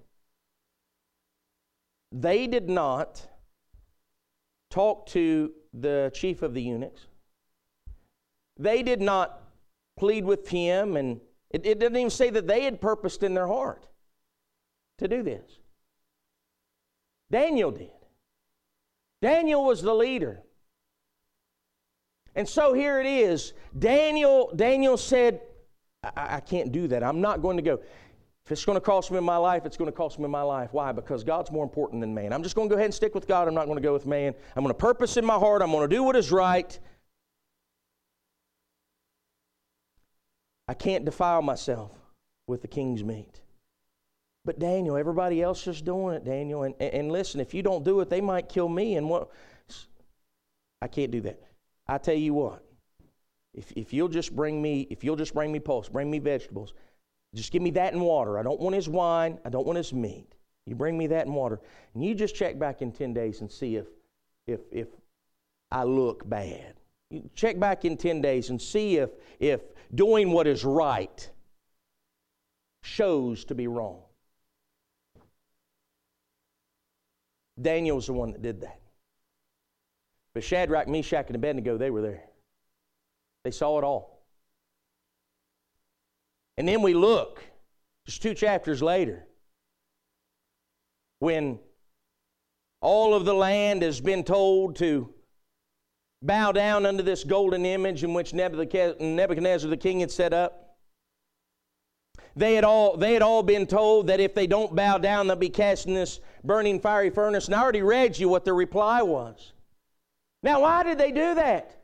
they 2.12 2.48
did 2.48 2.70
not 2.70 3.28
talk 4.70 5.06
to 5.08 5.52
the 5.74 6.12
chief 6.14 6.42
of 6.42 6.54
the 6.54 6.62
eunuchs. 6.62 7.08
They 8.58 8.84
did 8.84 9.02
not 9.02 9.42
plead 9.98 10.26
with 10.26 10.48
him, 10.48 10.96
and 10.96 11.20
it, 11.50 11.66
it 11.66 11.80
didn't 11.80 11.98
even 11.98 12.10
say 12.10 12.30
that 12.30 12.48
they 12.48 12.64
had 12.64 12.80
purposed 12.80 13.24
in 13.24 13.34
their 13.34 13.48
heart 13.48 13.86
to 14.98 15.08
do 15.08 15.24
this. 15.24 15.60
Daniel 17.32 17.72
did. 17.72 17.92
Daniel 19.22 19.66
was 19.66 19.82
the 19.82 19.94
leader. 19.94 20.42
And 22.36 22.48
so 22.48 22.74
here 22.74 23.00
it 23.00 23.08
is. 23.08 23.54
Daniel, 23.78 24.52
Daniel 24.56 24.98
said, 24.98 25.42
I, 26.04 26.36
I 26.36 26.40
can't 26.42 26.72
do 26.72 26.88
that. 26.90 27.04
I'm 27.04 27.22
not 27.22 27.42
going 27.42 27.58
to 27.58 27.64
go. 27.64 27.80
If 28.46 28.52
it's 28.52 28.64
going 28.64 28.76
to 28.76 28.82
cost 28.82 29.10
me 29.10 29.20
my 29.20 29.38
life, 29.38 29.66
it's 29.66 29.76
going 29.76 29.90
to 29.92 29.96
cost 29.96 30.20
me 30.20 30.28
my 30.28 30.44
life. 30.44 30.70
Why? 30.72 30.92
Because 30.92 31.24
God's 31.24 31.52
more 31.52 31.64
important 31.64 32.02
than 32.02 32.14
man. 32.14 32.32
I'm 32.32 32.44
just 32.44 32.56
going 32.56 32.70
to 32.70 32.74
go 32.74 32.78
ahead 32.78 32.86
and 32.86 32.94
stick 32.94 33.16
with 33.16 33.28
God. 33.28 33.48
I'm 33.48 33.56
not 33.56 33.66
going 33.66 33.78
to 33.78 33.82
go 33.82 33.94
with 33.94 34.06
man. 34.06 34.36
I'm 34.56 34.64
going 34.64 34.74
to 34.74 34.80
purpose 34.80 35.18
in 35.18 35.26
my 35.26 35.34
heart. 35.34 35.64
I'm 35.64 35.72
going 35.72 35.90
to 35.90 35.96
do 35.96 36.04
what 36.04 36.16
is 36.16 36.32
right. 36.32 36.78
I 40.68 40.76
can't 40.76 41.06
defile 41.06 41.42
myself 41.42 41.92
with 42.46 42.62
the 42.62 42.68
king's 42.68 43.04
meat. 43.04 43.42
But 44.46 44.60
Daniel, 44.60 44.96
everybody 44.96 45.42
else 45.42 45.66
is 45.66 45.82
doing 45.82 46.16
it, 46.16 46.24
Daniel. 46.24 46.64
And, 46.64 46.80
and 46.80 47.12
listen, 47.12 47.40
if 47.40 47.52
you 47.56 47.64
don't 47.64 47.84
do 47.84 48.00
it, 48.02 48.12
they 48.12 48.22
might 48.22 48.48
kill 48.48 48.70
me. 48.70 48.96
And 48.96 49.10
what? 49.10 49.30
I 50.84 50.88
can't 50.88 51.10
do 51.10 51.22
that. 51.22 51.42
I 51.88 51.98
tell 51.98 52.16
you 52.16 52.36
what, 52.36 52.64
if, 53.56 53.72
if 53.76 53.92
you'll 53.92 54.08
just 54.08 54.36
bring 54.36 54.62
me, 54.62 54.86
if 54.92 55.04
you'll 55.04 55.16
just 55.16 55.34
bring 55.34 55.52
me 55.52 55.60
pulse, 55.60 55.90
bring 55.90 56.12
me 56.12 56.20
vegetables, 56.20 56.74
just 57.36 57.52
give 57.52 57.62
me 57.62 57.72
that 57.72 57.94
and 57.94 58.02
water. 58.02 58.40
I 58.40 58.44
don't 58.44 58.60
want 58.60 58.76
his 58.76 58.88
wine. 58.88 59.40
I 59.46 59.50
don't 59.50 59.66
want 59.66 59.78
his 59.78 59.94
meat. 59.94 60.36
You 60.66 60.76
bring 60.76 60.98
me 60.98 61.08
that 61.08 61.26
and 61.26 61.36
water. 61.36 61.60
And 61.94 62.04
you 62.04 62.16
just 62.16 62.36
check 62.36 62.58
back 62.58 62.82
in 62.82 62.92
10 62.92 63.14
days 63.14 63.42
and 63.42 63.52
see 63.52 63.76
if, 63.76 63.88
if, 64.48 64.62
if 64.72 64.88
I 65.72 65.84
look 65.84 66.28
bad. 66.28 66.76
You 67.12 67.30
check 67.36 67.60
back 67.60 67.86
in 67.86 67.98
10 67.98 68.22
days 68.22 68.50
and 68.50 68.60
see 68.60 68.98
if, 68.98 69.12
if 69.40 69.62
doing 69.94 70.32
what 70.32 70.48
is 70.48 70.64
right 70.64 71.30
shows 72.82 73.46
to 73.46 73.56
be 73.56 73.68
wrong. 73.68 74.00
Daniel's 77.62 78.08
the 78.08 78.14
one 78.14 78.32
that 78.32 78.42
did 78.42 78.62
that. 78.62 78.80
But 80.34 80.44
Shadrach, 80.44 80.88
Meshach, 80.88 81.28
and 81.28 81.36
Abednego, 81.36 81.78
they 81.78 81.90
were 81.90 82.02
there. 82.02 82.24
They 83.44 83.52
saw 83.52 83.78
it 83.78 83.84
all. 83.84 84.15
And 86.58 86.68
then 86.68 86.82
we 86.82 86.94
look, 86.94 87.44
just 88.06 88.22
two 88.22 88.34
chapters 88.34 88.82
later, 88.82 89.28
when 91.20 91.60
all 92.82 93.14
of 93.14 93.26
the 93.26 93.34
land 93.34 93.82
has 93.82 94.00
been 94.00 94.24
told 94.24 94.76
to 94.78 95.14
bow 96.22 96.52
down 96.52 96.86
under 96.86 97.04
this 97.04 97.24
golden 97.24 97.66
image 97.66 98.04
in 98.04 98.14
which 98.14 98.34
Nebuchadnezzar 98.34 99.70
the 99.70 99.78
king 99.78 100.00
had 100.00 100.12
set 100.12 100.34
up. 100.34 100.78
They 102.36 102.56
had 102.56 102.64
all, 102.64 102.98
they 102.98 103.14
had 103.14 103.22
all 103.22 103.44
been 103.44 103.66
told 103.66 104.08
that 104.08 104.20
if 104.20 104.36
they 104.36 104.46
don't 104.46 104.76
bow 104.76 104.98
down, 104.98 105.28
they'll 105.28 105.36
be 105.38 105.50
cast 105.50 105.88
in 105.88 105.94
this 105.94 106.20
burning 106.44 106.80
fiery 106.80 107.10
furnace. 107.10 107.46
And 107.46 107.56
I 107.56 107.62
already 107.62 107.82
read 107.82 108.18
you 108.18 108.28
what 108.28 108.44
their 108.44 108.56
reply 108.56 109.02
was. 109.02 109.54
Now, 110.44 110.62
why 110.62 110.84
did 110.84 110.98
they 110.98 111.12
do 111.12 111.36
that? 111.36 111.82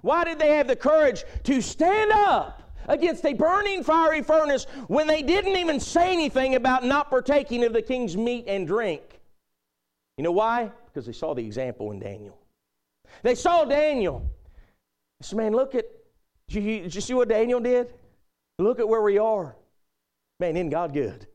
Why 0.00 0.24
did 0.24 0.38
they 0.38 0.54
have 0.54 0.66
the 0.66 0.76
courage 0.76 1.24
to 1.44 1.60
stand 1.60 2.10
up 2.10 2.61
against 2.88 3.24
a 3.24 3.32
burning 3.34 3.84
fiery 3.84 4.22
furnace 4.22 4.66
when 4.88 5.06
they 5.06 5.22
didn't 5.22 5.56
even 5.56 5.80
say 5.80 6.12
anything 6.12 6.54
about 6.54 6.84
not 6.84 7.10
partaking 7.10 7.64
of 7.64 7.72
the 7.72 7.82
king's 7.82 8.16
meat 8.16 8.44
and 8.46 8.66
drink. 8.66 9.02
You 10.16 10.24
know 10.24 10.32
why? 10.32 10.70
Because 10.86 11.06
they 11.06 11.12
saw 11.12 11.34
the 11.34 11.44
example 11.44 11.92
in 11.92 11.98
Daniel. 11.98 12.38
They 13.22 13.34
saw 13.34 13.64
Daniel. 13.64 14.30
Said, 15.20 15.36
man, 15.36 15.52
look 15.52 15.74
at, 15.74 15.86
did 16.48 16.64
you, 16.64 16.80
did 16.82 16.94
you 16.94 17.00
see 17.00 17.14
what 17.14 17.28
Daniel 17.28 17.60
did? 17.60 17.92
Look 18.58 18.80
at 18.80 18.88
where 18.88 19.02
we 19.02 19.18
are. 19.18 19.56
Man, 20.40 20.56
isn't 20.56 20.70
God 20.70 20.92
good? 20.92 21.26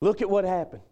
Look 0.00 0.22
at 0.22 0.28
what 0.28 0.44
happened. 0.44 0.82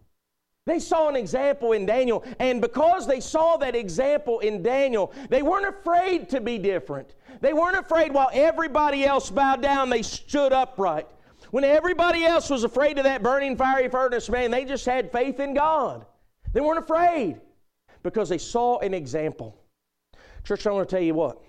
They 0.67 0.79
saw 0.79 1.07
an 1.07 1.15
example 1.15 1.71
in 1.71 1.85
Daniel, 1.85 2.25
and 2.39 2.59
because 2.59 3.07
they 3.07 3.21
saw 3.21 3.55
that 3.55 3.73
example 3.73 4.39
in 4.39 4.61
Daniel, 4.61 5.13
they 5.29 5.41
weren't 5.41 5.65
afraid 5.65 6.27
to 6.31 6.41
be 6.41 6.57
different. 6.57 7.15
They 7.39 7.53
weren't 7.53 7.77
afraid 7.77 8.13
while 8.13 8.29
everybody 8.33 9.05
else 9.05 9.29
bowed 9.29 9.61
down, 9.61 9.89
they 9.89 10.01
stood 10.01 10.51
upright. 10.51 11.07
When 11.51 11.63
everybody 11.63 12.25
else 12.25 12.49
was 12.49 12.65
afraid 12.65 12.97
of 12.97 13.05
that 13.05 13.23
burning 13.23 13.55
fiery 13.55 13.87
furnace, 13.87 14.27
man, 14.29 14.51
they 14.51 14.65
just 14.65 14.85
had 14.85 15.09
faith 15.09 15.39
in 15.39 15.53
God. 15.53 16.05
They 16.51 16.59
weren't 16.59 16.83
afraid 16.83 17.39
because 18.03 18.27
they 18.27 18.37
saw 18.37 18.79
an 18.79 18.93
example. 18.93 19.57
Church, 20.43 20.67
I 20.67 20.71
want 20.71 20.89
to 20.89 20.93
tell 20.93 21.03
you 21.03 21.13
what. 21.13 21.41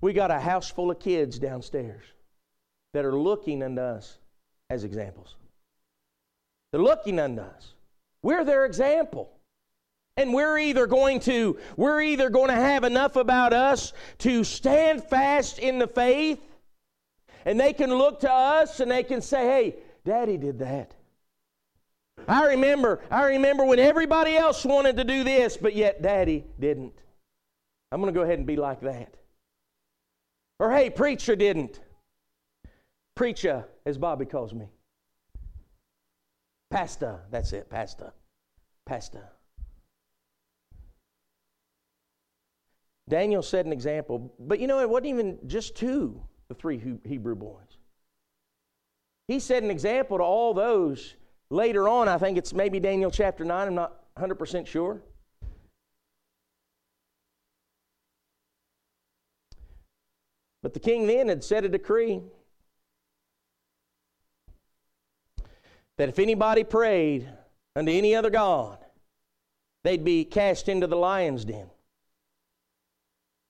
We 0.00 0.12
got 0.12 0.30
a 0.30 0.38
house 0.38 0.70
full 0.70 0.92
of 0.92 1.00
kids 1.00 1.36
downstairs 1.36 2.04
that 2.92 3.04
are 3.04 3.18
looking 3.18 3.64
unto 3.64 3.80
us 3.80 4.18
as 4.70 4.84
examples. 4.84 5.34
They're 6.72 6.82
looking 6.82 7.18
unto 7.18 7.42
us. 7.42 7.74
We're 8.22 8.44
their 8.44 8.64
example. 8.64 9.30
And 10.16 10.32
we're 10.32 10.58
either 10.58 10.86
going 10.86 11.20
to 11.20 11.58
we're 11.76 12.00
either 12.00 12.30
going 12.30 12.48
to 12.48 12.54
have 12.54 12.84
enough 12.84 13.16
about 13.16 13.52
us 13.52 13.92
to 14.18 14.44
stand 14.44 15.04
fast 15.04 15.58
in 15.58 15.78
the 15.78 15.86
faith 15.86 16.40
and 17.44 17.60
they 17.60 17.72
can 17.72 17.94
look 17.94 18.20
to 18.20 18.30
us 18.30 18.80
and 18.80 18.90
they 18.90 19.02
can 19.02 19.20
say, 19.20 19.44
"Hey, 19.44 19.76
daddy 20.04 20.36
did 20.36 20.58
that." 20.60 20.94
I 22.26 22.46
remember 22.46 23.00
I 23.10 23.26
remember 23.26 23.64
when 23.64 23.78
everybody 23.78 24.36
else 24.36 24.64
wanted 24.64 24.96
to 24.96 25.04
do 25.04 25.22
this, 25.22 25.56
but 25.56 25.74
yet 25.74 26.02
daddy 26.02 26.44
didn't. 26.58 26.94
I'm 27.92 28.00
going 28.00 28.12
to 28.12 28.18
go 28.18 28.24
ahead 28.24 28.38
and 28.38 28.46
be 28.46 28.56
like 28.56 28.80
that. 28.80 29.14
Or 30.58 30.72
hey, 30.72 30.90
preacher 30.90 31.36
didn't. 31.36 31.78
Preacher, 33.14 33.66
as 33.84 33.96
Bobby 33.98 34.26
calls 34.26 34.52
me. 34.52 34.66
Pasta. 36.76 37.20
That's 37.30 37.54
it, 37.54 37.70
pasta. 37.70 38.12
Pasta. 38.84 39.22
Daniel 43.08 43.40
set 43.40 43.64
an 43.64 43.72
example, 43.72 44.34
but 44.38 44.60
you 44.60 44.66
know, 44.66 44.80
it 44.80 44.90
wasn't 44.90 45.06
even 45.06 45.38
just 45.46 45.74
two, 45.74 46.20
the 46.48 46.54
three 46.54 46.98
Hebrew 47.06 47.34
boys. 47.34 47.78
He 49.26 49.40
set 49.40 49.62
an 49.62 49.70
example 49.70 50.18
to 50.18 50.24
all 50.24 50.52
those 50.52 51.14
later 51.48 51.88
on. 51.88 52.08
I 52.08 52.18
think 52.18 52.36
it's 52.36 52.52
maybe 52.52 52.78
Daniel 52.78 53.10
chapter 53.10 53.42
9, 53.42 53.68
I'm 53.68 53.74
not 53.74 53.94
100% 54.18 54.66
sure. 54.66 55.00
But 60.62 60.74
the 60.74 60.80
king 60.80 61.06
then 61.06 61.28
had 61.28 61.42
set 61.42 61.64
a 61.64 61.70
decree 61.70 62.20
that 65.98 66.08
if 66.08 66.18
anybody 66.18 66.64
prayed 66.64 67.28
unto 67.74 67.90
any 67.90 68.14
other 68.14 68.30
God, 68.30 68.78
they'd 69.84 70.04
be 70.04 70.24
cast 70.24 70.68
into 70.68 70.86
the 70.86 70.96
lion's 70.96 71.44
den. 71.44 71.68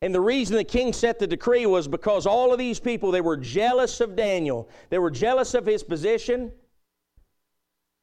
And 0.02 0.14
the 0.14 0.20
reason 0.20 0.56
the 0.56 0.64
king 0.64 0.92
set 0.92 1.18
the 1.18 1.26
decree 1.26 1.66
was 1.66 1.88
because 1.88 2.26
all 2.26 2.52
of 2.52 2.58
these 2.58 2.78
people, 2.78 3.10
they 3.10 3.20
were 3.20 3.36
jealous 3.36 4.00
of 4.00 4.14
Daniel. 4.14 4.68
They 4.90 4.98
were 4.98 5.10
jealous 5.10 5.54
of 5.54 5.66
his 5.66 5.82
position. 5.82 6.52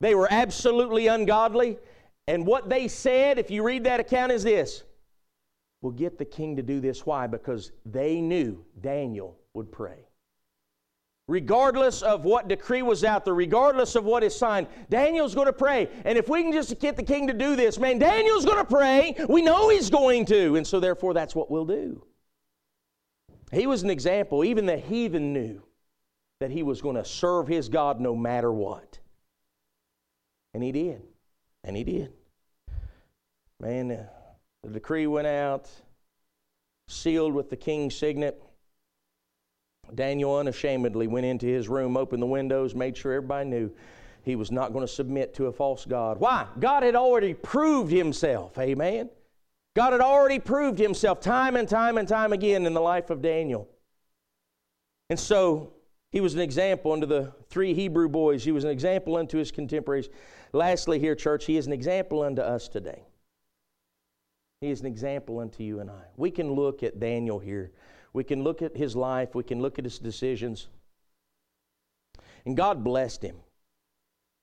They 0.02 0.16
were 0.16 0.28
absolutely 0.30 1.08
ungodly. 1.08 1.78
And 2.28 2.48
what 2.48 2.68
they 2.68 2.88
said, 2.88 3.38
if 3.38 3.52
you 3.52 3.64
read 3.64 3.84
that 3.84 4.00
account, 4.00 4.32
is 4.32 4.44
this 4.44 4.84
We'll 5.82 5.92
get 5.92 6.18
the 6.18 6.26
king 6.26 6.56
to 6.56 6.64
do 6.64 6.80
this. 6.80 7.06
Why? 7.06 7.28
Because 7.28 7.74
they 7.86 8.22
knew 8.22 8.64
Daniel 8.82 9.38
would 9.54 9.72
pray 9.72 10.08
regardless 11.28 12.02
of 12.02 12.26
what 12.26 12.48
decree 12.48 12.82
was 12.82 13.04
out 13.04 13.26
there, 13.26 13.34
regardless 13.34 13.96
of 13.96 14.04
what 14.04 14.24
is 14.24 14.36
signed, 14.36 14.68
Daniel's 14.90 15.34
going 15.34 15.48
to 15.48 15.54
pray. 15.54 15.90
And 16.06 16.18
if 16.18 16.28
we 16.28 16.44
can 16.44 16.52
just 16.52 16.80
get 16.80 16.96
the 16.96 17.04
king 17.04 17.28
to 17.28 17.34
do 17.34 17.56
this, 17.56 17.80
man, 17.80 18.00
Daniel's 18.00 18.46
going 18.46 18.58
to 18.58 18.66
pray. 18.66 19.16
We 19.30 19.42
know 19.42 19.70
he's 19.70 19.90
going 19.90 20.26
to. 20.28 20.56
And 20.56 20.66
so, 20.66 20.80
therefore, 20.80 21.14
that's 21.14 21.36
what 21.36 21.50
we'll 21.50 21.66
do. 21.66 22.04
He 23.52 23.68
was 23.68 23.84
an 23.84 23.90
example. 23.90 24.44
Even 24.44 24.66
the 24.66 24.78
heathen 24.78 25.32
knew 25.32 25.62
that 26.40 26.52
he 26.52 26.64
was 26.64 26.82
going 26.82 26.96
to 26.96 27.06
serve 27.06 27.48
his 27.48 27.70
God 27.70 28.00
no 28.00 28.16
matter 28.16 28.52
what. 28.52 29.00
And 30.54 30.64
he 30.64 30.72
did. 30.72 31.02
And 31.64 31.78
he 31.78 31.84
did. 31.84 32.12
Man, 33.60 33.92
uh, 33.92 34.08
the 34.64 34.72
decree 34.72 35.08
went 35.08 35.28
out, 35.28 35.70
sealed 36.90 37.34
with 37.34 37.50
the 37.50 37.56
king's 37.56 37.96
signet. 37.96 38.42
Daniel 39.96 40.38
unashamedly 40.38 41.08
went 41.08 41.26
into 41.26 41.46
his 41.46 41.70
room, 41.70 41.98
opened 41.98 42.22
the 42.22 42.28
windows, 42.28 42.74
made 42.74 42.98
sure 42.98 43.14
everybody 43.14 43.50
knew 43.50 43.72
he 44.24 44.36
was 44.36 44.52
not 44.52 44.74
going 44.74 44.86
to 44.86 44.92
submit 44.92 45.34
to 45.36 45.48
a 45.48 45.52
false 45.52 45.86
God. 45.86 46.20
Why? 46.20 46.48
God 46.60 46.84
had 46.84 46.96
already 46.96 47.34
proved 47.34 47.92
himself. 47.92 48.58
Amen. 48.58 49.10
God 49.76 49.92
had 49.92 50.02
already 50.02 50.40
proved 50.40 50.80
himself 50.80 51.20
time 51.20 51.56
and 51.56 51.68
time 51.68 51.98
and 51.98 52.08
time 52.08 52.32
again 52.32 52.66
in 52.66 52.74
the 52.74 52.82
life 52.82 53.10
of 53.10 53.22
Daniel. 53.22 53.68
And 55.10 55.20
so 55.20 55.74
he 56.12 56.22
was 56.22 56.36
an 56.36 56.40
example 56.40 56.92
unto 56.92 57.08
the 57.08 57.34
three 57.50 57.74
Hebrew 57.74 58.08
boys. 58.08 58.44
He 58.44 58.52
was 58.52 58.64
an 58.64 58.70
example 58.70 59.18
unto 59.18 59.38
his 59.38 59.52
contemporaries. 59.52 60.10
Lastly, 60.54 61.00
here, 61.00 61.16
church, 61.16 61.46
he 61.46 61.58
is 61.58 61.68
an 61.68 61.74
example 61.74 62.22
unto 62.22 62.42
us 62.42 62.68
today. 62.68 63.04
He 64.62 64.70
is 64.70 64.80
an 64.80 64.86
example 64.86 65.40
unto 65.40 65.64
you 65.64 65.82
and 65.82 65.90
I. 65.90 66.04
We 66.16 66.32
can 66.32 66.54
look 66.54 66.84
at 66.84 67.00
Daniel 67.00 67.40
here 67.40 67.72
we 68.14 68.24
can 68.24 68.44
look 68.44 68.62
at 68.62 68.78
his 68.78 68.96
life, 68.96 69.36
we 69.36 69.44
can 69.44 69.62
look 69.62 69.80
at 69.80 69.86
his 69.86 70.00
decisions. 70.00 70.68
And 72.46 72.56
God 72.56 72.84
blessed 72.84 73.24
him. 73.24 73.38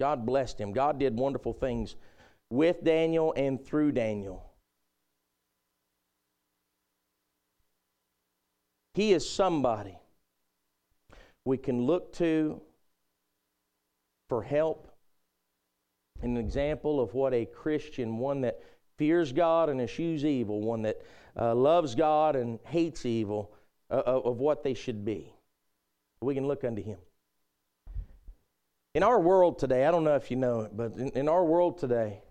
God 0.00 0.26
blessed 0.26 0.60
him. 0.60 0.72
God 0.72 0.98
did 0.98 1.16
wonderful 1.16 1.52
things 1.52 1.96
with 2.50 2.82
Daniel 2.82 3.32
and 3.36 3.64
through 3.64 3.92
Daniel. 3.92 4.50
He 8.94 9.12
is 9.12 9.28
somebody 9.28 9.96
we 11.44 11.56
can 11.56 11.82
look 11.82 12.12
to 12.14 12.60
for 14.28 14.42
help, 14.42 14.88
an 16.22 16.36
example 16.36 17.00
of 17.00 17.14
what 17.14 17.34
a 17.34 17.46
Christian, 17.46 18.18
one 18.18 18.40
that 18.42 18.60
fears 18.96 19.32
God 19.32 19.68
and 19.68 19.80
eschews 19.80 20.24
evil, 20.24 20.60
one 20.60 20.82
that 20.82 21.02
uh, 21.38 21.54
loves 21.54 21.94
God 21.94 22.36
and 22.36 22.58
hates 22.64 23.06
evil, 23.06 23.52
Uh, 23.90 24.02
uh, 24.06 24.20
of 24.20 24.38
what 24.38 24.62
they 24.62 24.72
should 24.72 25.04
be. 25.04 25.34
We 26.20 26.36
can 26.36 26.46
look 26.46 26.62
unto 26.62 26.80
Him. 26.80 26.98
In 28.94 29.02
our 29.02 29.18
world 29.18 29.58
today, 29.58 29.84
I 29.84 29.90
don't 29.90 30.04
know 30.04 30.14
if 30.14 30.30
you 30.30 30.36
know 30.36 30.60
it, 30.60 30.76
but 30.76 30.92
in, 30.96 31.08
in 31.10 31.28
our 31.28 31.44
world 31.44 31.78
today, 31.78 32.22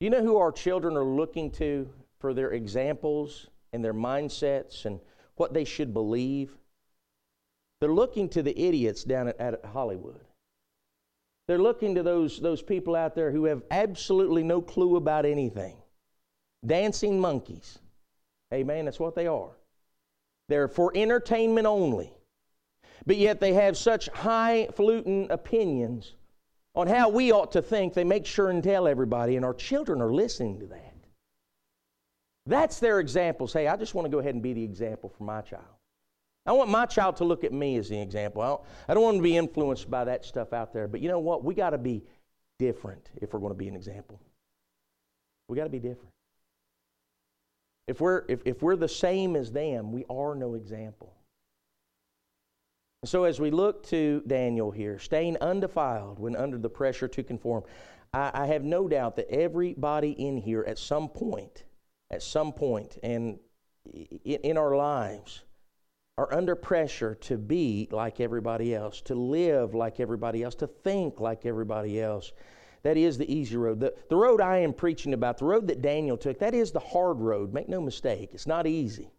you 0.00 0.10
know 0.10 0.22
who 0.22 0.36
our 0.38 0.50
children 0.50 0.96
are 0.96 1.04
looking 1.04 1.52
to 1.52 1.88
for 2.18 2.34
their 2.34 2.50
examples 2.50 3.46
and 3.72 3.84
their 3.84 3.94
mindsets 3.94 4.84
and 4.84 4.98
what 5.36 5.54
they 5.54 5.64
should 5.64 5.94
believe? 5.94 6.56
They're 7.80 7.94
looking 7.94 8.28
to 8.30 8.42
the 8.42 8.58
idiots 8.58 9.04
down 9.04 9.28
at, 9.28 9.38
at 9.38 9.64
Hollywood. 9.64 10.20
They're 11.46 11.58
looking 11.58 11.94
to 11.94 12.02
those, 12.02 12.40
those 12.40 12.62
people 12.62 12.96
out 12.96 13.14
there 13.14 13.30
who 13.30 13.44
have 13.44 13.62
absolutely 13.70 14.42
no 14.42 14.60
clue 14.60 14.96
about 14.96 15.24
anything. 15.24 15.76
Dancing 16.66 17.20
monkeys. 17.20 17.78
Amen. 18.52 18.86
That's 18.86 18.98
what 18.98 19.14
they 19.14 19.28
are. 19.28 19.52
They're 20.48 20.68
for 20.68 20.92
entertainment 20.94 21.66
only. 21.66 22.12
But 23.04 23.16
yet 23.16 23.40
they 23.40 23.52
have 23.54 23.76
such 23.76 24.08
highfalutin 24.08 25.28
opinions 25.30 26.14
on 26.74 26.88
how 26.88 27.08
we 27.08 27.32
ought 27.32 27.52
to 27.52 27.62
think. 27.62 27.94
They 27.94 28.04
make 28.04 28.26
sure 28.26 28.50
and 28.50 28.62
tell 28.62 28.88
everybody, 28.88 29.36
and 29.36 29.44
our 29.44 29.54
children 29.54 30.02
are 30.02 30.12
listening 30.12 30.58
to 30.60 30.66
that. 30.66 30.94
That's 32.46 32.78
their 32.78 33.00
examples. 33.00 33.52
Hey, 33.52 33.66
I 33.66 33.76
just 33.76 33.94
want 33.94 34.06
to 34.06 34.10
go 34.10 34.18
ahead 34.18 34.34
and 34.34 34.42
be 34.42 34.52
the 34.52 34.62
example 34.62 35.08
for 35.08 35.24
my 35.24 35.40
child. 35.40 35.64
I 36.46 36.52
want 36.52 36.70
my 36.70 36.86
child 36.86 37.16
to 37.16 37.24
look 37.24 37.42
at 37.42 37.52
me 37.52 37.76
as 37.76 37.88
the 37.88 38.00
example. 38.00 38.40
I 38.40 38.48
don't, 38.48 38.60
I 38.88 38.94
don't 38.94 39.02
want 39.02 39.16
to 39.16 39.22
be 39.22 39.36
influenced 39.36 39.90
by 39.90 40.04
that 40.04 40.24
stuff 40.24 40.52
out 40.52 40.72
there. 40.72 40.86
But 40.86 41.00
you 41.00 41.08
know 41.08 41.18
what? 41.18 41.44
We 41.44 41.54
got 41.54 41.70
to 41.70 41.78
be 41.78 42.04
different 42.60 43.10
if 43.16 43.32
we're 43.32 43.40
going 43.40 43.52
to 43.52 43.58
be 43.58 43.66
an 43.66 43.74
example. 43.74 44.20
We 45.48 45.56
got 45.56 45.64
to 45.64 45.70
be 45.70 45.80
different. 45.80 46.12
If 47.86 48.00
we're, 48.00 48.24
if, 48.28 48.40
if 48.44 48.62
we're 48.62 48.76
the 48.76 48.88
same 48.88 49.36
as 49.36 49.52
them, 49.52 49.92
we 49.92 50.04
are 50.10 50.34
no 50.34 50.54
example. 50.54 51.14
So, 53.04 53.24
as 53.24 53.38
we 53.38 53.50
look 53.50 53.84
to 53.88 54.22
Daniel 54.26 54.72
here, 54.72 54.98
staying 54.98 55.36
undefiled 55.40 56.18
when 56.18 56.34
under 56.34 56.58
the 56.58 56.68
pressure 56.68 57.06
to 57.06 57.22
conform, 57.22 57.62
I, 58.12 58.30
I 58.34 58.46
have 58.46 58.64
no 58.64 58.88
doubt 58.88 59.16
that 59.16 59.30
everybody 59.30 60.10
in 60.10 60.36
here 60.36 60.64
at 60.66 60.78
some 60.78 61.08
point, 61.08 61.64
at 62.10 62.22
some 62.22 62.52
point, 62.52 62.98
and 63.04 63.38
in, 64.24 64.40
in 64.40 64.56
our 64.56 64.74
lives, 64.74 65.42
are 66.18 66.32
under 66.32 66.56
pressure 66.56 67.14
to 67.14 67.36
be 67.36 67.88
like 67.92 68.20
everybody 68.20 68.74
else, 68.74 69.00
to 69.02 69.14
live 69.14 69.74
like 69.74 70.00
everybody 70.00 70.42
else, 70.42 70.54
to 70.56 70.66
think 70.66 71.20
like 71.20 71.44
everybody 71.44 72.00
else. 72.00 72.32
That 72.86 72.96
is 72.96 73.18
the 73.18 73.28
easy 73.28 73.56
road. 73.56 73.80
The, 73.80 73.92
the 74.08 74.14
road 74.14 74.40
I 74.40 74.58
am 74.58 74.72
preaching 74.72 75.12
about, 75.12 75.38
the 75.38 75.44
road 75.44 75.66
that 75.66 75.82
Daniel 75.82 76.16
took, 76.16 76.38
that 76.38 76.54
is 76.54 76.70
the 76.70 76.78
hard 76.78 77.18
road. 77.18 77.52
Make 77.52 77.68
no 77.68 77.80
mistake. 77.80 78.30
It's 78.32 78.46
not 78.46 78.64
easy. 78.64 79.10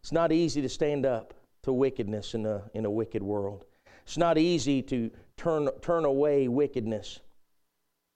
It's 0.00 0.10
not 0.10 0.32
easy 0.32 0.60
to 0.62 0.68
stand 0.68 1.06
up 1.06 1.32
to 1.62 1.72
wickedness 1.72 2.34
in 2.34 2.44
a, 2.44 2.68
in 2.74 2.86
a 2.86 2.90
wicked 2.90 3.22
world. 3.22 3.66
It's 4.02 4.18
not 4.18 4.36
easy 4.36 4.82
to 4.82 5.12
turn, 5.36 5.68
turn 5.80 6.04
away 6.04 6.48
wickedness 6.48 7.20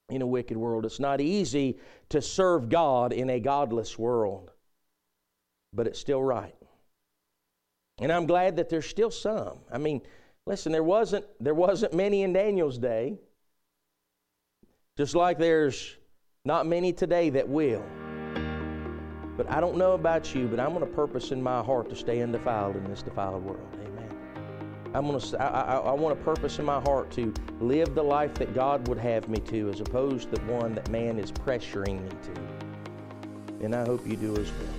in 0.08 0.20
a 0.20 0.26
wicked 0.26 0.56
world. 0.56 0.84
It's 0.84 0.98
not 0.98 1.20
easy 1.20 1.78
to 2.08 2.20
serve 2.20 2.68
God 2.68 3.12
in 3.12 3.30
a 3.30 3.38
godless 3.38 4.00
world. 4.00 4.50
But 5.72 5.86
it's 5.86 6.00
still 6.00 6.24
right. 6.24 6.56
And 8.00 8.10
I'm 8.10 8.26
glad 8.26 8.56
that 8.56 8.68
there's 8.68 8.86
still 8.86 9.12
some. 9.12 9.58
I 9.72 9.78
mean, 9.78 10.02
listen, 10.44 10.72
there 10.72 10.82
wasn't 10.82 11.24
there 11.38 11.54
wasn't 11.54 11.94
many 11.94 12.24
in 12.24 12.32
Daniel's 12.32 12.78
day. 12.78 13.20
Just 14.98 15.14
like 15.14 15.38
there's 15.38 15.96
not 16.44 16.66
many 16.66 16.92
today 16.92 17.30
that 17.30 17.48
will. 17.48 17.84
But 19.36 19.48
I 19.48 19.60
don't 19.60 19.76
know 19.76 19.92
about 19.92 20.34
you, 20.34 20.48
but 20.48 20.58
I'm 20.58 20.70
going 20.74 20.80
to 20.84 20.92
purpose 20.92 21.30
in 21.30 21.40
my 21.40 21.62
heart 21.62 21.88
to 21.90 21.94
stay 21.94 22.20
undefiled 22.20 22.74
in 22.74 22.82
this 22.82 23.02
defiled 23.02 23.44
world. 23.44 23.68
Amen. 23.74 24.10
I'm 24.94 25.06
going 25.06 25.20
to, 25.20 25.40
I, 25.40 25.60
I, 25.60 25.76
I 25.76 25.92
want 25.92 26.18
to 26.18 26.24
purpose 26.24 26.58
in 26.58 26.64
my 26.64 26.80
heart 26.80 27.12
to 27.12 27.32
live 27.60 27.94
the 27.94 28.02
life 28.02 28.34
that 28.34 28.52
God 28.54 28.88
would 28.88 28.98
have 28.98 29.28
me 29.28 29.38
to, 29.42 29.70
as 29.70 29.80
opposed 29.80 30.34
to 30.34 30.40
the 30.40 30.52
one 30.52 30.74
that 30.74 30.90
man 30.90 31.20
is 31.20 31.30
pressuring 31.30 32.02
me 32.02 32.10
to. 32.10 33.64
And 33.64 33.76
I 33.76 33.84
hope 33.84 34.04
you 34.04 34.16
do 34.16 34.32
as 34.32 34.50
well. 34.50 34.77